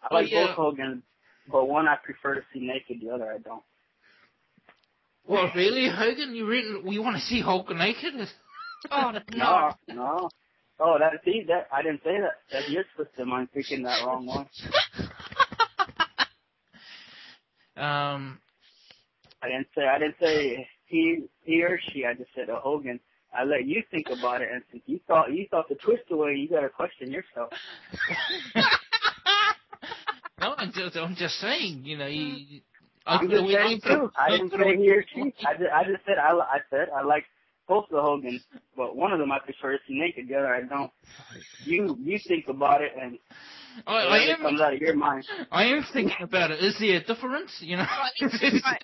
[0.02, 0.46] I Oh, like yeah.
[0.48, 1.02] both Hogan,
[1.50, 3.62] but one I prefer to see naked, the other I don't.
[5.28, 6.34] Well, really, Hogan?
[6.34, 8.14] You really you want to see Hulk naked?
[8.92, 9.20] Oh no.
[9.36, 10.28] No, no.
[10.78, 12.34] Oh, that see that I didn't say that.
[12.52, 13.32] That's your system.
[13.32, 14.46] I'm thinking that wrong one.
[17.76, 18.38] Um.
[19.42, 22.04] I didn't say I didn't say he he or she.
[22.04, 23.00] I just said a Hogan.
[23.36, 26.34] I let you think about it, and since you thought you thought the twist away,
[26.34, 27.52] you got to question yourself.
[30.40, 31.82] no, I'm just I'm just saying.
[31.84, 32.60] You know, you.
[33.08, 34.10] I'm just we- saying too.
[34.18, 35.34] I didn't say he or she.
[35.46, 37.24] I just, I just said I, I said I like
[37.66, 38.42] both the Hogans,
[38.76, 40.90] but one of them I prefer to naked, the other I don't.
[41.64, 43.18] You you think about it, and
[43.86, 44.42] I, I whatever am.
[44.42, 45.24] comes out of your mind.
[45.50, 46.62] I am thinking about it.
[46.62, 47.56] Is there a difference?
[47.60, 47.84] You know.
[47.84, 48.82] Right, let's just, right.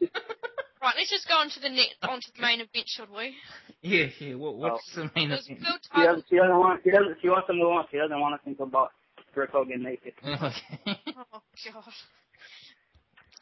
[0.83, 3.35] right, let's just go on to the net, onto the main event, should we?
[3.83, 4.35] yeah, yeah.
[4.35, 5.03] What, what's oh.
[5.03, 5.47] the main event?
[5.47, 5.55] She
[6.03, 6.25] doesn't.
[6.29, 6.81] She doesn't want.
[6.85, 7.17] She doesn't.
[7.23, 7.87] She wants to move on.
[7.91, 8.91] She doesn't want to think about
[9.35, 10.15] Rick Hogan naked.
[10.25, 10.99] Okay.
[11.17, 11.41] Oh
[11.73, 11.93] god.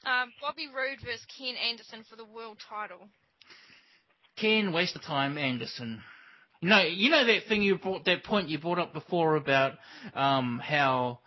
[0.04, 3.08] Um, Bobby Roode versus Ken Anderson for the world title.
[4.36, 6.02] Ken, waste of time, Anderson.
[6.60, 9.74] You know, you know that thing you brought, that point you brought up before about
[10.14, 11.20] um, how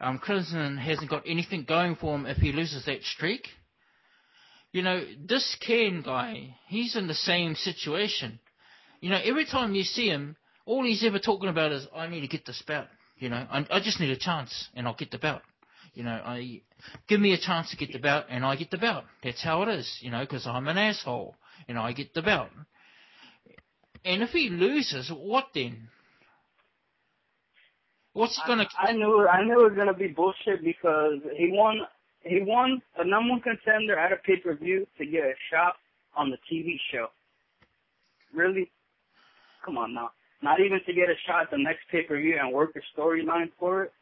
[0.00, 3.48] um, Crimson hasn't got anything going for him if he loses that streak.
[4.72, 8.38] You know, this Ken guy, he's in the same situation.
[9.00, 10.36] You know, every time you see him,
[10.66, 12.86] all he's ever talking about is, I need to get this belt.
[13.18, 15.42] You know, I, I just need a chance and I'll get the belt.
[15.94, 16.62] You know, I
[17.08, 19.04] give me a chance to get the belt and I get the belt.
[19.22, 19.98] That's how it is.
[20.00, 21.36] You know, because I'm an asshole
[21.68, 22.48] and I get the belt.
[24.04, 25.88] And if he loses, what then?
[28.12, 28.66] What's gonna?
[28.78, 31.80] I, I knew I knew it was gonna be bullshit because he won
[32.22, 35.74] he won a number one contender at a pay per view to get a shot
[36.16, 37.06] on the TV show.
[38.34, 38.70] Really?
[39.64, 40.10] Come on now.
[40.42, 42.98] Not even to get a shot at the next pay per view and work a
[42.98, 43.92] storyline for it.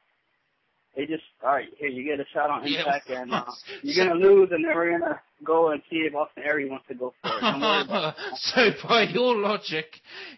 [0.99, 2.81] They just all right here you get a shot on Yeah.
[2.81, 3.45] Impact and uh,
[3.83, 6.95] you're gonna lose and then we're gonna go and see if Austin Aries wants to
[6.97, 7.41] go for it.
[7.41, 8.37] Don't worry about it.
[8.39, 9.87] so by your logic,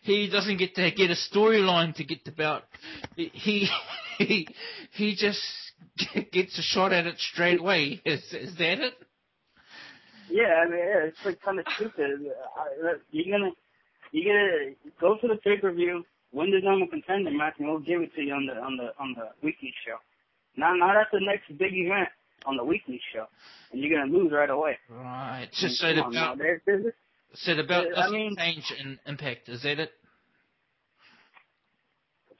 [0.02, 2.64] he doesn't get to get a storyline to get the belt.
[3.16, 3.70] He
[4.18, 4.48] he
[4.92, 5.40] he just
[6.30, 8.02] gets a shot at it straight away.
[8.04, 8.94] Is is that it?
[10.28, 12.20] Yeah, I mean, yeah, it's like kind of stupid.
[12.54, 13.50] I, you're gonna,
[14.12, 17.80] you're gonna go to the pay per view, win the number contender match, and we'll
[17.80, 19.96] give it to you on the on the on the weekly show.
[20.56, 22.09] Not not at the next big event
[22.47, 23.27] on the weekly show,
[23.72, 24.78] and you're gonna lose right away.
[24.89, 25.48] Right.
[25.52, 26.94] Just so come the on belt,
[27.35, 29.48] so the belt doesn't mean- change in impact.
[29.48, 29.93] Is that it?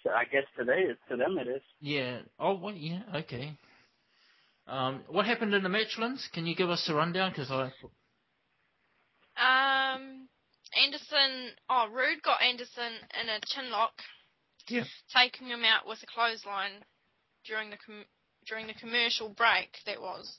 [0.07, 1.63] I guess today is to them it is.
[1.81, 2.23] Yeah.
[2.39, 3.03] Oh, well, yeah.
[3.17, 3.53] Okay.
[4.67, 6.27] Um, what happened in the match, Linz?
[6.33, 7.31] Can you give us a rundown?
[7.33, 7.71] Because I
[9.37, 10.29] Um,
[10.75, 13.93] Anderson, oh, Roode got Anderson in a chin lock,
[14.69, 14.85] Yeah.
[15.15, 16.83] taking him out with a clothesline
[17.51, 18.07] during the com-
[18.47, 19.77] during the commercial break.
[19.85, 20.39] That was,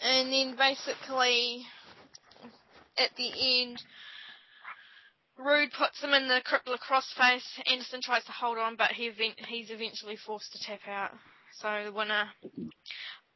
[0.00, 1.66] and then basically
[2.96, 3.30] at the
[3.62, 3.82] end,
[5.36, 7.44] Roode puts him in the crippler crossface.
[7.70, 11.10] Anderson tries to hold on, but he event- he's eventually forced to tap out.
[11.60, 12.30] So the winner,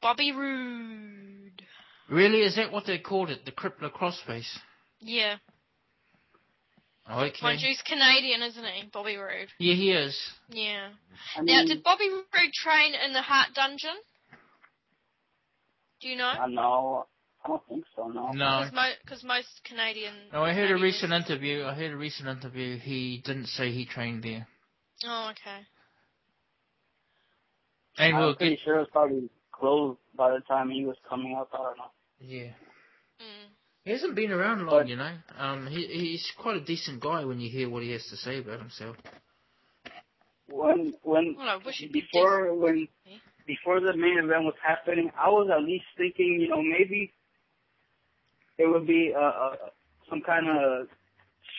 [0.01, 1.63] Bobby Roode.
[2.09, 3.45] really is that what they called it?
[3.45, 4.59] The crippler crossface.
[5.01, 5.37] Yeah,
[7.11, 7.33] Okay.
[7.43, 9.49] mind you, he's Canadian, isn't he, Bobby Roode?
[9.59, 10.17] Yeah, he is.
[10.49, 10.89] Yeah.
[11.37, 13.97] I Now, did Bobby Roode train in the Hart Dungeon?
[16.01, 16.25] Do you know?
[16.25, 17.07] I know.
[17.45, 18.09] I don't think so.
[18.09, 18.31] No.
[18.33, 18.65] No.
[19.03, 20.15] Because most Canadian.
[20.33, 21.65] No, I heard a recent interview.
[21.65, 22.79] I heard a recent interview.
[22.79, 24.47] He didn't say he trained there.
[25.05, 25.67] Oh, okay.
[27.99, 28.65] And I'm we'll pretty get.
[28.65, 31.49] sure it was probably closed by the time he was coming up.
[31.53, 31.91] I don't know.
[32.21, 32.51] Yeah.
[33.21, 33.49] Mm.
[33.91, 35.13] He hasn't been around long, But- you know.
[35.37, 38.39] Um, he he's quite a decent guy when you hear what he has to say
[38.39, 38.97] about himself.
[40.47, 43.17] When when Well, I wish he'd be before when Yeah.
[43.49, 47.13] before the main event was happening, I was at least thinking, you know, maybe
[48.59, 49.73] it would be a, a
[50.09, 50.89] some kind of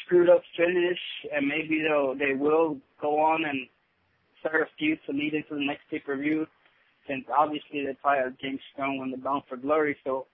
[0.06, 1.02] screwed up finish,
[1.34, 3.68] and maybe they'll they will go on and
[4.40, 6.48] start a feud to lead into the next pay per view.
[7.08, 10.28] Since obviously they probably have James Storm win the Bound for Glory, so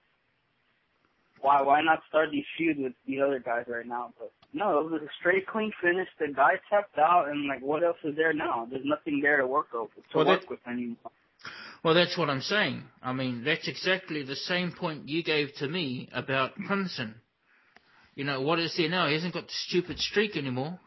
[1.41, 4.13] why why not start these feuds with the other guys right now?
[4.19, 6.07] But no, it was a straight clean finish.
[6.19, 8.67] The guy tapped out, and like, what else is there now?
[8.69, 11.11] There's nothing there to work over to Well, work that- with anymore.
[11.83, 12.83] Well, that's what I'm saying.
[13.03, 17.21] I mean, that's exactly the same point you gave to me about Crimson.
[18.15, 19.07] You know, what is there now?
[19.07, 20.79] He hasn't got the stupid streak anymore.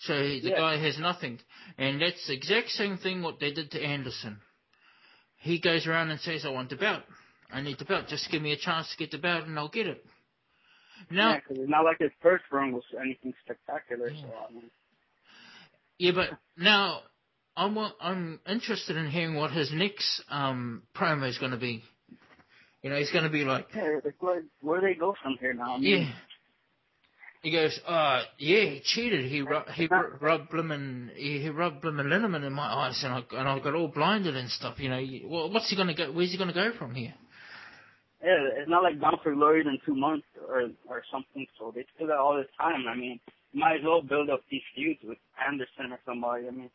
[0.00, 0.56] So the Yeah.
[0.58, 1.38] guy has nothing.
[1.78, 4.40] And that's the exact same thing what they did to Anderson.
[5.38, 7.04] He goes around and says, I want the belt.
[7.54, 8.06] I need the belt.
[8.08, 10.04] Just give me a chance to get the belt and I'll get it.
[11.10, 14.10] Now, Yeah, 'cause it's not like his first run was anything spectacular.
[14.10, 14.22] Yeah.
[14.22, 14.70] So I mean,
[15.98, 17.02] Yeah, but now
[17.56, 21.84] I'm I'm interested in hearing what his next um, promo is going to be.
[22.82, 25.54] You know, he's going to be like, yeah, where where do they go from here
[25.54, 25.74] now?
[25.74, 26.14] I mean, yeah.
[27.42, 29.26] He goes, uh, yeah, he cheated.
[29.26, 33.12] He ru- he ru- rubbed blimmin' he, he rubbed blimmin' liniment in my eyes, and
[33.12, 34.80] I and I got all blinded and stuff.
[34.80, 36.10] You know, what's he going to go?
[36.10, 37.14] Where's he going to go from here?
[38.24, 41.46] Yeah, it's not like Bound for Glory in two months or or something.
[41.58, 42.88] So they still got all this time.
[42.88, 43.20] I mean,
[43.52, 46.48] might as well build up these feuds with Anderson or somebody.
[46.48, 46.70] I mean,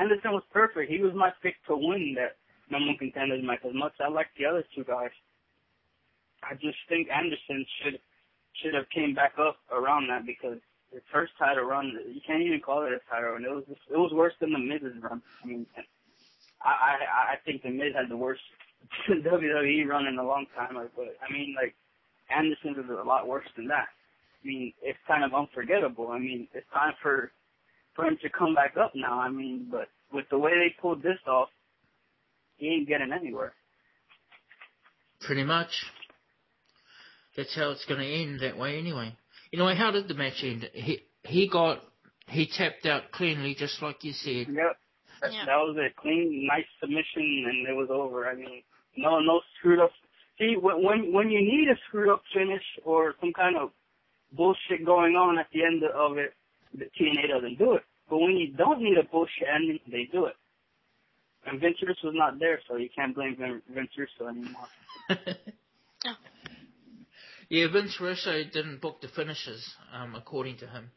[0.00, 0.90] Anderson was perfect.
[0.90, 2.36] He was my pick to win that
[2.70, 3.60] number one contenders match.
[3.68, 5.12] As much as I like the other two guys,
[6.42, 8.00] I just think Anderson should
[8.62, 10.58] should have came back up around that because
[10.90, 13.44] his first title run, you can't even call it a title run.
[13.44, 15.20] It was just, it was worse than the Miz's run.
[15.42, 15.66] I mean,
[16.62, 18.42] I I I think the Miz had the worst
[19.08, 20.74] WWE run in a long time.
[20.96, 21.74] But I mean, like
[22.34, 23.88] Anderson's is a lot worse than that.
[24.42, 26.08] I mean, it's kind of unforgettable.
[26.08, 27.32] I mean, it's time for
[27.94, 29.18] for him to come back up now.
[29.20, 31.48] I mean, but with the way they pulled this off,
[32.56, 33.52] he ain't getting anywhere.
[35.20, 35.70] Pretty much.
[37.36, 39.16] That's how it's going to end that way anyway.
[39.52, 40.68] Anyway, how did the match end?
[40.72, 41.80] He he got
[42.28, 44.46] he tapped out cleanly, just like you said.
[44.48, 44.76] Yep.
[45.22, 45.44] That, Yeah.
[45.46, 48.28] that was a clean, nice submission, and it was over.
[48.28, 48.62] I mean,
[48.96, 49.90] no, no screwed up.
[50.38, 53.70] See, when when you need a screwed up finish or some kind of
[54.32, 56.34] bullshit going on at the end of it,
[56.74, 57.82] the TNA doesn't do it.
[58.08, 60.34] But when you don't need a bullshit ending, they do it.
[61.46, 64.66] And Vince Russo was not there, so you can't blame Vin- Vince Russo anymore.
[67.50, 70.90] Yeah, Vince Russo didn't book the finishes, um, according to him.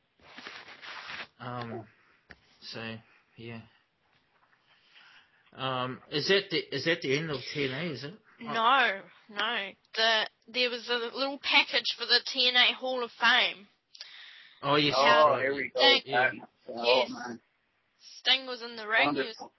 [1.40, 1.86] Um,
[2.62, 2.80] so
[3.36, 3.60] yeah.
[5.58, 7.92] Um, is that the is that the end of TNA?
[7.94, 8.14] Is it?
[8.40, 9.70] No, no.
[9.96, 13.68] The there was a little package for the TNA Hall of Fame.
[14.62, 14.94] Oh yes.
[14.98, 15.80] oh, here we go.
[15.80, 16.32] Thank- Yeah.
[16.70, 17.10] Oh, Yes.
[17.10, 17.40] man.
[18.20, 19.14] Sting was in the ring.
[19.14, 19.54] He was Wonderful.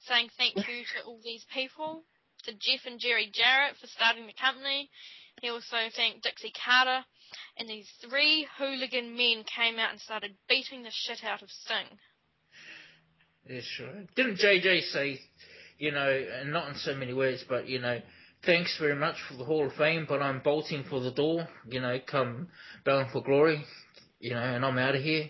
[0.00, 2.04] saying thank you to all these people,
[2.44, 4.90] to Jeff and Jerry Jarrett for starting the company.
[5.40, 7.04] He also thanked Dixie Carter,
[7.56, 11.98] and these three hooligan men came out and started beating the shit out of Sting.
[13.48, 14.14] That's right.
[14.16, 15.20] Didn't JJ say,
[15.78, 16.08] you know,
[16.40, 18.00] and not in so many words, but you know,
[18.46, 21.46] thanks very much for the Hall of Fame, but I'm bolting for the door.
[21.68, 22.48] You know, come
[22.84, 23.64] Bound for Glory.
[24.20, 25.28] You know, and I'm out of here.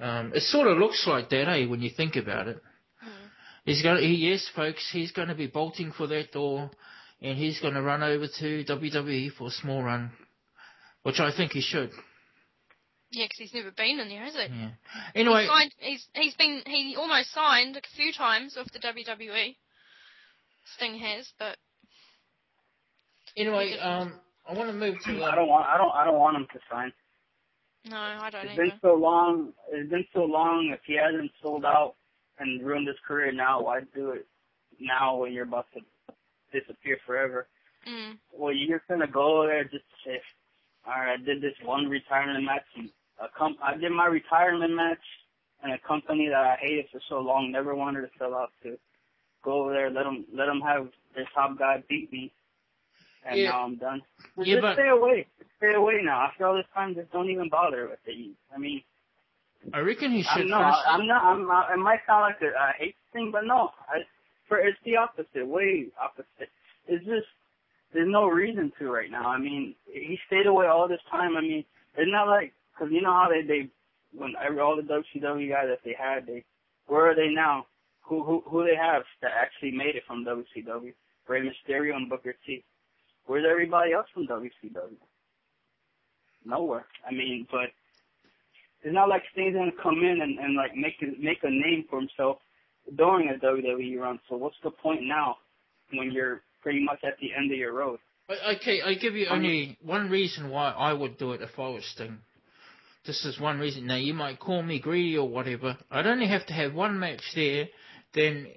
[0.00, 2.62] Um, it sort of looks like that, eh, when you think about it.
[3.00, 3.08] Hmm.
[3.64, 6.70] He's going to, He, yes, folks, he's going to be bolting for that door,
[7.20, 10.12] and he's going to run over to WWE for a small run,
[11.02, 11.90] which I think he should.
[13.10, 14.40] Yeah, 'cause he's never been in there, has he?
[14.40, 14.70] Yeah.
[15.14, 19.56] Anyway, He's, signed, he's he's been he almost signed a few times with the WWE.
[20.74, 21.56] Sting has, but
[23.36, 24.12] anyway, um,
[24.48, 25.22] I want to move to.
[25.22, 25.68] I Um, don't want.
[25.68, 25.92] I don't.
[25.94, 26.92] I don't want him to sign.
[27.84, 28.62] no, I don't It's either.
[28.70, 29.52] been so long.
[29.70, 30.70] It's been so long.
[30.74, 31.94] If he hasn't sold out
[32.38, 34.26] and ruined his career now, why do it
[34.80, 35.80] now when you're about to
[36.52, 37.46] disappear forever?
[37.86, 38.18] Mm.
[38.32, 40.10] Well, you're gonna go there just to
[40.86, 42.64] say, "All right, I did this one retirement match.
[42.76, 42.90] And
[43.20, 45.02] a com- I did my retirement match,
[45.62, 48.78] and a company that I hated for so long, never wanted to sell out to.
[49.42, 52.32] Go over there, let them let them have their top guy beat me,
[53.24, 53.50] and Yeah.
[53.50, 54.02] now I'm done.
[54.36, 55.26] Just Yeah, but- stay away.
[55.58, 56.22] Stay away now.
[56.22, 58.36] After all this time, just don't even bother with it.
[58.54, 58.82] I mean,
[59.72, 60.42] I reckon he should.
[60.42, 60.84] I'm not.
[60.86, 61.22] I'm not.
[61.24, 61.70] I'm not.
[61.72, 63.72] It might sound like a, a hate thing, but no.
[63.88, 64.04] I,
[64.48, 65.46] for it's the opposite.
[65.46, 66.50] Way opposite.
[66.86, 67.26] It's just
[67.96, 69.26] there's no reason to right now.
[69.26, 71.34] I mean, he stayed away all this time.
[71.34, 71.64] I mean,
[71.96, 73.70] it's not like because you know how they they
[74.12, 76.44] when every, all the WCW guys that they had, they
[76.86, 77.66] where are they now?
[78.02, 80.92] Who who who they have that actually made it from WCW?
[81.26, 82.62] Rey Mysterio and Booker T.
[83.24, 85.00] Where's everybody else from WCW?
[86.44, 86.84] Nowhere.
[87.08, 87.70] I mean, but
[88.82, 91.98] it's not like Sting's gonna come in and, and like make make a name for
[91.98, 92.38] himself
[92.94, 94.20] during a WWE run.
[94.28, 95.38] So what's the point now
[95.94, 98.00] when you're pretty much at the end of your road?
[98.28, 101.84] Okay, I give you only one reason why I would do it if I was
[101.94, 102.18] Sting.
[103.06, 103.86] This is one reason.
[103.86, 105.78] Now you might call me greedy or whatever.
[105.92, 107.68] I'd only have to have one match there,
[108.14, 108.48] then,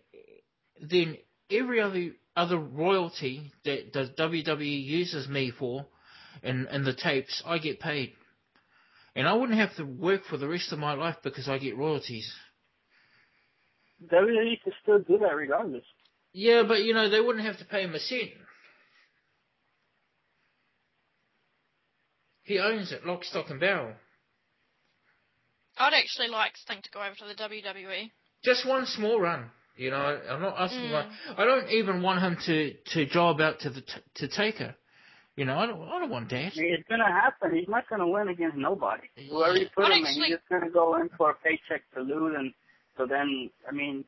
[0.81, 1.17] then
[1.51, 5.85] every other other royalty that the WWE uses me for,
[6.41, 8.13] in in the tapes, I get paid,
[9.15, 11.77] and I wouldn't have to work for the rest of my life because I get
[11.77, 12.33] royalties.
[14.11, 15.83] WWE could still do that regardless.
[16.33, 18.29] Yeah, but you know they wouldn't have to pay him a cent.
[22.43, 23.93] He owns it, lock, stock, and barrel.
[25.77, 27.35] I'd actually like Sting to go over to the.
[27.35, 28.11] WWE.
[28.43, 29.51] Just one small run.
[29.77, 30.81] You know, I'm not asking.
[30.81, 30.91] Mm.
[30.91, 31.07] Like,
[31.37, 34.75] I don't even want him to to job out to the t- to Taker.
[35.37, 35.81] You know, I don't.
[35.81, 36.51] I don't want that.
[36.57, 37.55] I mean, it's gonna happen.
[37.55, 39.07] He's not gonna win against nobody.
[39.29, 42.01] Whoever you put But him in, he's just gonna go in for a paycheck to
[42.01, 42.53] lose, and
[42.97, 44.03] so then, I mean,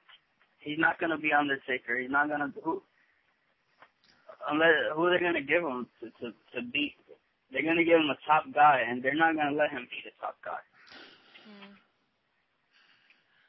[0.61, 1.97] he's not gonna be Undertaker.
[1.99, 2.81] He's not gonna who.
[4.49, 6.95] Unless who are they gonna give him to to to beat?
[7.51, 10.11] They're gonna give him a top guy, and they're not gonna let him be the
[10.19, 10.57] top guy.
[11.49, 11.75] Mm.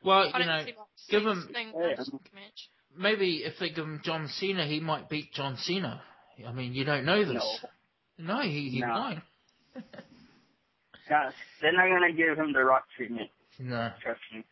[0.05, 1.71] Well, you know, see why give him- Yeah.
[1.73, 2.69] wins the match.
[2.97, 6.03] maybe if they give him John Cena, he might beat John Cena.
[6.47, 7.65] I mean, you don't know this.
[8.19, 8.89] No, he he No.
[8.89, 9.23] might.
[11.09, 11.31] Yeah,
[11.61, 13.31] they're not gonna give him the Rock treatment.
[13.59, 13.93] No.
[14.01, 14.45] Trust me.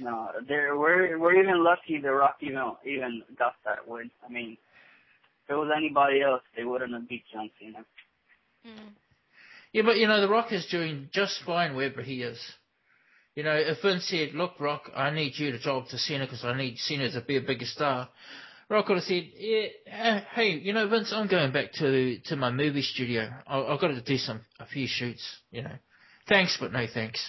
[0.00, 4.10] No, they're we're we're even lucky the Rock even even got that win.
[4.26, 4.56] I mean,
[5.44, 7.84] if it was anybody else, they wouldn't have beat John Cena.
[8.66, 8.92] Mm.
[9.72, 12.40] Yeah, but you know, The Rock is doing just fine wherever he is.
[13.34, 16.44] You know, if Vince said, "Look, Rock, I need you to job to Cena because
[16.44, 18.08] I need Cena to be a bigger star,"
[18.70, 22.36] Rock would have said, "Yeah, uh, hey, you know, Vince, I'm going back to to
[22.36, 23.30] my movie studio.
[23.46, 25.22] I, I've got to do some a few shoots.
[25.50, 25.76] You know,
[26.26, 27.20] thanks, but no thanks."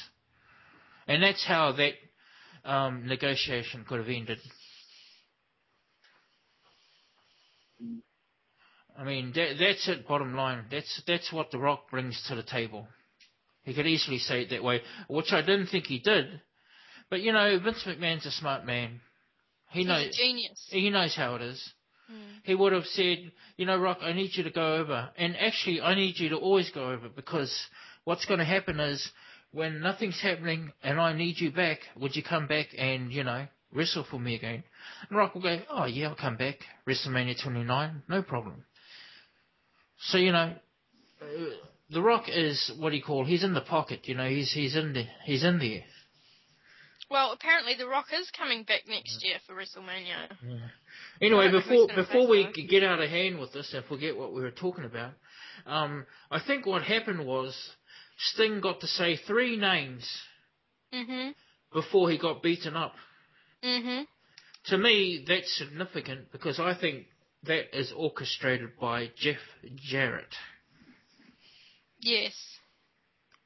[1.08, 1.94] and that's how that
[2.66, 4.40] um, negotiation could have ended.
[8.98, 10.08] I mean, that, that's it.
[10.08, 12.88] Bottom line, that's that's what The Rock brings to the table.
[13.64, 16.42] He could easily say it that way, which I didn't think he did.
[17.10, 19.02] But you know, Vince McMahon's a smart man.
[19.70, 20.68] He He's knows a genius.
[20.70, 21.74] he knows how it is.
[22.08, 22.16] Hmm.
[22.44, 25.82] He would have said, you know, Rock, I need you to go over, and actually,
[25.82, 27.54] I need you to always go over because
[28.04, 29.10] what's going to happen is
[29.52, 33.48] when nothing's happening and I need you back, would you come back and you know
[33.74, 34.64] wrestle for me again?
[35.10, 36.58] And Rock will go, oh yeah, I'll come back.
[36.88, 38.66] WrestleMania 29, no problem.
[40.00, 40.56] So you know,
[41.90, 43.26] the Rock is what do you call?
[43.26, 44.02] He's in the pocket.
[44.04, 45.84] You know, he's he's in the he's in there.
[47.10, 50.60] Well, apparently The Rock is coming back next year for WrestleMania.
[51.22, 54.42] Anyway, I before before we get out of hand with this and forget what we
[54.42, 55.12] were talking about,
[55.66, 57.54] um, I think what happened was
[58.24, 60.06] Sting got to say three names
[60.94, 61.34] Mhm.
[61.74, 62.96] before he got beaten up.
[63.64, 64.08] Mhm.
[64.66, 67.08] To me, that's significant because I think
[67.44, 69.42] that is orchestrated by Jeff
[69.76, 70.36] Jarrett.
[72.00, 72.60] Yes.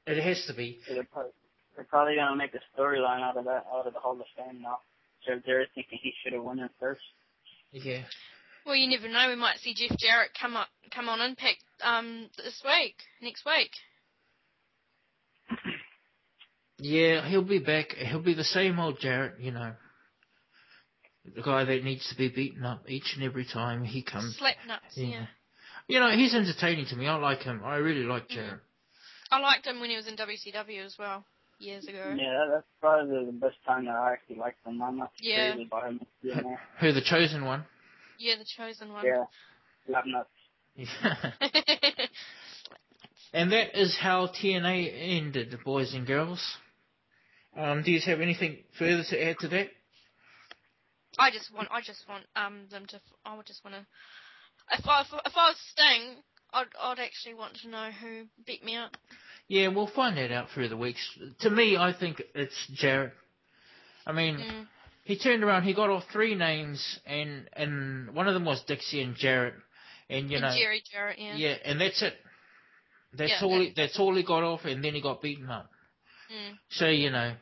[0.06, 0.80] It has to be.
[0.88, 1.32] They're probably,
[1.74, 4.60] they're probably gonna make a storyline out of that, out of the Hall of Fame
[4.60, 4.80] now.
[5.24, 7.02] Jeff Jarrett thinking he should have won it first.
[7.72, 8.04] Yeah.
[8.64, 9.28] Well, you never know.
[9.28, 13.72] We might see Jeff Jarrett come up, come on Impact um this week, next week.
[16.78, 17.92] Yeah, he'll be back.
[17.92, 19.72] He'll be the same old Jarrett, you know.
[21.34, 24.36] The guy that needs to be beaten up each and every time he comes.
[24.36, 24.84] Slap nuts.
[24.94, 25.06] Yeah.
[25.06, 25.26] Yeah.
[25.88, 27.06] You know, he's entertaining to me.
[27.06, 27.62] I like him.
[27.64, 28.34] I really like mm.
[28.34, 28.60] Jarrett.
[29.30, 31.24] I liked him when he was in WCW as well,
[31.58, 32.14] years ago.
[32.16, 34.80] Yeah, that's probably the best time that I actually liked him.
[34.82, 35.52] I'm not Yeah.
[35.52, 36.00] crazy about him.
[36.22, 36.56] You know?
[36.80, 37.64] Who, the chosen one?
[38.18, 39.04] Yeah, the chosen one.
[39.04, 39.24] Yeah.
[39.86, 40.28] Slap nuts.
[43.32, 46.58] and that is how TNA ended, boys and girls.
[47.56, 49.68] Um, do you have anything further to add to that?
[51.18, 53.00] I just want, I just want um them to.
[53.24, 53.86] I would just want to.
[54.78, 56.16] If I, if, I was Sting,
[56.52, 58.96] I'd, I'd actually want to know who beat me up.
[59.48, 61.00] Yeah, we'll find that out through the weeks.
[61.40, 63.12] To me, I think it's Jarrett.
[64.06, 64.66] I mean, Mm.
[65.04, 69.00] he turned around, he got off three names, and and one of them was Dixie
[69.02, 69.54] and Jarrett,
[70.10, 71.36] and you and know, Jerry Jarrett, yeah.
[71.36, 72.14] yeah, and that's it.
[73.14, 73.60] That's Yeah, all.
[73.60, 75.70] He, that's- that's all he got off, and then he got beaten up.
[76.30, 76.58] Mm.
[76.70, 77.34] So you know,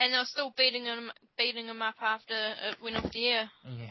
[0.00, 3.50] And they were still beating him, beating him up after it went off the air.
[3.64, 3.90] yeah.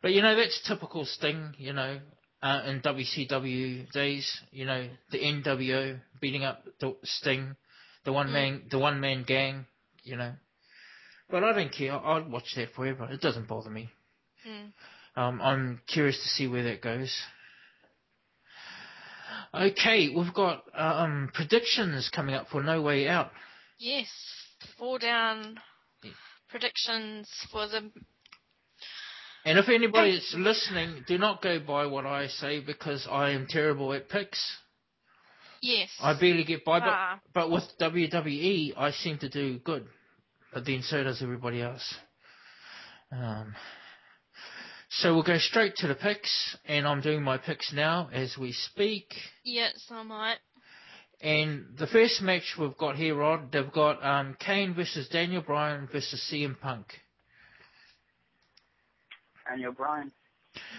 [0.00, 1.54] But you know, that's typical Sting.
[1.58, 1.98] You know,
[2.42, 7.56] uh, in WCW days, you know, the NWO beating up the Sting,
[8.04, 9.66] the one man, the one man gang.
[10.04, 10.32] You know,
[11.28, 11.92] but I don't care.
[11.92, 13.08] I- I'd watch that forever.
[13.10, 13.90] It doesn't bother me.
[14.46, 14.72] Mm.
[15.20, 17.14] Um, I'm curious to see where that goes.
[19.52, 23.30] Okay, we've got um, predictions coming up for No Way Out.
[23.78, 24.06] Yes,
[24.78, 25.60] four down
[26.02, 26.12] Yeah.
[26.48, 27.90] predictions for the.
[29.44, 33.92] And if anybody's listening, do not go by what I say because I am terrible
[33.94, 34.40] at picks.
[35.60, 35.88] Yes.
[36.00, 37.20] I barely get by, but, Ah.
[37.32, 39.88] but with WWE, I seem to do good.
[40.52, 41.94] But then so does everybody else.
[43.10, 43.54] Um,
[44.90, 48.52] so we'll go straight to the picks, and I'm doing my picks now as we
[48.52, 49.14] speak.
[49.44, 50.38] Yes, I might.
[51.20, 55.88] And the first match we've got here, Rod, they've got um, Kane versus Daniel Bryan
[55.90, 56.86] versus CM Punk.
[59.48, 60.12] Daniel Bryan.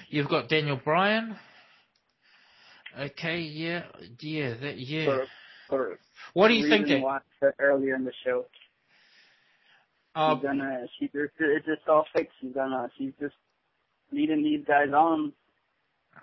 [0.08, 1.36] You've got Daniel Bryan.
[2.98, 3.84] Okay, yeah,
[4.20, 5.06] yeah, that, yeah.
[5.06, 5.26] For,
[5.68, 6.00] for
[6.34, 7.06] What do you think reason that?
[7.06, 8.46] why I said earlier in the show.
[10.16, 12.34] Uh, she's gonna, she just, it's just all fixed.
[12.42, 13.36] She's gonna, she's just
[14.12, 15.34] leading these guys on,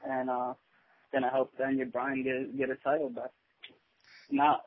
[0.09, 0.55] and uh,
[1.13, 3.31] gonna help Daniel Bryan get get a title back.
[4.31, 4.63] Not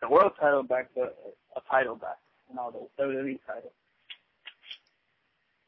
[0.00, 1.16] the world title back, but
[1.56, 2.18] a title back.
[2.48, 3.72] You know, the WWE title.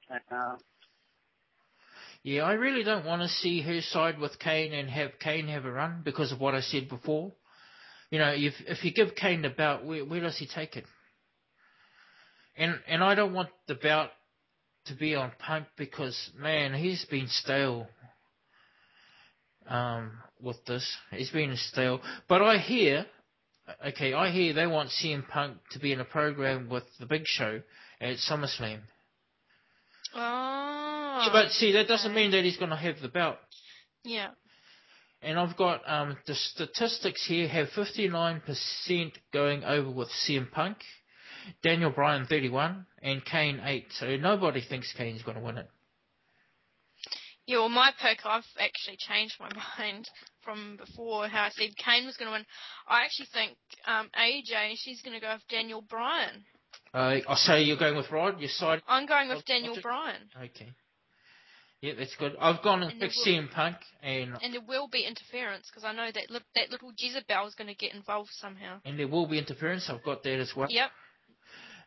[0.08, 0.56] And uh,
[2.22, 5.64] yeah, I really don't want to see her side with Kane and have Kane have
[5.64, 7.32] a run because of what I said before.
[8.10, 10.84] You know, if if you give Kane the belt, where where does he take it?
[12.56, 14.10] And and I don't want the belt
[14.86, 17.86] to be on Punk because man, he's been stale.
[19.66, 20.10] Um,
[20.42, 22.00] with this, he's been stale.
[22.28, 23.06] But I hear,
[23.88, 27.26] okay, I hear they want CM Punk to be in a program with the Big
[27.26, 27.62] Show
[28.00, 28.80] at SummerSlam.
[30.14, 31.22] Oh.
[31.22, 33.36] Yeah, but see, that doesn't mean that he's going to have the belt.
[34.04, 34.28] Yeah.
[35.22, 40.78] And I've got um, the statistics here have 59% going over with CM Punk,
[41.62, 43.86] Daniel Bryan 31, and Kane 8.
[43.98, 45.68] So nobody thinks Kane's going to win it.
[47.51, 49.48] Yeah, well, my pick, I've actually changed my
[49.78, 50.09] mind
[50.44, 52.44] from before how I said Kane was going to win.
[52.86, 53.56] I actually think
[53.89, 56.44] um, AJ, she's going to go with Daniel Bryan.
[56.94, 58.39] Uh, I say you're going with Rod.
[58.39, 58.82] Your side.
[58.86, 60.22] I'm going with I'll- Daniel I'll Bryan.
[60.44, 60.68] Okay.
[61.81, 62.36] Yeah, that's good.
[62.40, 65.93] I've gone and And picked CM Punk, and And there will be interference because I
[65.93, 68.81] know that li- that little Jezebel is going to get involved somehow.
[68.85, 69.90] and there will be interference.
[69.90, 70.68] I've got that as well.
[70.70, 70.90] Yep.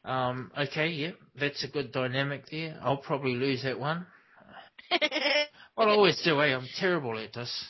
[0.04, 2.78] Um, okay, yeah, that's a good dynamic there.
[2.84, 4.08] I'll probably lose that one.
[5.78, 6.56] Well, I always do, eh?
[6.56, 7.66] I'm terrible at this.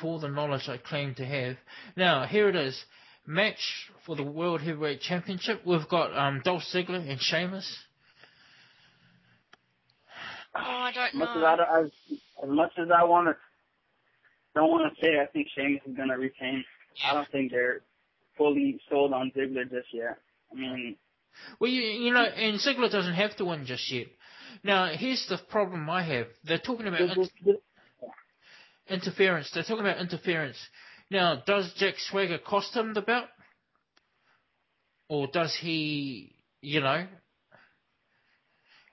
[0.00, 1.56] For the knowledge I claim to have.
[1.96, 2.84] Now, here it is.
[3.26, 5.62] Match for the World Heavyweight Championship.
[5.64, 7.76] We've got um, Dolph Ziggler and Sheamus.
[10.54, 11.44] oh, I don't As much as know.
[11.46, 11.90] I, as,
[12.44, 13.36] as much as I want to,
[14.54, 16.64] don't want to say I think Sheamus is going to retain.
[17.08, 17.80] I don't think they're
[18.36, 20.18] fully sold on Ziggler just yet.
[20.52, 20.96] I mean,
[21.58, 24.06] Well, you, you know, and Ziggler doesn't have to win just yet.
[24.62, 26.26] Now, here's the problem I have.
[26.44, 27.56] They're talking about this, in- this, this,
[28.88, 29.50] interference.
[29.52, 30.56] They're talking about interference.
[31.10, 33.26] Now, does Jack Swagger cost him the belt?
[35.08, 37.06] Or does he, you know,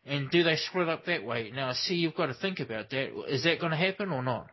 [0.06, 1.52] and do they split up that way?
[1.56, 3.10] Now, I see you've got to think about that.
[3.30, 4.48] Is that going to happen or not?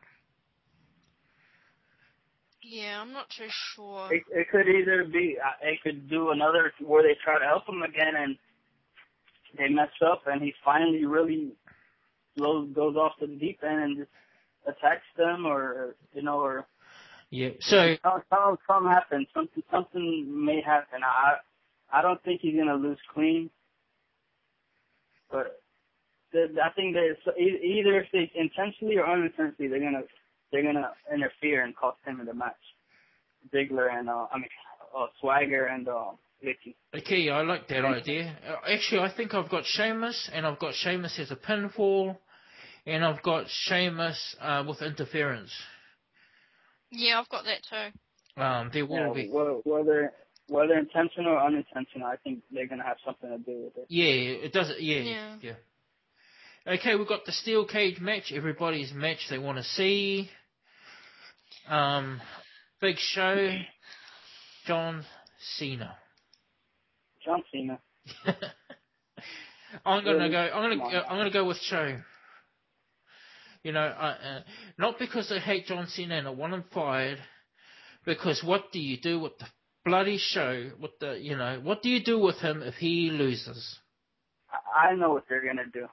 [2.63, 4.15] Yeah, I'm not too sure.
[4.15, 7.69] it, it could either be, uh, it could do another where they try to help
[7.69, 8.37] him again and
[9.57, 11.53] they mess up and he finally really
[12.39, 14.11] goes, goes off to the deep end and just
[14.67, 16.67] attacks them or, you know, or
[17.31, 17.51] Yeah.
[17.61, 19.27] So, some, some, something happens.
[19.35, 21.01] Something, something may happen.
[21.05, 21.37] I,
[21.93, 23.51] I don't think he's gonna lose clean,
[25.31, 25.61] but
[26.33, 30.05] the, I think that either if they intentionally or unintentionally, they're gonna,
[30.53, 32.55] they're gonna interfere and cost him in the match.
[33.53, 34.49] Ziggler and uh, I mean,
[34.97, 36.13] uh, Swagger and uh,
[36.45, 36.75] Vickie.
[36.97, 38.37] okay, I like that idea.
[38.47, 42.17] Uh, Actually, I think I've got Sheamus, and I've got Sheamus as a pinfall,
[42.87, 45.53] and I've got Sheamus uh, with interference.
[46.91, 48.41] Yeah, I've got that too.
[48.43, 49.29] Um, there will Yeah, be.
[49.31, 50.13] whether, whether
[50.49, 53.87] whether intentional or unintentional, I think they're gonna have something to do with it.
[53.89, 54.05] Yeah,
[54.47, 54.73] it does.
[54.81, 55.37] Yeah, Yeah.
[55.41, 55.55] yeah.
[56.75, 58.33] Okay, we've got the steel cage match.
[58.35, 60.29] Everybody's match they want to see.
[61.69, 62.21] Um,
[62.81, 63.57] big show.
[64.67, 65.05] John
[65.57, 65.97] Cena.
[67.25, 67.79] John Cena.
[69.85, 70.31] I'm gonna Really?
[70.31, 70.39] go.
[70.39, 70.83] I'm gonna.
[70.85, 70.91] on.
[70.91, 71.97] go- I'm gonna go with show.
[73.63, 74.41] You know, I, uh,
[74.79, 77.19] not because I hate John Cena and I want him fired,
[78.07, 79.45] because what do you do with the
[79.85, 80.71] bloody show?
[80.81, 83.79] With the, you know, what do you do with him if he loses?
[84.75, 85.87] I I know what they're gonna do.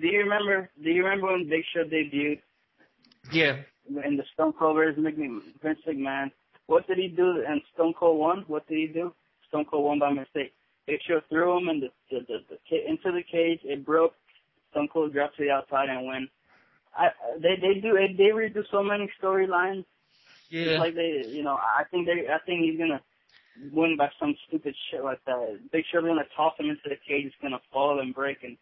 [0.00, 0.70] Do you remember?
[0.82, 2.40] Do you remember when Big Show debuted?
[3.32, 3.56] Yeah,
[3.88, 6.30] in the Stone Cold versus McMahon, Vince McMahon.
[6.66, 7.42] What did he do?
[7.48, 8.44] And Stone Cold won.
[8.48, 9.14] What did he do?
[9.48, 10.52] Stone Cold won by mistake.
[10.86, 13.60] Big Show threw him in the, the, the, the into the cage.
[13.64, 14.14] It broke.
[14.70, 16.28] Stone Cold dropped to the outside and win.
[16.96, 17.08] I
[17.40, 19.84] they they do they redo so many storylines.
[20.48, 20.62] yeah.
[20.62, 23.00] It's like they you know I think they I think he's gonna
[23.72, 25.58] win by some stupid shit like that.
[25.72, 27.26] Big Show's gonna toss him into the cage.
[27.26, 28.56] It's gonna fall and break, and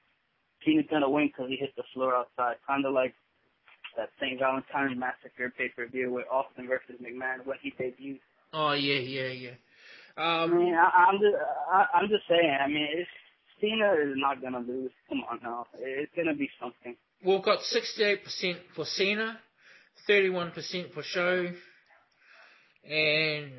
[0.65, 2.57] Cena's gonna win because he hit the floor outside.
[2.67, 3.15] Kind of like
[3.97, 4.39] that St.
[4.39, 8.21] Valentine's Massacre pay per view with Austin versus McMahon when he debuted.
[8.53, 9.57] Oh yeah, yeah, yeah.
[10.17, 11.37] I Um, mean, I, I'm just
[11.73, 12.59] I, I'm just saying.
[12.61, 13.11] I mean, it's,
[13.61, 14.91] Cena is not gonna lose.
[15.09, 16.97] Come on now, it's gonna be something.
[17.25, 19.39] we've got 68% for Cena,
[20.09, 21.47] 31% for Show,
[22.85, 23.53] and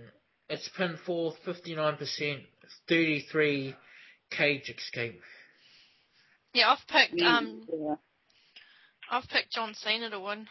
[0.49, 2.45] it's pinfall 59%,
[2.89, 3.75] 33
[4.29, 5.21] cage escape.
[6.53, 7.95] Yeah, I've picked um Yeah.
[9.09, 10.47] I've picked John Cena to win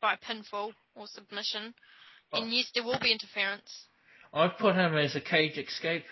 [0.00, 1.74] by pinfall or submission.
[2.32, 2.42] Oh.
[2.42, 3.86] And yes, there will be interference.
[4.32, 6.04] I've put him as a cage escape.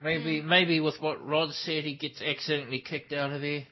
[0.00, 0.48] Maybe, hmm.
[0.48, 3.64] maybe with what Rod said, he gets accidentally kicked out of there.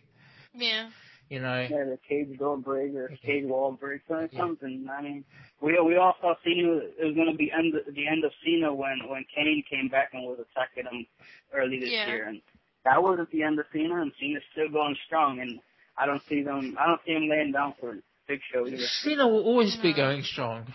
[0.55, 0.89] Yeah.
[1.29, 4.39] You know, Yeah, the cage door break or cage wall break or Yeah.
[4.39, 4.87] something.
[4.91, 5.25] I mean,
[5.61, 6.77] we we all saw Cena.
[6.99, 10.23] It was gonna be end the end of Cena when when Kane came back and
[10.25, 11.07] was attacking him
[11.53, 12.07] early this Yeah.
[12.09, 12.43] year, and
[12.85, 14.03] that wasn't the end of Cena.
[14.03, 15.61] And Cena's still going strong, and
[15.97, 16.77] I don't see them.
[16.79, 18.87] I don't see him laying down for a Big Show either.
[19.03, 20.73] Cena will always be going strong.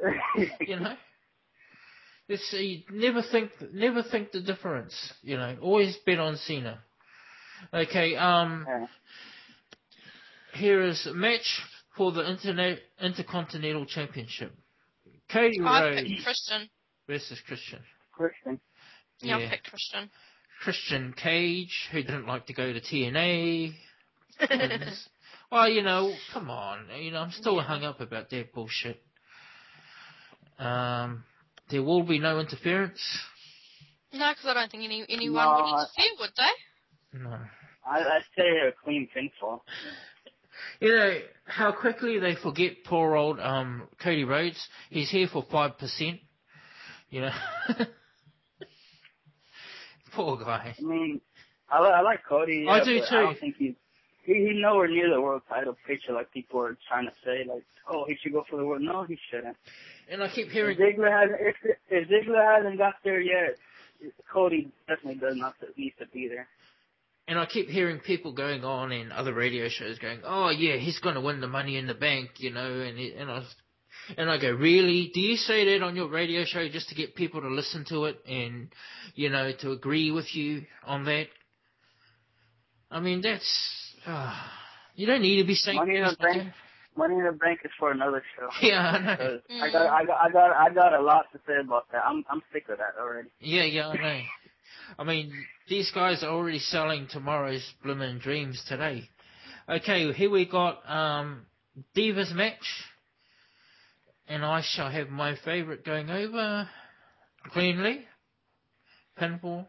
[0.66, 0.96] You know,
[2.28, 4.94] it's you never think, never think the difference.
[5.22, 6.80] You know, always bet on Cena.
[7.72, 8.86] Okay, um, Yeah.
[10.54, 11.60] here is a match
[11.96, 14.52] for the internet intercontinental championship.
[15.30, 16.68] Cody I Rhodes picked Christian.
[17.06, 17.80] versus Christian.
[18.12, 18.60] Christian.
[19.20, 19.46] Yeah, Yeah.
[19.46, 20.10] I picked Christian.
[20.62, 23.74] Christian Cage, who didn't like to go to TNA.
[25.50, 26.86] Well, you know, come on.
[26.98, 27.64] You know, I'm still Yeah.
[27.64, 29.02] hung up about that bullshit.
[30.58, 31.24] Um,
[31.72, 33.00] there will be no interference.
[34.12, 37.18] no, because I don't think any anyone No, would I- interfere, would they?
[37.18, 37.38] No.
[37.84, 39.60] I I'd say a clean pinfall.
[40.80, 44.68] You know how quickly they forget poor old um Cody Rhodes.
[44.90, 46.20] He's here for five percent.
[47.10, 47.32] You know,
[50.14, 50.74] poor guy.
[50.78, 51.20] I mean,
[51.70, 52.66] I, I like Cody.
[52.68, 53.04] I yeah, do too.
[53.16, 53.74] I don't think he's
[54.24, 57.44] he, he's nowhere near the world title picture like people are trying to say.
[57.48, 58.82] Like, oh, he should go for the world.
[58.82, 59.56] No, he shouldn't.
[60.10, 61.56] And I keep If hearing, Ziggler hasn't, if,
[61.90, 63.56] if Ziggler hasn't got there yet,
[64.32, 66.48] Cody definitely does not need to be there.
[67.28, 70.98] and I keep hearing people going on in other radio shows going, "Oh yeah, he's
[70.98, 73.44] going to win the Money in the Bank," you know, and he, and I
[74.16, 75.10] and I go, "Really?
[75.14, 78.06] Do you say that on your radio show just to get people to listen to
[78.06, 78.72] it and
[79.14, 81.28] you know to agree with you on that?"
[82.90, 84.34] I mean, that's uh,
[84.94, 86.52] you don't need to be saying Money in the Bank?
[86.96, 88.48] Money in the Bank is for another show.
[88.66, 89.16] Yeah, I know.
[89.16, 89.72] 'Cause I Mm.
[89.72, 92.02] got, I got, I got, I got a lot to say about that.
[92.04, 93.28] I'm, I'm sick of that already.
[93.40, 94.20] Yeah, yeah, I know.
[94.98, 95.32] I mean,
[95.68, 99.08] these guys are already selling tomorrow's Bloomin' Dreams today.
[99.68, 101.46] Okay, here we got um,
[101.96, 102.84] Divas match.
[104.28, 106.68] And I shall have my favourite going over
[107.52, 108.04] cleanly.
[109.20, 109.66] Pinfall.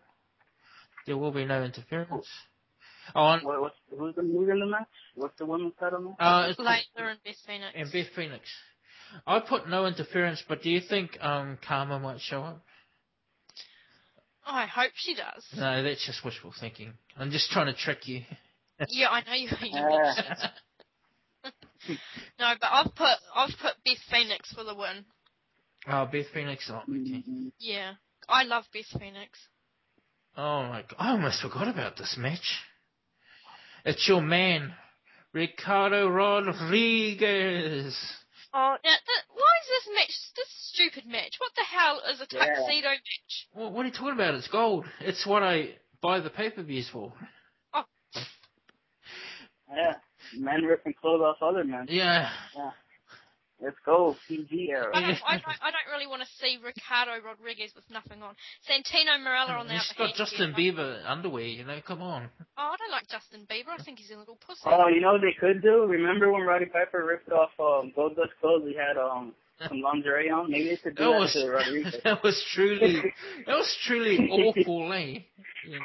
[1.06, 2.28] There will be no interference.
[3.16, 4.88] Oh, and, What, what's, who's the who's in the match?
[5.16, 6.16] What's the women's title match?
[6.20, 7.72] uh, it's Layla and Beth Phoenix.
[7.76, 8.44] and Beth Phoenix.
[9.28, 12.64] I put no interference, but do you think um, Karma might show up?
[14.46, 15.46] Oh, I hope she does.
[15.56, 16.94] No, that's just wishful thinking.
[17.18, 18.22] I'm just trying to trick you.
[18.90, 19.48] Yeah, I know you.
[19.62, 20.14] you Yeah.
[22.40, 25.06] No, but I've put I've put Beth Phoenix for the win.
[25.88, 26.70] Oh, Beth Phoenix.
[26.74, 27.24] Oh, okay.
[27.60, 27.94] Yeah,
[28.28, 29.38] I love Beth Phoenix.
[30.36, 30.96] oh my god.
[30.98, 32.58] I almost forgot about this match.
[33.86, 34.74] It's your man,
[35.34, 37.96] Ricardo Rodriguez.
[38.54, 41.36] Oh, now, th- why is this match this stupid match?
[41.40, 42.46] What the hell is a Yeah.
[42.56, 43.48] tuxedo match?
[43.54, 44.36] Well, what are you talking about?
[44.36, 44.86] It's gold.
[45.00, 47.14] It's what I buy the pay-per-views for.
[47.74, 47.84] Oh.
[49.76, 49.96] Yeah.
[50.36, 51.88] Men ripping clothes off other men.
[51.90, 52.32] Yeah.
[53.64, 54.92] Let's go, PG era.
[54.94, 58.36] I don't, I don't, I don't really want to see Ricardo Rodriguez with nothing on.
[58.68, 60.16] Santino Marella on the He's other got.
[60.16, 60.72] Justin yeah.
[60.72, 62.30] Bieber underwear, you know, come on.
[62.58, 63.72] Oh, I don't like Justin Bieber.
[63.80, 64.62] I think he's a little pussy.
[64.66, 65.86] Oh, you know what they could do?
[65.86, 68.64] Remember when Roddy Piper ripped off um, Goldust clothes?
[68.68, 69.34] He had um
[69.68, 70.50] some lingerie on.
[70.52, 71.96] Maybe they could do That that, was, to Rodriguez.
[72.04, 73.02] that was truly,
[73.46, 75.20] that was truly awful, eh?
[75.66, 75.80] Yeah.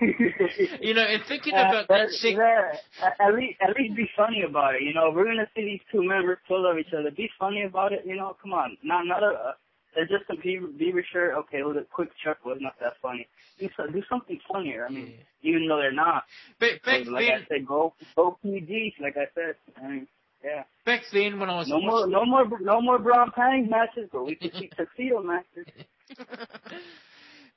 [0.80, 2.72] You know, and thinking Uh, about but, that sec- yeah,
[3.20, 4.82] at- least at least be funny about it.
[4.82, 7.10] You know, we're gonna see these two men rip clothes off each other.
[7.12, 8.02] Be funny about it.
[8.04, 9.54] You know, come on, not not a.
[9.96, 11.34] It's just a Bieber, shirt.
[11.34, 12.52] Okay, was a quick chuckle.
[12.52, 13.26] It's not that funny.
[13.58, 14.86] Do, so, do something funnier.
[14.86, 16.24] I mean, even though they're not.
[16.60, 18.94] back, back like then, I said, go go PG.
[19.00, 20.06] Like I said, I mean,
[20.44, 20.64] yeah.
[20.84, 24.24] back then when I was No more, no more, no more brown panties matches, but
[24.24, 25.66] we can see tuxedo matches.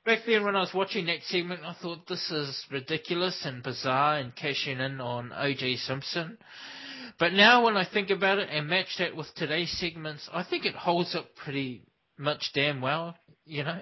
[0.04, 4.18] Back then, when I was watching that segment, I thought this is ridiculous and bizarre
[4.18, 5.76] and cashing in on O.J.
[5.76, 6.38] Simpson.
[7.20, 10.64] But now, when I think about it and match that with today's segments, I think
[10.64, 11.84] it holds up pretty
[12.18, 13.16] much damn well.
[13.44, 13.80] You know,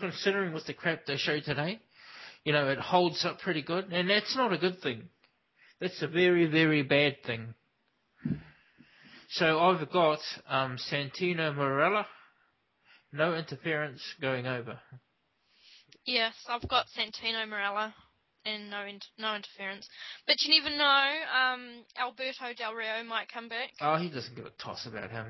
[0.00, 1.78] considering with the crap they show today,
[2.44, 5.04] you know, it holds up pretty good, and that's not a good thing.
[5.80, 7.54] That's a very, very bad thing.
[9.36, 12.04] So I've got um, Santino Marella,
[13.12, 14.78] no interference going over.
[16.04, 17.94] Yes, I've got Santino Marella
[18.44, 19.88] and no in- no interference.
[20.26, 21.10] But you never know.
[21.34, 23.70] Um, Alberto Del Rio might come back.
[23.80, 25.26] Oh, he doesn't give a toss about him.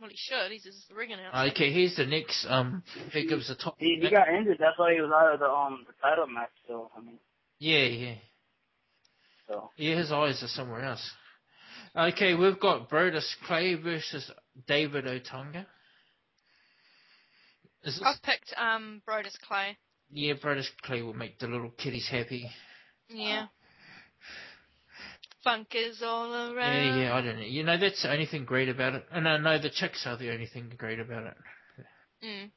[0.00, 0.50] Well, he should.
[0.50, 1.52] He's just the ring announcer.
[1.52, 2.46] Okay, here's the next.
[2.48, 2.82] Um,
[3.12, 3.76] who gives a top?
[3.78, 4.58] He, he got injured.
[4.58, 6.50] That's why he was out of the um the title match.
[6.66, 7.18] So I mean,
[7.60, 8.14] Yeah, yeah,
[9.46, 9.96] so yeah.
[9.98, 11.08] His eyes are somewhere else.
[11.96, 14.30] Okay, we've got Brodus Clay versus
[14.68, 15.64] David Otunga.
[17.84, 18.02] Is this?
[18.04, 19.78] I've picked um Brodus Clay.
[20.10, 22.50] Yeah, Brodus Clay will make the little kiddies happy.
[23.08, 23.46] Yeah.
[25.42, 26.56] Funk is all around.
[26.56, 27.14] Yeah, yeah.
[27.14, 27.46] I don't know.
[27.46, 29.06] You know, that's the only thing great about it.
[29.10, 31.36] And I know the chicks are the only thing great about it.
[32.24, 32.50] Mm.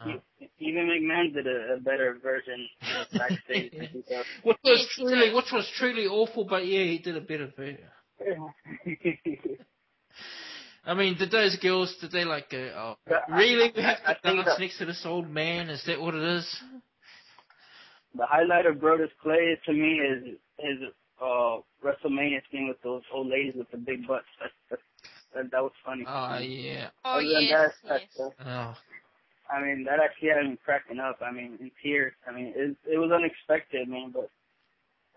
[0.00, 0.18] Uh,
[0.58, 2.66] even McMahon did a, a better version
[3.12, 3.72] backstage.
[3.74, 4.24] in 2000.
[4.44, 7.84] which was Yes, truly, which was truly awful, but yeah, he did a better version.
[10.84, 13.72] I mean, did those girls, did they like go, oh, But I- really?
[13.74, 15.70] We have I- I to think dance that- next to this old man?
[15.70, 16.62] Is that what it is?
[18.14, 20.78] the highlight of Brodus Clay to me is his
[21.20, 24.26] uh WrestleMania thing with those old ladies with the big butts.
[24.40, 24.78] That that,
[25.34, 26.04] that, that was funny.
[26.06, 26.90] Oh, yeah.
[27.06, 28.10] Oh Other than yes, that, yes.
[28.18, 28.76] that's, uh, Oh,
[29.56, 31.20] I mean, that actually had me cracking up.
[31.22, 32.12] I mean, in tears.
[32.28, 34.28] I mean, it, it was unexpected, man, but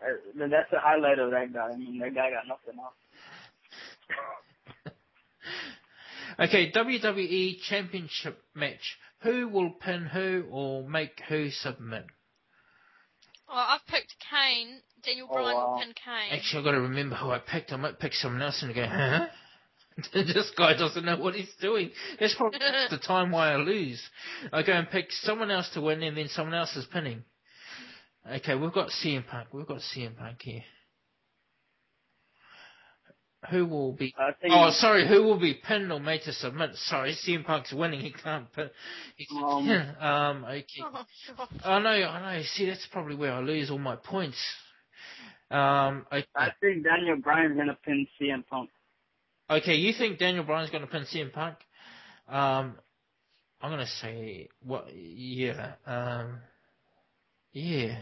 [0.02, 1.70] uh, that's the highlight of that guy.
[1.74, 2.94] I mean, that guy got nothing else.
[6.38, 8.98] Okay, WWE Championship match.
[9.22, 12.06] Who will pin who or make who submit?
[13.48, 14.82] Well, I've picked Kane.
[15.04, 15.72] Daniel Oh, Bryan wow.
[15.72, 16.38] will pin Kane.
[16.38, 17.72] Actually, I've got to remember who I picked.
[17.72, 19.28] I might pick someone else and go, huh?
[20.14, 21.92] this guy doesn't know what he's doing.
[22.20, 22.60] That's probably
[22.90, 24.02] the time why I lose.
[24.52, 27.24] I go and pick someone else to win and then someone else is pinning.
[28.30, 29.54] Okay, we've got CM Punk.
[29.54, 30.64] We've got CM Punk here.
[33.52, 34.14] Who will be...
[34.18, 36.72] I think Oh, sorry, who will be pinned or made to submit?
[36.76, 38.00] Sorry, CM Punk's winning.
[38.00, 38.72] He can't pin.
[39.16, 39.70] He, Um,
[40.00, 40.66] um, okay.
[40.84, 41.06] Oh,
[41.38, 41.48] God.
[41.64, 42.44] I know, I know.
[42.44, 44.38] See, that's probably where I lose all my points.
[45.52, 46.26] Um, okay.
[46.36, 48.72] I think Daniel Bryan's gonna pin CM Punk.
[49.48, 51.58] Okay, you think Daniel Bryan's going to pin CM Punk?
[52.28, 52.76] Um,
[53.62, 54.88] I'm going to say what?
[54.96, 56.40] Yeah, um,
[57.54, 58.00] yeah.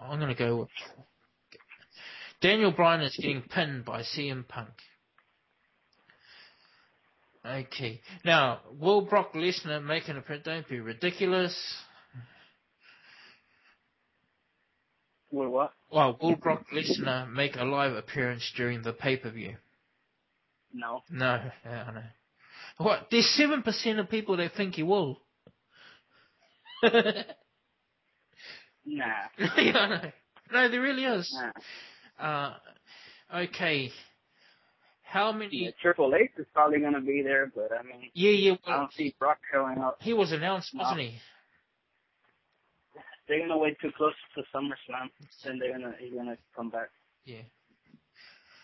[0.00, 0.56] I'm going to go.
[0.56, 0.68] With,
[2.40, 4.70] Daniel Bryan is getting pinned by CM Punk.
[7.44, 10.44] Okay, now will Brock Lesnar make an appearance?
[10.44, 11.56] Don't be ridiculous.
[15.30, 15.72] With what?
[15.90, 19.56] Well, will Brock Lesnar make a live appearance during the pay per view?
[20.72, 21.02] No.
[21.10, 22.02] No, yeah, I know.
[22.78, 23.08] What?
[23.10, 25.20] There's seven percent of people that think he will.
[28.84, 30.02] Nah.
[30.52, 31.32] No, there really is.
[32.18, 32.54] Nah.
[33.32, 33.92] Uh, okay.
[35.04, 35.50] How many?
[35.64, 38.54] Yeah, Triple H is probably gonna be there, but I mean, Yeah, yeah.
[38.66, 39.98] I don't see Brock showing up.
[40.00, 40.82] he was announced, No.
[40.82, 41.18] wasn't he?
[43.28, 45.08] They're gonna wait too close to SummerSlam,
[45.44, 46.88] then they're gonna he's gonna come back.
[47.24, 47.42] Yeah.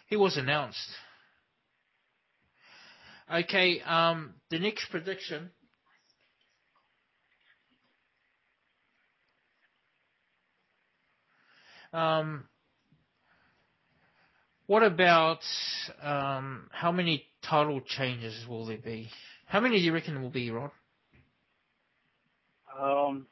[0.09, 0.89] He was announced.
[3.33, 3.81] Okay.
[3.83, 5.51] Um, the next prediction.
[11.93, 12.45] Um,
[14.67, 15.41] what about
[16.03, 19.09] um, how many title changes will there be?
[19.47, 20.71] How many do you reckon will be, Rod?
[22.79, 23.27] Um,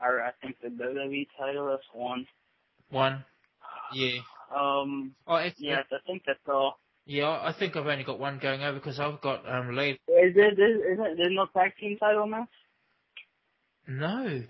[0.00, 2.26] I, I think the WWE title is one.
[2.90, 3.24] One.
[3.92, 4.18] Yeah.
[4.54, 6.78] Um, Oh, it's, yes, I think that's all.
[7.06, 10.00] Yeah, I think I've only got one going over because I've got um late.
[10.08, 12.48] Is there, there, is there, there's no tag team title match?
[13.86, 14.42] No.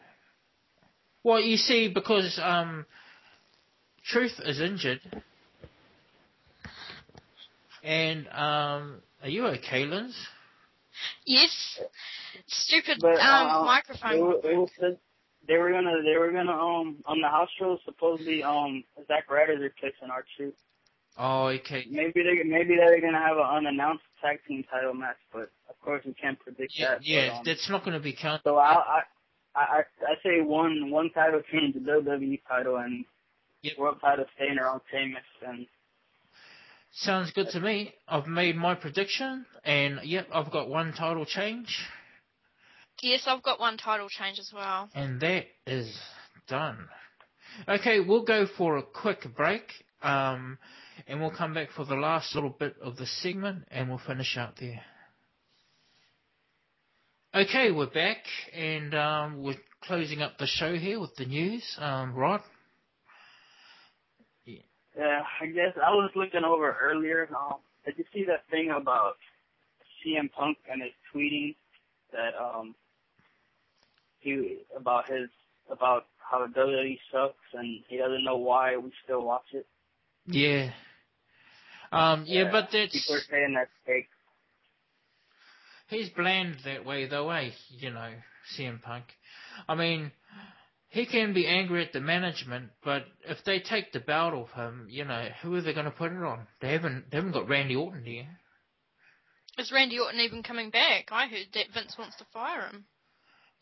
[1.24, 2.86] Well, you see, because um,
[4.06, 5.00] Truth is injured,
[7.82, 10.14] and um, are you okay, Linz?
[11.24, 11.78] Yes.
[12.46, 14.20] Stupid But, um, uh, microphone.
[14.20, 14.98] wa- it was said
[15.48, 19.60] they were gonna they were gonna um on the house show supposedly um Zack Ryder's
[19.60, 20.54] replacing our Truth.
[21.16, 21.86] Oh, okay.
[21.90, 26.02] Maybe they maybe they're gonna have an unannounced tag team title match, but of course
[26.04, 26.98] we can't predict Yeah, that.
[26.98, 28.42] but, yeah, um, that's not going to be counted.
[28.44, 29.00] So I I
[29.54, 29.78] I I
[30.08, 33.04] I say one one title change, the WWE title and
[33.64, 33.78] Yep.
[33.78, 35.66] world title staying around Sheamus and
[36.92, 37.94] Sounds good to me.
[38.06, 41.66] I've made my prediction, and yep, I've got one title change,
[43.02, 44.88] Yes, I've got one title change as well.
[44.94, 45.98] and that is
[46.46, 46.78] done.
[47.66, 49.62] Okay, we'll go for a quick break,
[50.02, 50.58] um,
[51.06, 54.36] and we'll come back for the last little bit of the segment, and we'll finish
[54.36, 54.80] out there.
[57.34, 58.18] Okay, we're back,
[58.54, 61.64] and um, we're closing up the show here with the news.
[61.80, 62.42] Um, Rod?
[64.98, 67.28] Yeah, I guess I was looking over earlier.
[67.34, 69.16] Um, did you see that thing about
[70.04, 71.54] CM Punk and his tweeting
[72.12, 72.74] that um
[74.20, 75.28] he about his
[75.70, 79.66] about how WWE sucks and he doesn't know why we still watch it.
[80.26, 80.70] Yeah.
[81.92, 84.08] Um, yeah, but that's people are saying that's fake.
[85.88, 87.50] he's bland that way though, eh?
[87.70, 88.10] You know,
[88.56, 89.04] CM Punk.
[89.68, 90.10] I mean,
[90.94, 94.86] he can be angry at the management, but if they take the belt off him,
[94.88, 96.46] you know, who are they going to put it on?
[96.60, 98.28] They haven't, they haven't got Randy Orton here.
[99.58, 101.06] Is Randy Orton even coming back?
[101.10, 102.84] I heard that Vince wants to fire him.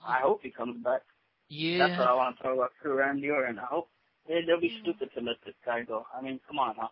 [0.07, 1.01] I hope he comes back.
[1.49, 1.79] Yeah.
[1.87, 3.59] That's what I want to talk about through Randy Orton.
[3.59, 3.89] I hope
[4.29, 4.83] they, they'll be Mm.
[4.83, 6.07] stupid to let this guy go.
[6.15, 6.91] I mean, come on now.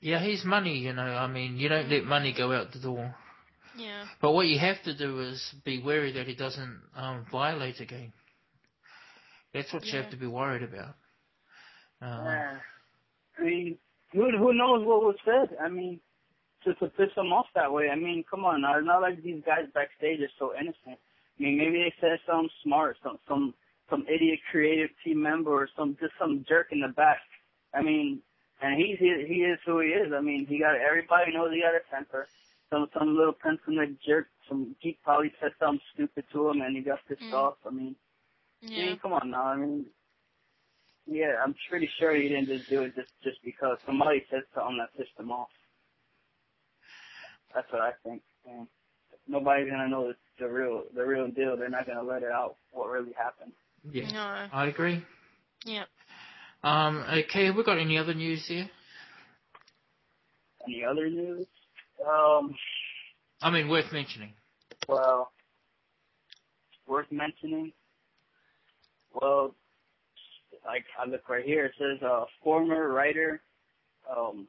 [0.00, 1.02] Yeah, he's money, you know.
[1.02, 3.14] I mean, you don't let money go out the door.
[3.76, 4.04] Yeah.
[4.20, 8.12] But what you have to do is be wary that he doesn't um, violate again.
[9.52, 10.94] That's what you have to be worried about.
[12.00, 12.58] Uh, Yeah.
[13.38, 13.78] I mean,
[14.12, 15.56] who who knows what was said?
[15.60, 16.00] I mean,
[16.64, 17.88] to to piss him off that way.
[17.90, 18.76] I mean, come on now.
[18.78, 20.98] It's not like these guys backstage are so innocent.
[21.38, 23.54] I mean, maybe they said something smart, some some
[23.88, 27.18] some idiot creative team member or some just some jerk in the back.
[27.74, 28.20] I mean,
[28.60, 30.12] and he's he, he is who he is.
[30.12, 32.28] I mean, he got everybody knows he got a temper.
[32.70, 36.82] Some some little pencilneck jerk, some geek probably said something stupid to him and he
[36.82, 37.34] got pissed Mm.
[37.34, 37.56] off.
[37.66, 37.96] I mean,
[38.62, 39.44] I mean, come on now.
[39.44, 39.86] I mean,
[41.06, 44.78] yeah, I'm pretty sure he didn't just do it just just because somebody said something
[44.78, 45.48] that pissed him off.
[47.54, 48.22] That's what I think.
[48.48, 48.66] And
[49.26, 51.56] nobody's gonna know the, the real the real deal.
[51.56, 53.52] They're not gonna let it out what really happened.
[53.90, 54.10] yeah.
[54.10, 54.48] No.
[54.52, 55.04] I agree.
[55.64, 55.84] Yeah.
[56.62, 58.68] Um, okay, have we got any other news here?
[60.66, 61.46] Any other news?
[62.06, 62.54] Um,
[63.40, 64.34] I mean, worth mentioning.
[64.88, 65.32] well,
[66.86, 67.72] worth mentioning.
[69.14, 69.54] Well,
[70.64, 73.42] like I look right here, it says uh, former writer
[74.14, 74.46] um,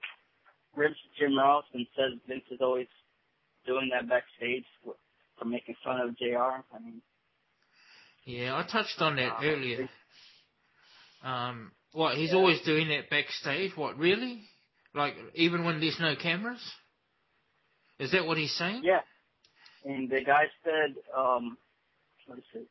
[0.75, 2.88] rips Jim Ross and says Vince is always
[3.65, 4.95] doing that backstage for,
[5.38, 6.38] for making fun of JR.
[6.73, 7.01] I mean,
[8.25, 9.89] Yeah, I touched on that Uh, earlier.
[11.23, 12.38] Um, what, he's Yeah.
[12.38, 13.75] always doing that backstage?
[13.75, 14.43] What, really?
[14.93, 16.61] Like, even when there's no cameras?
[17.99, 18.83] Is that what he's saying?
[18.83, 19.01] yeah.
[19.83, 21.57] And the guy said, um,
[22.27, 22.67] what is it?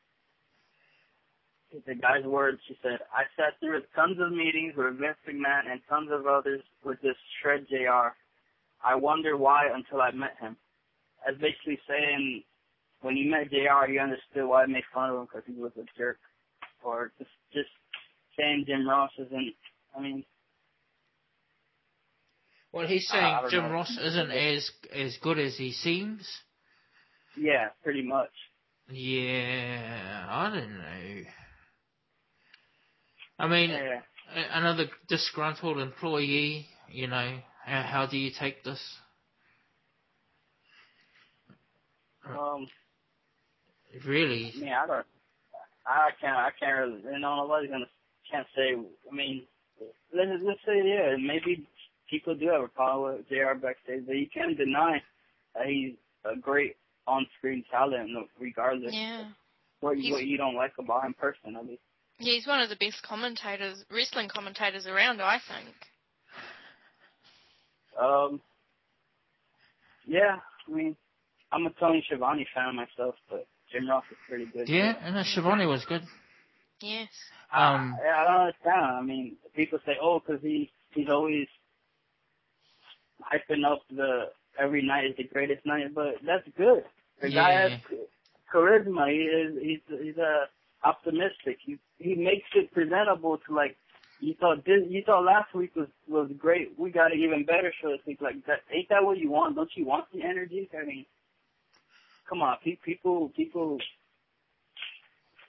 [1.86, 5.80] The guy's words, he said, I sat through tons of meetings with Vince McMahon and
[5.88, 8.10] tons of others with this shred JR.
[8.84, 10.56] I wonder why until I met him.
[11.24, 12.42] That's basically saying
[13.02, 15.72] when you met JR, you understood why I made fun of him because he was
[15.76, 16.18] a jerk.
[16.82, 17.68] Or just, just
[18.38, 19.54] saying Jim Ross isn't,
[19.96, 20.24] I mean,
[22.72, 23.72] Well, he's saying Jim know.
[23.72, 26.28] Ross isn't as as good as he seems.
[27.36, 28.30] yeah, pretty much.
[28.90, 31.22] Yeah, I don't know.
[33.40, 34.02] I mean, Yeah.
[34.52, 38.80] another disgruntled employee, you know, how, how do you take this?
[42.26, 42.68] Um,
[44.04, 44.52] Really?
[44.54, 45.06] I mean, I don't,
[45.84, 47.86] I can't, I can't really, you know, nobody's gonna,
[48.30, 49.42] can't say, I mean,
[50.14, 51.66] let's, let's say, yeah, maybe
[52.08, 55.02] people do have a problem with JR backstage, but you can't deny
[55.56, 55.94] that he's
[56.24, 56.76] a great
[57.08, 59.24] on-screen talent, regardless Yeah.
[59.80, 61.80] what you, He's- what you don't like about him personally.
[62.20, 65.74] Yeah, he's one of the best commentators, wrestling commentators around, I think.
[68.00, 68.40] Um,
[70.06, 70.36] yeah,
[70.68, 70.96] I mean,
[71.50, 74.68] I'm a Tony Schiavone fan myself, but Jim Ross is pretty good.
[74.68, 74.98] Yeah, too.
[75.02, 76.02] and uh, Schiavone was good.
[76.80, 77.08] Yes.
[77.52, 78.84] Um, I, I don't understand.
[78.98, 81.46] I mean, people say, oh, because he he's always
[83.22, 84.26] hyping up the
[84.58, 86.84] every night is the greatest night, but that's good.
[87.20, 87.68] The guy Yeah.
[87.70, 87.80] has
[88.54, 89.10] charisma.
[89.10, 90.46] He is he's he's uh,
[90.84, 91.58] optimistic.
[91.64, 93.76] He he makes it presentable to like.
[94.22, 96.78] You thought this, you thought last week was was great.
[96.78, 98.20] We got an even better show this week.
[98.20, 99.56] Like that, ain't that what you want?
[99.56, 100.68] Don't you want the energy?
[100.78, 101.06] I mean,
[102.28, 103.78] come on, pe- people people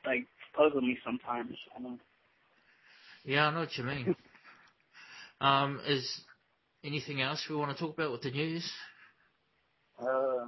[0.06, 0.26] like
[0.56, 1.58] puzzle me sometimes.
[1.76, 2.00] I mean,
[3.26, 4.16] yeah, I know what you mean.
[5.42, 6.22] um, is
[6.84, 8.70] anything else we want to talk about with the news?
[10.02, 10.48] Uh,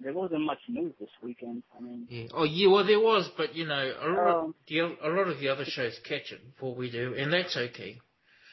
[0.00, 1.62] there wasn't much news this weekend.
[1.76, 2.26] I mean, Yeah.
[2.32, 2.68] Oh, yeah.
[2.70, 5.48] Well, there was, but you know, a lot, Um, of, the, a lot of the
[5.48, 8.00] other shows catch it before we do, and that's okay.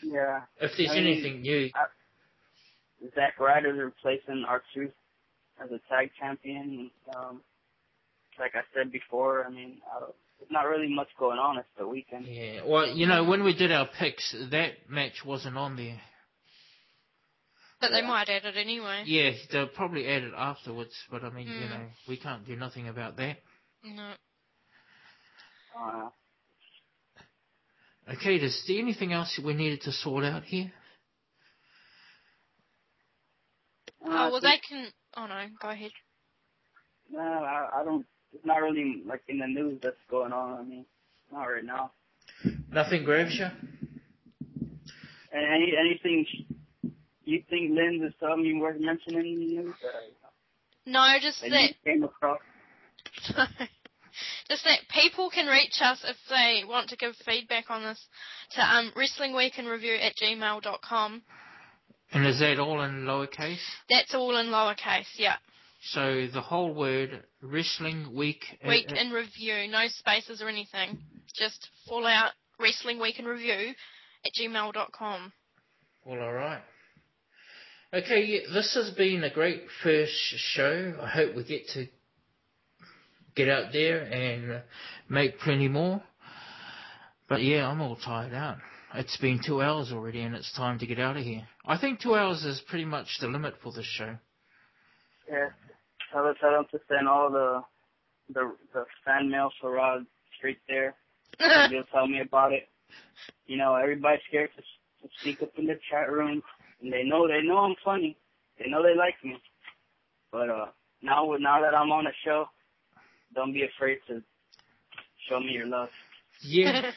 [0.04, 1.70] yeah, If there's I mean, anything new,
[3.16, 4.94] Zack Ryder's replacing our truth
[5.64, 6.92] as a tag champion.
[7.16, 7.42] Um,
[8.40, 11.58] like I said before, I mean, I don't, there's not really much going on.
[11.58, 12.26] It's the weekend.
[12.28, 12.62] yeah.
[12.66, 16.00] Well, you know, when we did our picks, that match wasn't on there.
[17.82, 18.08] But they Yeah.
[18.08, 19.04] might add it anyway.
[19.06, 21.70] Yeah, they'll probably add it afterwards, but I mean, you Mm.
[21.70, 23.42] know, we can't do nothing about that.
[23.84, 24.16] No.
[25.76, 26.10] Uh,
[28.08, 30.72] Okay, is there anything else we needed to sort out here?
[34.04, 34.94] Oh, well, think- they can.
[35.16, 35.92] Oh, no, go ahead.
[37.10, 38.06] No, I, I don't.
[38.34, 40.58] It's not really like in the news that's going on.
[40.60, 40.86] I mean,
[41.32, 41.92] not right now.
[42.70, 43.48] Nothing grabs you?
[45.32, 46.26] Any anything
[47.26, 49.76] you think Lynn is something worth mentioning in the news
[50.86, 52.40] No, just that that came across?
[54.50, 58.00] just that people can reach us if they want to give feedback on this
[58.52, 61.22] to um, wrestlingweekendreview at gmail.com.
[62.14, 63.58] And is that all in lowercase?
[63.90, 65.38] That's all in lowercase, yeah.
[65.84, 68.44] So the whole word wrestling week.
[68.64, 71.00] uh, Week uh, in review, no spaces or anything.
[71.34, 73.74] Just full out wrestling week in review
[74.26, 75.34] at gmail.com.
[76.06, 76.62] Well, all right.
[77.94, 80.96] Okay, yeah, this has been a great first show.
[81.02, 81.88] I hope we get to
[83.36, 84.62] get out there and
[85.10, 86.02] make plenty more.
[87.28, 88.60] But yeah, I'm all tired out.
[88.94, 91.46] It's been two hours already, and it's time to get out of here.
[91.66, 94.16] I think two hours is pretty much the limit for this show.
[95.30, 95.50] Yeah.
[96.14, 97.62] Tell tell them to send all the
[98.34, 100.06] the the fan mail for Rod
[100.38, 100.96] straight there.
[101.40, 102.70] They'll tell me about it.
[103.48, 106.42] You know, everybody's scared to, to speak up in the chat room,
[106.82, 108.18] and they know they know I'm funny.
[108.60, 109.38] They know they like me.
[110.32, 110.66] But uh,
[111.02, 112.46] now with now that I'm on the show,
[113.36, 114.22] don't be afraid to
[115.30, 115.90] show me your love.
[116.42, 116.92] Yeah,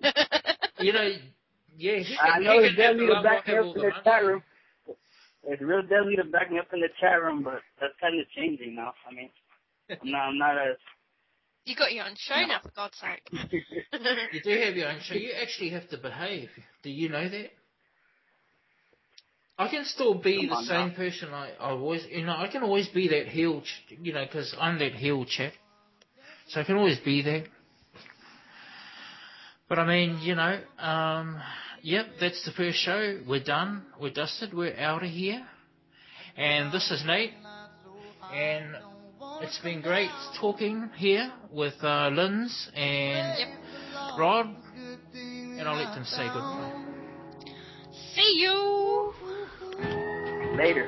[0.80, 1.10] you know,
[1.76, 1.98] yeah.
[1.98, 4.42] He I know he it's deadly to back me up in the the chat room.
[5.46, 8.26] It's real deadly to back me up in the chat room, but that's kind of
[8.30, 8.94] changing now.
[9.08, 9.30] I mean,
[9.90, 10.76] I'm not, I'm not as
[11.66, 13.28] You got your own show now, for God's sake.
[14.32, 15.14] You do have your own show.
[15.14, 16.48] You actually have to behave.
[16.82, 17.50] Do you know that?
[19.56, 20.94] I can still be the same now.
[20.96, 22.04] person I, I was.
[22.10, 25.24] You know, I can always be that heel, ch- you know, because I'm that heel
[25.24, 25.52] chap.
[26.48, 27.44] So I can always be that.
[29.68, 31.40] But I mean, you know, um,
[31.82, 33.20] yep, that's the first show.
[33.26, 33.82] We're done.
[34.00, 34.52] We're dusted.
[34.52, 35.46] We're out of here.
[36.36, 37.32] And this is Nate.
[38.32, 38.74] And
[39.40, 40.10] it's been great
[40.40, 43.48] talking here with uh, Linz and Yep.
[44.18, 44.46] Rod.
[45.14, 46.84] And I'll let them say goodbye.
[48.14, 48.83] See you.
[50.56, 50.86] Later.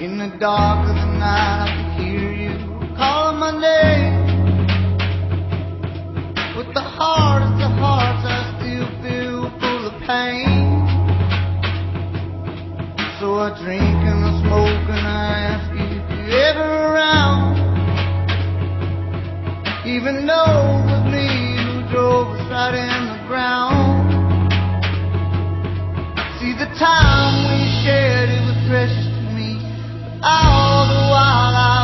[0.00, 4.26] In the dark of the night, I can hear you calling my name.
[6.56, 10.86] With the hardest of hearts, I still feel full of pain.
[13.20, 17.47] So I drink and I smoke and I ask you if you're ever around
[19.98, 24.06] even know it was me who drove us right in the ground.
[26.38, 29.58] See, the time we shared, it was precious to me.
[29.98, 31.77] But all the while I